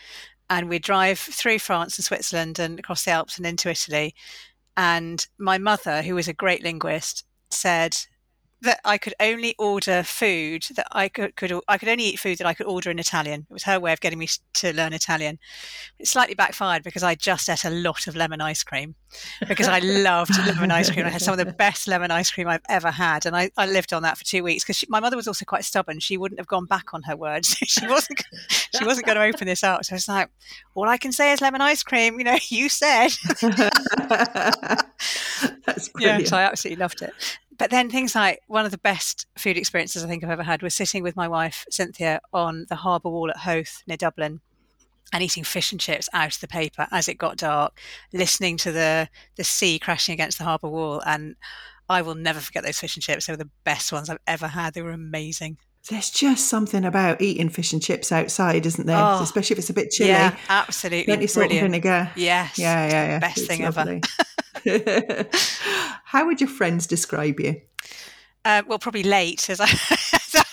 and 0.50 0.70
we'd 0.70 0.84
drive 0.84 1.20
through 1.20 1.60
France 1.60 1.98
and 1.98 2.06
Switzerland 2.06 2.60
and 2.60 2.80
across 2.80 3.06
the 3.06 3.12
Alps 3.12 3.38
and 3.38 3.46
into 3.46 3.70
Italy. 3.70 4.16
And 4.78 5.26
my 5.38 5.58
mother, 5.58 6.02
who 6.02 6.16
was 6.16 6.28
a 6.28 6.34
great 6.34 6.64
linguist, 6.64 7.24
said, 7.50 7.96
that 8.66 8.82
I 8.84 8.98
could 8.98 9.14
only 9.20 9.56
order 9.58 10.04
food 10.04 10.66
that 10.76 10.88
I 10.92 11.08
could, 11.08 11.36
could 11.36 11.54
I 11.68 11.78
could 11.78 11.90
only 11.90 12.04
eat 12.04 12.20
food 12.20 12.38
that 12.40 12.48
I 12.48 12.54
could 12.54 12.66
order 12.66 12.92
in 12.92 13.00
Italian. 13.00 13.48
It 13.50 13.54
was 13.54 13.64
her 13.64 13.80
way 13.80 13.94
of 13.94 14.02
getting 14.02 14.20
me 14.20 14.28
to 14.56 14.74
learn 14.74 14.94
Italian. 14.94 15.40
It 16.00 16.08
slightly 16.08 16.36
backfired 16.36 16.84
because 16.84 17.04
I 17.04 17.16
just 17.16 17.50
ate 17.50 17.64
a 17.64 17.70
lot 17.70 18.08
of 18.08 18.16
lemon 18.16 18.42
ice 18.42 18.64
cream 18.64 18.96
because 19.48 19.68
I 19.68 19.80
loved 19.80 20.38
lemon 20.46 20.72
ice 20.72 20.92
cream. 20.92 21.06
I 21.06 21.10
had 21.10 21.22
some 21.22 21.38
of 21.38 21.46
the 21.46 21.52
best 21.52 21.88
lemon 21.88 22.12
ice 22.12 22.30
cream 22.30 22.48
I've 22.48 22.62
ever 22.70 22.92
had, 22.92 23.26
and 23.26 23.36
I, 23.36 23.52
I 23.58 23.66
lived 23.68 23.94
on 23.94 24.04
that 24.04 24.18
for 24.18 24.26
two 24.26 24.44
weeks 24.44 24.64
because 24.64 24.84
my 24.90 25.00
mother 25.00 25.16
was 25.16 25.28
also 25.28 25.46
quite 25.46 25.64
stubborn. 25.64 26.00
She 26.00 26.18
wouldn't 26.18 26.40
have 26.40 26.48
gone 26.48 26.66
back 26.66 26.94
on 26.94 27.04
her 27.04 27.16
words. 27.16 27.50
she 27.66 27.88
wasn't 27.88 28.24
she 28.50 28.84
wasn't 28.84 29.06
going 29.06 29.18
to 29.18 29.24
open 29.24 29.48
this 29.48 29.64
up. 29.64 29.86
So 29.86 29.96
it's 29.96 30.08
like 30.08 30.30
all 30.74 30.90
I 30.90 30.98
can 30.98 31.12
say 31.12 31.32
is 31.32 31.42
lemon 31.42 31.62
ice 31.62 31.84
cream. 31.84 32.18
You 32.20 32.26
know, 32.26 32.38
you 32.50 32.70
said. 32.70 33.12
yeah, 36.00 36.20
so 36.26 36.38
I 36.38 36.44
absolutely 36.44 36.82
loved 36.82 37.02
it 37.02 37.14
but 37.58 37.72
then 37.72 37.90
things 37.90 38.16
like 38.16 38.42
one 38.48 38.66
of 38.66 38.72
the 38.72 38.78
best 38.78 39.28
food 39.38 39.58
experiences 39.58 40.04
I 40.04 40.08
think 40.08 40.24
I've 40.24 40.30
ever 40.30 40.44
had 40.44 40.62
was 40.62 40.76
sitting 40.76 41.04
with 41.04 41.16
my 41.16 41.28
wife 41.28 41.66
Cynthia 41.70 42.22
on 42.34 42.66
the 42.70 42.76
harbour 42.76 43.10
wall 43.10 43.30
at 43.30 43.38
Howth 43.38 43.84
near 43.88 43.98
Dublin 43.98 44.42
and 45.14 45.24
eating 45.24 45.44
fish 45.44 45.72
and 45.72 45.80
chips 45.80 46.10
out 46.14 46.36
of 46.36 46.42
the 46.42 46.48
paper 46.48 46.88
as 46.92 47.08
it 47.08 47.16
got 47.16 47.38
dark, 47.38 47.80
listening 48.12 48.58
to 48.58 48.72
the 48.72 49.10
the 49.36 49.44
sea 49.44 49.80
crashing 49.80 50.14
against 50.14 50.38
the 50.38 50.44
harbour 50.44 50.70
wall 50.70 51.02
and 51.06 51.36
I 51.90 52.02
will 52.02 52.16
never 52.16 52.40
forget 52.40 52.64
those 52.64 52.80
fish 52.80 52.96
and 52.96 53.04
chips. 53.04 53.28
They 53.28 53.34
were 53.34 53.38
the 53.38 53.50
best 53.64 53.92
ones 53.92 54.10
I've 54.10 54.18
ever 54.26 54.48
had. 54.48 54.74
They 54.74 54.82
were 54.82 54.92
amazing. 54.92 55.58
There's 55.90 56.10
just 56.10 56.48
something 56.48 56.84
about 56.84 57.22
eating 57.22 57.50
fish 57.50 57.72
and 57.72 57.82
chips 57.82 58.12
outside, 58.12 58.66
isn't 58.66 58.88
there? 58.88 58.98
Oh, 58.98 59.22
Especially 59.22 59.54
if 59.54 59.60
it's 59.60 59.70
a 59.70 59.74
bit 59.74 59.92
chilly. 59.92 60.10
Yeah, 60.10 60.36
absolutely. 60.50 61.06
Plenty 61.06 61.28
salt 61.28 61.52
and 61.52 61.60
vinegar. 61.60 62.10
Yes. 62.16 62.58
Yeah, 62.58 62.88
yeah, 62.88 63.08
yeah. 63.08 63.20
Best 63.20 63.38
it's 63.38 63.48
thing 63.48 63.62
lovely. 63.62 64.02
ever. 64.04 64.30
How 66.06 66.26
would 66.26 66.40
your 66.40 66.50
friends 66.50 66.88
describe 66.88 67.40
you? 67.40 67.62
Uh, 68.46 68.62
well, 68.68 68.78
probably 68.78 69.02
late, 69.02 69.50
as 69.50 69.60
I, 69.60 69.66
said 69.66 70.46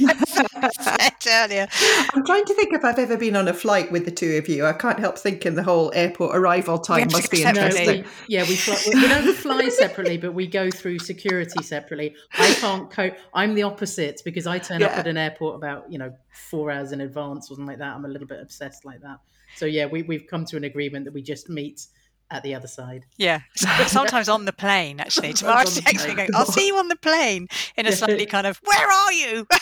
earlier. 1.29 1.69
I'm 2.15 2.25
trying 2.25 2.47
to 2.47 2.55
think 2.55 2.73
if 2.73 2.85
I've 2.85 2.99
ever 2.99 3.19
been 3.19 3.37
on 3.37 3.49
a 3.49 3.53
flight 3.53 3.93
with 3.93 4.07
the 4.07 4.11
two 4.11 4.37
of 4.37 4.49
you. 4.49 4.65
I 4.65 4.73
can't 4.73 4.99
help 4.99 5.19
thinking 5.19 5.55
the 5.55 5.63
whole 5.63 5.93
airport 5.95 6.35
arrival 6.35 6.79
time 6.79 7.09
must 7.13 7.31
be 7.31 7.43
interesting. 7.43 8.07
yeah, 8.29 8.49
we, 8.49 8.57
fly, 8.57 8.79
we, 8.95 9.09
don't 9.09 9.35
fly 9.35 9.69
separately, 9.69 10.17
but 10.17 10.33
we 10.33 10.47
go 10.47 10.71
through 10.71 11.01
security 11.01 11.63
separately. 11.63 12.15
I 12.33 12.55
can't 12.55 12.91
cope. 12.91 13.15
I'm 13.35 13.55
the 13.55 13.65
opposite 13.65 14.23
because 14.25 14.47
I 14.47 14.59
turn 14.59 14.81
yeah. 14.81 14.87
up 14.87 14.99
at 14.99 15.07
an 15.07 15.19
airport 15.19 15.57
about 15.57 15.93
you 15.93 15.99
know 15.99 16.15
four 16.51 16.71
hours 16.71 16.93
in 16.93 17.03
advance 17.03 17.51
or 17.51 17.57
something 17.57 17.67
like 17.67 17.79
that. 17.79 17.95
I'm 17.95 18.07
a 18.07 18.09
little 18.09 18.27
bit 18.27 18.41
obsessed 18.41 18.85
like 18.85 19.03
that. 19.03 19.19
So 19.57 19.67
yeah, 19.67 19.87
we, 19.87 20.03
we've 20.03 20.27
come 20.27 20.47
to 20.47 20.57
an 20.57 20.65
agreement 20.65 21.05
that 21.05 21.13
we 21.13 21.21
just 21.21 21.51
meet 21.51 21.87
at 22.33 22.43
the 22.43 22.55
other 22.55 22.67
side. 22.67 23.05
Yeah, 23.19 23.43
sometimes 23.55 24.29
on 24.29 24.47
the 24.47 24.53
plane. 24.53 25.01
Actually, 25.01 25.35
Tamara 25.35 25.67
texts 25.67 26.09
me 26.09 26.15
going, 26.15 26.31
"I'll 26.35 26.47
see 26.47 26.67
you 26.67 26.77
on 26.77 26.89
the 26.89 26.97
plane," 26.97 27.47
in 27.77 27.87
a 27.87 27.93
slightly 27.93 28.27
kind 28.27 28.47
of, 28.47 28.59
"Where 28.65 28.91
are 28.91 29.13
you?" 29.13 29.47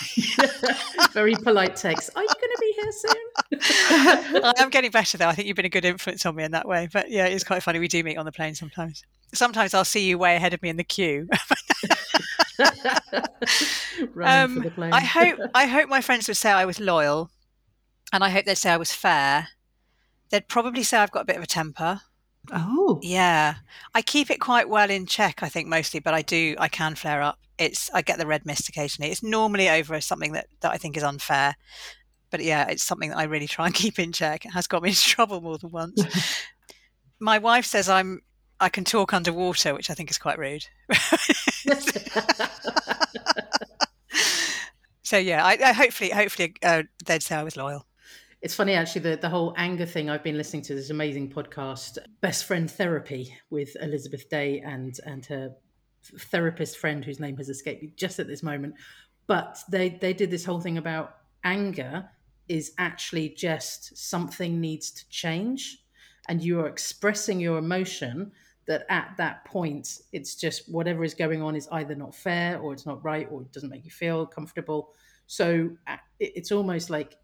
Very 1.12 1.34
polite 1.34 1.74
text. 1.76 2.10
Are 2.14 2.22
you 2.22 2.28
going 2.28 2.38
to 2.40 2.58
be 2.60 2.74
here 2.80 2.92
soon? 2.92 4.52
I'm 4.56 4.70
getting 4.70 4.92
better 4.92 5.18
though. 5.18 5.28
I 5.28 5.34
think 5.34 5.48
you've 5.48 5.56
been 5.56 5.66
a 5.66 5.70
good 5.70 5.84
influence 5.84 6.24
on 6.24 6.36
me 6.36 6.44
in 6.44 6.52
that 6.52 6.66
way. 6.66 6.88
But 6.92 7.10
yeah, 7.10 7.26
it's 7.26 7.44
quite 7.44 7.62
funny. 7.62 7.80
We 7.80 7.88
do 7.88 8.02
meet 8.04 8.16
on 8.16 8.24
the 8.24 8.32
plane 8.32 8.54
sometimes. 8.54 9.04
Sometimes 9.34 9.74
I'll 9.74 9.84
see 9.84 10.08
you 10.08 10.16
way 10.16 10.36
ahead 10.36 10.54
of 10.54 10.62
me 10.62 10.68
in 10.68 10.76
the 10.76 10.84
queue. 10.84 11.28
um, 14.22 14.60
the 14.60 14.90
I 14.92 15.00
hope 15.00 15.38
I 15.54 15.66
hope 15.66 15.88
my 15.88 16.00
friends 16.00 16.28
would 16.28 16.36
say 16.36 16.50
I 16.50 16.64
was 16.64 16.78
loyal, 16.78 17.30
and 18.12 18.22
I 18.22 18.30
hope 18.30 18.44
they'd 18.44 18.54
say 18.54 18.70
I 18.70 18.76
was 18.76 18.92
fair. 18.92 19.48
They'd 20.30 20.46
probably 20.46 20.84
say 20.84 20.98
I've 20.98 21.10
got 21.10 21.22
a 21.22 21.24
bit 21.24 21.36
of 21.36 21.42
a 21.42 21.46
temper. 21.46 22.02
Oh. 22.52 22.98
Yeah. 23.02 23.54
I 23.94 24.02
keep 24.02 24.30
it 24.30 24.40
quite 24.40 24.68
well 24.68 24.90
in 24.90 25.06
check, 25.06 25.42
I 25.42 25.48
think, 25.48 25.68
mostly, 25.68 26.00
but 26.00 26.14
I 26.14 26.22
do, 26.22 26.56
I 26.58 26.68
can 26.68 26.94
flare 26.94 27.22
up. 27.22 27.38
It's, 27.58 27.90
I 27.92 28.02
get 28.02 28.18
the 28.18 28.26
red 28.26 28.46
mist 28.46 28.68
occasionally. 28.68 29.10
It's 29.10 29.22
normally 29.22 29.68
over 29.68 30.00
something 30.00 30.32
that, 30.32 30.46
that 30.60 30.72
I 30.72 30.76
think 30.76 30.96
is 30.96 31.02
unfair. 31.02 31.54
But 32.30 32.42
yeah, 32.42 32.66
it's 32.68 32.82
something 32.82 33.10
that 33.10 33.18
I 33.18 33.24
really 33.24 33.46
try 33.46 33.66
and 33.66 33.74
keep 33.82 33.98
in 33.98 34.12
check. 34.12 34.44
It 34.44 34.50
has 34.50 34.66
got 34.66 34.82
me 34.82 34.90
into 34.90 35.02
trouble 35.06 35.40
more 35.40 35.58
than 35.58 35.70
once. 35.70 36.02
My 37.20 37.38
wife 37.38 37.66
says 37.66 37.88
I'm 37.88 38.22
I 38.62 38.68
can 38.68 38.84
talk 38.84 39.14
underwater, 39.14 39.74
which 39.74 39.88
I 39.88 39.94
think 39.94 40.10
is 40.10 40.18
quite 40.18 40.38
rude. 40.38 40.66
so 45.02 45.16
yeah, 45.16 45.44
I, 45.44 45.58
I 45.64 45.72
hopefully, 45.72 46.10
hopefully 46.10 46.54
uh, 46.62 46.82
they'd 47.06 47.22
say 47.22 47.36
I 47.36 47.42
was 47.42 47.56
loyal. 47.56 47.86
It's 48.42 48.54
funny 48.54 48.72
actually 48.72 49.02
the, 49.02 49.16
the 49.16 49.28
whole 49.28 49.52
anger 49.58 49.84
thing. 49.84 50.08
I've 50.08 50.22
been 50.22 50.38
listening 50.38 50.62
to 50.62 50.74
this 50.74 50.88
amazing 50.88 51.30
podcast, 51.30 51.98
Best 52.22 52.46
Friend 52.46 52.70
Therapy, 52.70 53.36
with 53.50 53.76
Elizabeth 53.82 54.30
Day 54.30 54.60
and 54.60 54.98
and 55.04 55.26
her 55.26 55.54
therapist 56.02 56.78
friend 56.78 57.04
whose 57.04 57.20
name 57.20 57.36
has 57.36 57.50
escaped 57.50 57.82
me 57.82 57.92
just 57.96 58.18
at 58.18 58.26
this 58.26 58.42
moment. 58.42 58.74
But 59.26 59.58
they 59.68 59.90
they 59.90 60.14
did 60.14 60.30
this 60.30 60.44
whole 60.44 60.60
thing 60.60 60.78
about 60.78 61.16
anger 61.44 62.08
is 62.48 62.72
actually 62.78 63.28
just 63.28 63.96
something 63.98 64.58
needs 64.58 64.90
to 64.92 65.08
change, 65.10 65.84
and 66.28 66.42
you 66.42 66.60
are 66.60 66.66
expressing 66.66 67.40
your 67.40 67.58
emotion. 67.58 68.32
That 68.66 68.86
at 68.88 69.14
that 69.16 69.44
point, 69.46 69.98
it's 70.12 70.36
just 70.36 70.70
whatever 70.72 71.02
is 71.02 71.12
going 71.12 71.42
on 71.42 71.56
is 71.56 71.68
either 71.72 71.96
not 71.96 72.14
fair 72.14 72.58
or 72.60 72.72
it's 72.72 72.86
not 72.86 73.04
right 73.04 73.26
or 73.28 73.42
it 73.42 73.52
doesn't 73.52 73.68
make 73.68 73.84
you 73.84 73.90
feel 73.90 74.24
comfortable. 74.26 74.94
So 75.26 75.70
uh, 75.88 75.96
it's 76.20 76.52
almost 76.52 76.88
like 76.88 77.16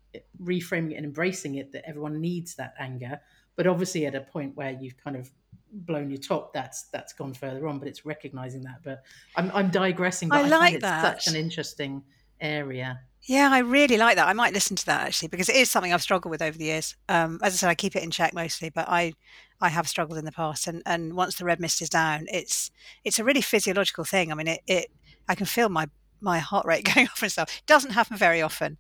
reframing 0.43 0.93
it 0.93 0.97
and 0.97 1.05
embracing 1.05 1.57
it 1.57 1.73
that 1.73 1.89
everyone 1.89 2.21
needs 2.21 2.55
that 2.57 2.75
anger. 2.79 3.21
But 3.57 3.67
obviously 3.67 4.07
at 4.07 4.14
a 4.14 4.21
point 4.21 4.57
where 4.57 4.73
you've 4.73 4.97
kind 4.97 5.17
of 5.17 5.31
blown 5.73 6.11
your 6.11 6.19
top 6.21 6.53
that's 6.53 6.85
that's 6.85 7.12
gone 7.12 7.35
further 7.35 7.67
on 7.67 7.79
but 7.79 7.89
it's 7.89 8.07
recognizing 8.07 8.62
that. 8.62 8.83
But 8.83 9.03
i'm, 9.37 9.51
I'm 9.53 9.71
digressing 9.71 10.29
but 10.29 10.39
i, 10.39 10.47
I 10.47 10.49
like 10.49 10.81
that 10.81 11.23
such 11.23 11.33
an 11.33 11.39
interesting 11.39 12.03
area. 12.41 13.01
Yeah 13.23 13.51
i 13.53 13.59
really 13.59 13.97
like 13.97 14.17
that. 14.17 14.29
I 14.29 14.33
might 14.33 14.55
listen 14.55 14.77
to 14.77 14.87
that 14.87 15.07
actually 15.07 15.29
because 15.29 15.49
it 15.49 15.57
is 15.57 15.71
something 15.71 15.93
i've 15.93 16.03
struggled 16.03 16.31
with 16.31 16.43
over 16.43 16.57
the 16.57 16.64
years. 16.64 16.97
Um, 17.09 17.39
as 17.43 17.55
i 17.55 17.57
said 17.57 17.69
i 17.69 17.75
keep 17.75 17.97
it 17.97 18.03
in 18.03 18.11
check 18.11 18.33
mostly 18.35 18.71
but 18.71 18.89
i 18.89 19.12
i 19.61 19.69
have 19.69 19.89
struggled 19.89 20.19
in 20.19 20.25
the 20.25 20.33
past. 20.33 20.67
And 20.67 20.83
and 20.87 21.14
once 21.14 21.37
the 21.37 21.45
red 21.45 21.61
mist 21.61 21.83
is 21.83 21.91
down 21.91 22.27
it's 22.29 22.71
it's 23.05 23.19
a 23.19 23.25
really 23.25 23.43
physiological 23.43 24.05
thing. 24.05 24.33
I 24.33 24.35
mean 24.35 24.49
it, 24.49 24.61
it 24.67 24.87
i 25.29 25.35
can 25.35 25.47
feel 25.47 25.69
my 25.69 25.89
my 26.21 26.39
heart 26.39 26.67
rate 26.67 26.85
going 26.95 27.07
off 27.09 27.23
and 27.23 27.33
stuff. 27.33 27.55
It 27.59 27.67
doesn't 27.67 27.93
happen 27.93 28.17
very 28.17 28.41
often 28.41 28.79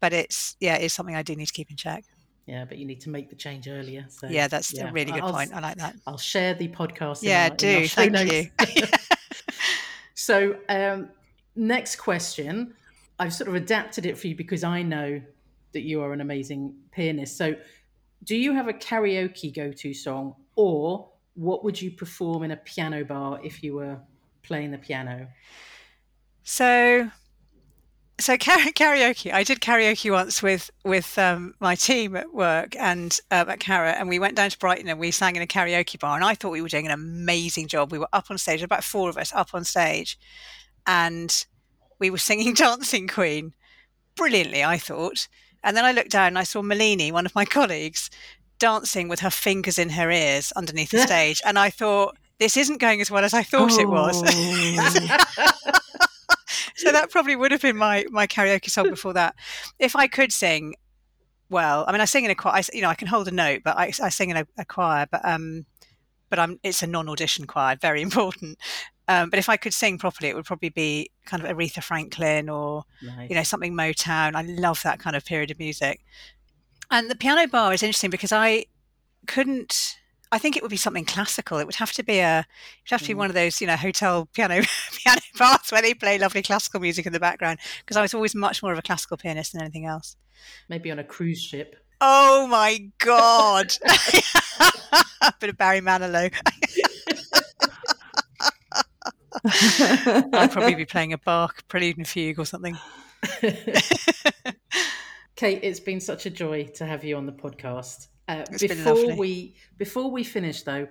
but 0.00 0.12
it's 0.12 0.56
yeah, 0.60 0.76
it's 0.76 0.94
something 0.94 1.14
I 1.14 1.22
do 1.22 1.34
need 1.34 1.46
to 1.46 1.52
keep 1.52 1.70
in 1.70 1.76
check. 1.76 2.04
Yeah, 2.46 2.64
but 2.64 2.78
you 2.78 2.86
need 2.86 3.00
to 3.02 3.10
make 3.10 3.28
the 3.28 3.36
change 3.36 3.68
earlier. 3.68 4.06
So 4.08 4.26
yeah, 4.26 4.48
that's 4.48 4.72
yeah. 4.72 4.88
a 4.88 4.92
really 4.92 5.12
good 5.12 5.22
I'll, 5.22 5.32
point. 5.32 5.52
I 5.52 5.60
like 5.60 5.76
that. 5.76 5.96
I'll 6.06 6.16
share 6.16 6.54
the 6.54 6.68
podcast. 6.68 7.22
Yeah, 7.22 7.50
do 7.50 7.86
thank 7.86 8.12
notes. 8.12 8.32
you. 8.32 8.84
so 10.14 10.56
um, 10.68 11.10
next 11.56 11.96
question, 11.96 12.74
I've 13.18 13.34
sort 13.34 13.48
of 13.48 13.54
adapted 13.54 14.06
it 14.06 14.16
for 14.16 14.28
you 14.28 14.34
because 14.34 14.64
I 14.64 14.82
know 14.82 15.20
that 15.72 15.82
you 15.82 16.00
are 16.00 16.12
an 16.12 16.22
amazing 16.22 16.74
pianist. 16.90 17.36
So, 17.36 17.54
do 18.24 18.34
you 18.34 18.54
have 18.54 18.68
a 18.68 18.72
karaoke 18.72 19.54
go-to 19.54 19.92
song, 19.92 20.34
or 20.56 21.10
what 21.34 21.64
would 21.64 21.80
you 21.80 21.90
perform 21.90 22.44
in 22.44 22.52
a 22.52 22.56
piano 22.56 23.04
bar 23.04 23.40
if 23.44 23.62
you 23.62 23.74
were 23.74 23.98
playing 24.42 24.70
the 24.70 24.78
piano? 24.78 25.28
So 26.42 27.10
so 28.20 28.36
karaoke 28.36 29.32
i 29.32 29.42
did 29.42 29.60
karaoke 29.60 30.10
once 30.10 30.42
with 30.42 30.70
with 30.84 31.16
um, 31.18 31.54
my 31.60 31.74
team 31.74 32.16
at 32.16 32.32
work 32.34 32.74
and 32.76 33.18
uh, 33.30 33.44
at 33.48 33.60
Cara, 33.60 33.92
and 33.92 34.08
we 34.08 34.18
went 34.18 34.34
down 34.34 34.50
to 34.50 34.58
brighton 34.58 34.88
and 34.88 34.98
we 34.98 35.10
sang 35.10 35.36
in 35.36 35.42
a 35.42 35.46
karaoke 35.46 35.98
bar 35.98 36.16
and 36.16 36.24
i 36.24 36.34
thought 36.34 36.50
we 36.50 36.62
were 36.62 36.68
doing 36.68 36.86
an 36.86 36.92
amazing 36.92 37.68
job 37.68 37.92
we 37.92 37.98
were 37.98 38.08
up 38.12 38.30
on 38.30 38.38
stage 38.38 38.62
about 38.62 38.84
four 38.84 39.08
of 39.08 39.16
us 39.16 39.32
up 39.34 39.50
on 39.54 39.64
stage 39.64 40.18
and 40.86 41.46
we 41.98 42.10
were 42.10 42.18
singing 42.18 42.54
dancing 42.54 43.06
queen 43.06 43.52
brilliantly 44.16 44.64
i 44.64 44.76
thought 44.76 45.28
and 45.62 45.76
then 45.76 45.84
i 45.84 45.92
looked 45.92 46.10
down 46.10 46.28
and 46.28 46.38
i 46.38 46.44
saw 46.44 46.60
Malini, 46.60 47.12
one 47.12 47.26
of 47.26 47.34
my 47.34 47.44
colleagues 47.44 48.10
dancing 48.58 49.06
with 49.06 49.20
her 49.20 49.30
fingers 49.30 49.78
in 49.78 49.90
her 49.90 50.10
ears 50.10 50.52
underneath 50.56 50.90
the 50.90 50.98
stage 51.06 51.40
and 51.44 51.58
i 51.58 51.70
thought 51.70 52.16
this 52.40 52.56
isn't 52.56 52.80
going 52.80 53.00
as 53.00 53.10
well 53.10 53.24
as 53.24 53.32
i 53.32 53.44
thought 53.44 53.72
oh. 53.72 53.80
it 53.80 53.88
was 53.88 54.22
oh. 54.26 55.72
so 56.78 56.92
that 56.92 57.10
probably 57.10 57.36
would 57.36 57.52
have 57.52 57.60
been 57.60 57.76
my 57.76 58.04
my 58.10 58.26
karaoke 58.26 58.70
song 58.70 58.90
before 58.90 59.12
that. 59.14 59.34
If 59.78 59.96
I 59.96 60.06
could 60.06 60.32
sing, 60.32 60.74
well, 61.50 61.84
I 61.86 61.92
mean, 61.92 62.00
I 62.00 62.04
sing 62.04 62.24
in 62.24 62.30
a 62.30 62.34
choir. 62.34 62.54
I, 62.54 62.62
you 62.72 62.82
know, 62.82 62.88
I 62.88 62.94
can 62.94 63.08
hold 63.08 63.26
a 63.28 63.32
note, 63.32 63.62
but 63.64 63.76
I, 63.76 63.92
I 64.02 64.08
sing 64.08 64.30
in 64.30 64.36
a, 64.36 64.46
a, 64.56 64.64
choir. 64.64 65.06
But 65.10 65.24
um, 65.24 65.66
but 66.30 66.38
I'm 66.38 66.58
it's 66.62 66.82
a 66.82 66.86
non-audition 66.86 67.46
choir, 67.46 67.76
very 67.80 68.00
important. 68.00 68.58
Um, 69.08 69.30
but 69.30 69.38
if 69.38 69.48
I 69.48 69.56
could 69.56 69.72
sing 69.72 69.98
properly, 69.98 70.28
it 70.28 70.36
would 70.36 70.44
probably 70.44 70.68
be 70.68 71.10
kind 71.24 71.42
of 71.42 71.48
Aretha 71.48 71.82
Franklin 71.82 72.48
or 72.48 72.84
nice. 73.02 73.28
you 73.28 73.34
know 73.34 73.42
something 73.42 73.74
Motown. 73.74 74.34
I 74.34 74.42
love 74.42 74.82
that 74.82 75.00
kind 75.00 75.16
of 75.16 75.24
period 75.24 75.50
of 75.50 75.58
music. 75.58 76.04
And 76.90 77.10
the 77.10 77.16
piano 77.16 77.46
bar 77.48 77.72
is 77.72 77.82
interesting 77.82 78.10
because 78.10 78.32
I 78.32 78.66
couldn't 79.26 79.98
I 80.30 80.38
think 80.38 80.56
it 80.56 80.62
would 80.62 80.70
be 80.70 80.76
something 80.76 81.04
classical. 81.04 81.58
It 81.58 81.66
would 81.66 81.76
have 81.76 81.92
to 81.92 82.02
be 82.02 82.18
a, 82.18 82.40
it 82.40 82.44
would 82.84 82.90
have 82.90 83.02
to 83.02 83.08
be 83.08 83.14
mm. 83.14 83.18
one 83.18 83.30
of 83.30 83.34
those, 83.34 83.60
you 83.60 83.66
know, 83.66 83.76
hotel 83.76 84.28
piano 84.34 84.62
piano 84.92 85.17
bars 85.38 85.70
where 85.70 85.82
they 85.82 85.94
play 85.94 86.18
lovely 86.18 86.42
classical 86.42 86.80
music 86.80 87.06
in 87.06 87.12
the 87.12 87.20
background. 87.20 87.58
Because 87.80 87.96
I 87.96 88.02
was 88.02 88.14
always 88.14 88.34
much 88.34 88.62
more 88.62 88.72
of 88.72 88.78
a 88.78 88.82
classical 88.82 89.16
pianist 89.16 89.52
than 89.52 89.62
anything 89.62 89.86
else. 89.86 90.16
Maybe 90.68 90.90
on 90.90 90.98
a 90.98 91.04
cruise 91.04 91.42
ship. 91.42 91.76
Oh 92.00 92.46
my 92.46 92.90
god! 92.98 93.72
a 95.22 95.32
bit 95.40 95.50
of 95.50 95.56
Barry 95.56 95.80
Manilow. 95.80 96.32
I'd 99.44 100.52
probably 100.52 100.74
be 100.74 100.84
playing 100.84 101.12
a 101.12 101.18
Bach 101.18 101.66
Prelude 101.68 101.98
and 101.98 102.06
Fugue 102.06 102.38
or 102.38 102.44
something. 102.44 102.78
Kate, 105.36 105.60
it's 105.62 105.80
been 105.80 106.00
such 106.00 106.26
a 106.26 106.30
joy 106.30 106.64
to 106.74 106.86
have 106.86 107.04
you 107.04 107.16
on 107.16 107.26
the 107.26 107.32
podcast. 107.32 108.08
Uh, 108.28 108.44
before 108.58 109.16
we 109.16 109.54
before 109.76 110.10
we 110.10 110.22
finish, 110.22 110.62
though, 110.62 110.88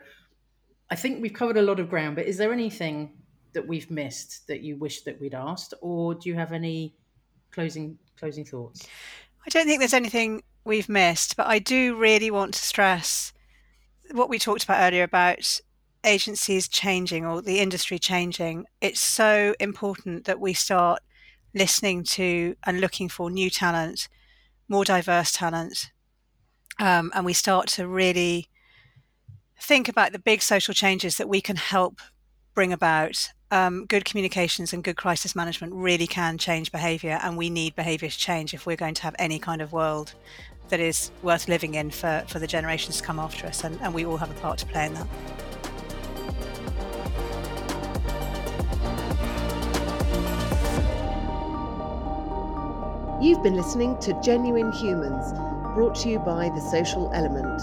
I 0.89 0.95
think 0.95 1.21
we've 1.21 1.33
covered 1.33 1.57
a 1.57 1.61
lot 1.61 1.79
of 1.79 1.89
ground. 1.89 2.15
But 2.15 2.25
is 2.25 2.37
there 2.37 2.51
anything 2.51 3.11
that 3.57 3.67
we've 3.67 3.89
missed 3.89 4.47
that 4.47 4.61
you 4.61 4.75
wish 4.75 5.01
that 5.01 5.19
we'd 5.19 5.33
asked, 5.33 5.73
or 5.81 6.13
do 6.13 6.29
you 6.29 6.35
have 6.35 6.51
any 6.51 6.93
closing 7.49 7.97
closing 8.19 8.45
thoughts? 8.45 8.85
I 9.47 9.49
don't 9.49 9.65
think 9.65 9.79
there's 9.79 9.95
anything 9.95 10.43
we've 10.63 10.87
missed, 10.87 11.35
but 11.35 11.47
I 11.47 11.57
do 11.57 11.95
really 11.95 12.29
want 12.29 12.53
to 12.53 12.59
stress 12.59 13.33
what 14.11 14.29
we 14.29 14.37
talked 14.37 14.63
about 14.63 14.83
earlier 14.83 15.01
about 15.01 15.59
agencies 16.03 16.67
changing 16.67 17.25
or 17.25 17.41
the 17.41 17.59
industry 17.59 17.97
changing. 17.97 18.65
It's 18.79 18.99
so 18.99 19.55
important 19.59 20.25
that 20.25 20.39
we 20.39 20.53
start 20.53 21.01
listening 21.55 22.03
to 22.03 22.55
and 22.63 22.79
looking 22.79 23.09
for 23.09 23.31
new 23.31 23.49
talent, 23.49 24.07
more 24.69 24.85
diverse 24.85 25.31
talent, 25.31 25.89
um, 26.79 27.11
and 27.15 27.25
we 27.25 27.33
start 27.33 27.69
to 27.69 27.87
really 27.87 28.49
think 29.59 29.89
about 29.89 30.11
the 30.11 30.19
big 30.19 30.43
social 30.43 30.75
changes 30.75 31.17
that 31.17 31.27
we 31.27 31.41
can 31.41 31.55
help 31.55 32.01
bring 32.57 32.73
about. 32.73 33.31
Um, 33.51 33.85
good 33.85 34.03
communications 34.03 34.73
and 34.73 34.83
good 34.83 34.97
crisis 34.97 35.35
management 35.35 35.73
really 35.75 36.07
can 36.07 36.39
change 36.39 36.71
behaviour, 36.71 37.19
and 37.21 37.37
we 37.37 37.51
need 37.51 37.75
behaviour 37.75 38.09
to 38.09 38.17
change 38.17 38.51
if 38.55 38.65
we're 38.65 38.75
going 38.75 38.95
to 38.95 39.03
have 39.03 39.15
any 39.19 39.37
kind 39.37 39.61
of 39.61 39.73
world 39.73 40.15
that 40.69 40.79
is 40.79 41.11
worth 41.21 41.47
living 41.47 41.75
in 41.75 41.91
for, 41.91 42.23
for 42.27 42.39
the 42.39 42.47
generations 42.47 42.97
to 42.97 43.03
come 43.03 43.19
after 43.19 43.45
us, 43.45 43.63
and, 43.63 43.79
and 43.83 43.93
we 43.93 44.07
all 44.07 44.17
have 44.17 44.31
a 44.31 44.39
part 44.39 44.57
to 44.57 44.65
play 44.65 44.87
in 44.87 44.95
that. 44.95 45.07
You've 53.21 53.43
been 53.43 53.55
listening 53.55 53.99
to 53.99 54.19
Genuine 54.23 54.71
Humans 54.71 55.31
brought 55.75 55.93
to 55.97 56.09
you 56.09 56.17
by 56.17 56.49
The 56.49 56.61
Social 56.71 57.11
Element. 57.13 57.61